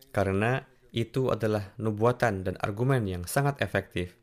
Karena 0.09 0.65
itu 0.95 1.27
adalah 1.27 1.75
nubuatan 1.75 2.47
dan 2.47 2.55
argumen 2.63 3.03
yang 3.03 3.27
sangat 3.27 3.59
efektif. 3.59 4.15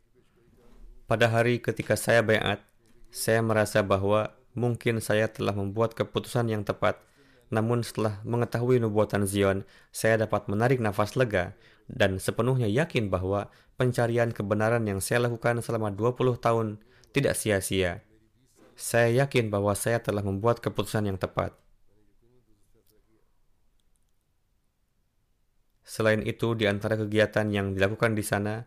Pada 1.05 1.29
hari 1.29 1.61
ketika 1.61 2.01
saya 2.01 2.25
bayat, 2.25 2.65
saya 3.13 3.45
merasa 3.45 3.85
bahwa 3.85 4.33
mungkin 4.57 5.05
saya 5.05 5.29
telah 5.29 5.53
membuat 5.53 5.93
keputusan 5.93 6.49
yang 6.49 6.65
tepat, 6.65 6.97
namun 7.53 7.85
setelah 7.85 8.25
mengetahui 8.25 8.81
nubuatan 8.81 9.29
Zion, 9.29 9.69
saya 9.93 10.25
dapat 10.25 10.49
menarik 10.49 10.81
nafas 10.81 11.13
lega 11.21 11.53
dan 11.93 12.17
sepenuhnya 12.17 12.65
yakin 12.73 13.13
bahwa 13.13 13.53
pencarian 13.77 14.33
kebenaran 14.33 14.89
yang 14.89 15.05
saya 15.05 15.29
lakukan 15.29 15.61
selama 15.61 15.93
20 15.93 16.41
tahun 16.41 16.81
tidak 17.13 17.37
sia-sia. 17.37 18.01
Saya 18.73 19.13
yakin 19.25 19.53
bahwa 19.53 19.77
saya 19.77 20.01
telah 20.01 20.25
membuat 20.25 20.65
keputusan 20.65 21.13
yang 21.13 21.21
tepat. 21.21 21.53
Selain 25.83 26.23
itu, 26.23 26.55
di 26.55 26.71
antara 26.71 26.95
kegiatan 26.95 27.51
yang 27.51 27.75
dilakukan 27.75 28.15
di 28.15 28.23
sana, 28.23 28.63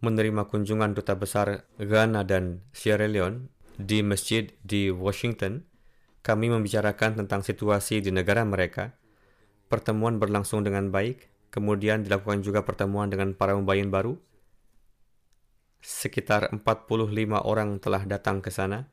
menerima 0.00 0.48
kunjungan 0.48 0.96
duta 0.96 1.14
besar 1.20 1.68
Ghana 1.76 2.24
dan 2.24 2.64
Sierra 2.72 3.04
Leone 3.04 3.52
di 3.76 4.00
masjid 4.00 4.48
di 4.64 4.88
Washington, 4.88 5.68
kami 6.24 6.48
membicarakan 6.48 7.24
tentang 7.24 7.44
situasi 7.44 8.00
di 8.00 8.08
negara 8.08 8.42
mereka. 8.42 8.96
Pertemuan 9.68 10.16
berlangsung 10.16 10.64
dengan 10.64 10.88
baik, 10.88 11.28
kemudian 11.52 12.00
dilakukan 12.00 12.40
juga 12.40 12.64
pertemuan 12.64 13.12
dengan 13.12 13.36
para 13.36 13.52
mubayin 13.52 13.92
baru. 13.92 14.16
Sekitar 15.84 16.50
45 16.50 17.44
orang 17.44 17.76
telah 17.78 18.02
datang 18.08 18.40
ke 18.40 18.48
sana. 18.48 18.88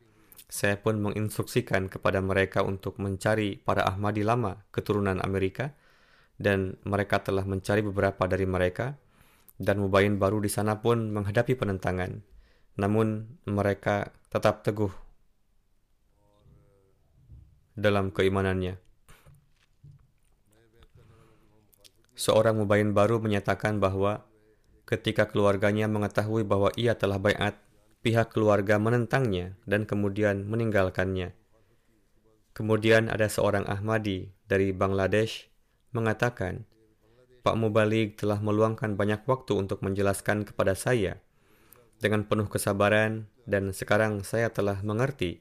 Saya 0.45 0.78
pun 0.78 1.01
menginstruksikan 1.01 1.89
kepada 1.89 2.22
mereka 2.22 2.61
untuk 2.61 3.01
mencari 3.01 3.57
para 3.57 3.88
Ahmadi 3.88 4.28
lama 4.28 4.68
keturunan 4.76 5.24
Amerika– 5.24 5.72
dan 6.36 6.76
mereka 6.84 7.24
telah 7.24 7.48
mencari 7.48 7.80
beberapa 7.80 8.28
dari 8.28 8.44
mereka, 8.44 9.00
dan 9.56 9.80
Mubayin 9.80 10.20
baru 10.20 10.44
di 10.44 10.52
sana 10.52 10.84
pun 10.84 11.12
menghadapi 11.16 11.56
penentangan. 11.56 12.20
Namun 12.76 13.40
mereka 13.48 14.12
tetap 14.28 14.68
teguh 14.68 14.92
dalam 17.76 18.12
keimanannya. 18.12 18.80
Seorang 22.16 22.60
Mubayin 22.60 22.96
baru 22.96 23.20
menyatakan 23.20 23.80
bahwa 23.80 24.24
ketika 24.88 25.28
keluarganya 25.28 25.88
mengetahui 25.92 26.48
bahwa 26.48 26.72
ia 26.80 26.96
telah 26.96 27.20
bayat, 27.20 27.60
pihak 28.00 28.32
keluarga 28.32 28.80
menentangnya 28.80 29.60
dan 29.68 29.84
kemudian 29.84 30.48
meninggalkannya. 30.48 31.36
Kemudian 32.56 33.12
ada 33.12 33.28
seorang 33.28 33.68
Ahmadi 33.68 34.32
dari 34.48 34.72
Bangladesh 34.72 35.52
mengatakan, 35.96 36.68
Pak 37.46 37.56
Mubalik 37.56 38.20
telah 38.20 38.43
meluangkan 38.43 39.00
banyak 39.00 39.24
waktu 39.24 39.56
untuk 39.56 39.80
menjelaskan 39.80 40.43
kepada 40.43 40.76
saya 40.76 41.24
dengan 42.04 42.28
penuh 42.28 42.52
kesabaran 42.52 43.32
dan 43.48 43.72
sekarang 43.72 44.26
saya 44.28 44.52
telah 44.52 44.82
mengerti. 44.84 45.39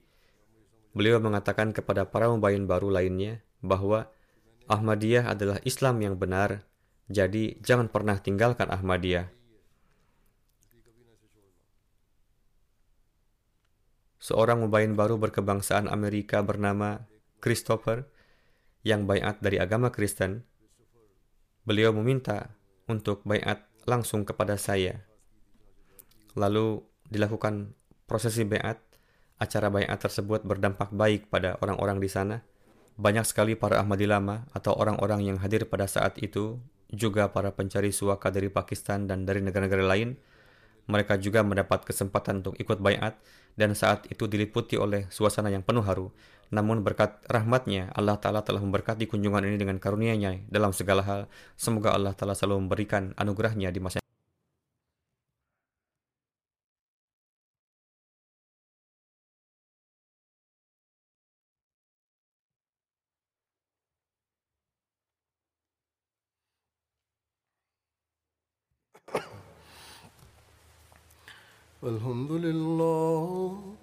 Beliau 0.94 1.18
mengatakan 1.18 1.74
kepada 1.74 2.06
para 2.06 2.30
mubayin 2.30 2.70
baru 2.70 2.86
lainnya 2.92 3.42
bahwa 3.58 4.06
Ahmadiyah 4.70 5.26
adalah 5.26 5.58
Islam 5.66 5.98
yang 6.00 6.14
benar, 6.14 6.62
jadi 7.10 7.58
jangan 7.60 7.90
pernah 7.90 8.16
tinggalkan 8.22 8.70
Ahmadiyah. 8.70 9.28
Seorang 14.22 14.64
mubayin 14.64 14.96
baru 14.96 15.20
berkebangsaan 15.20 15.84
Amerika 15.84 16.40
bernama 16.40 17.04
Christopher 17.44 18.08
yang 18.84 19.08
bayat 19.08 19.40
dari 19.40 19.56
agama 19.56 19.88
Kristen, 19.88 20.44
beliau 21.64 21.90
meminta 21.96 22.52
untuk 22.84 23.24
bayat 23.24 23.64
langsung 23.88 24.28
kepada 24.28 24.60
saya. 24.60 25.08
Lalu 26.36 26.84
dilakukan 27.08 27.72
prosesi 28.04 28.44
bayat. 28.44 28.78
Acara 29.34 29.66
bayat 29.66 29.98
tersebut 29.98 30.46
berdampak 30.46 30.94
baik 30.94 31.26
pada 31.26 31.58
orang-orang 31.58 31.98
di 31.98 32.06
sana. 32.06 32.46
Banyak 32.94 33.26
sekali 33.26 33.58
para 33.58 33.82
Ahmadi 33.82 34.06
lama 34.06 34.46
atau 34.54 34.78
orang-orang 34.78 35.26
yang 35.26 35.42
hadir 35.42 35.66
pada 35.66 35.90
saat 35.90 36.14
itu, 36.22 36.62
juga 36.94 37.26
para 37.34 37.50
pencari 37.50 37.90
suaka 37.90 38.30
dari 38.30 38.46
Pakistan 38.46 39.10
dan 39.10 39.26
dari 39.26 39.42
negara-negara 39.42 39.82
lain, 39.82 40.14
mereka 40.86 41.18
juga 41.18 41.42
mendapat 41.42 41.82
kesempatan 41.82 42.44
untuk 42.44 42.54
ikut 42.60 42.78
bayat 42.78 43.18
dan 43.58 43.72
saat 43.72 44.06
itu 44.12 44.30
diliputi 44.30 44.78
oleh 44.78 45.10
suasana 45.10 45.50
yang 45.50 45.66
penuh 45.66 45.82
haru. 45.82 46.14
Namun 46.49 46.81
berkat 46.81 47.21
rahmatnya, 47.29 47.93
Allah 47.93 48.17
Ta'ala 48.17 48.41
telah 48.41 48.61
memberkati 48.61 49.05
kunjungan 49.05 49.45
ini 49.45 49.57
dengan 49.61 49.77
karunia-Nya 49.77 50.49
dalam 50.49 50.73
segala 50.73 51.05
hal. 51.05 51.21
Semoga 51.53 51.93
Allah 51.93 52.17
Ta'ala 52.17 52.33
selalu 52.33 52.65
memberikan 52.65 53.13
anugerahnya 53.13 53.69
di 53.69 53.77
masa 53.77 54.01
الحمد 71.83 72.31
لله 72.31 73.82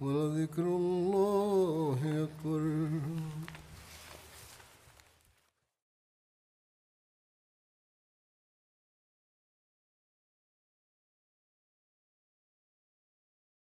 ولذكر 0.00 0.62
الله 0.62 2.00
أكبر. 2.24 2.88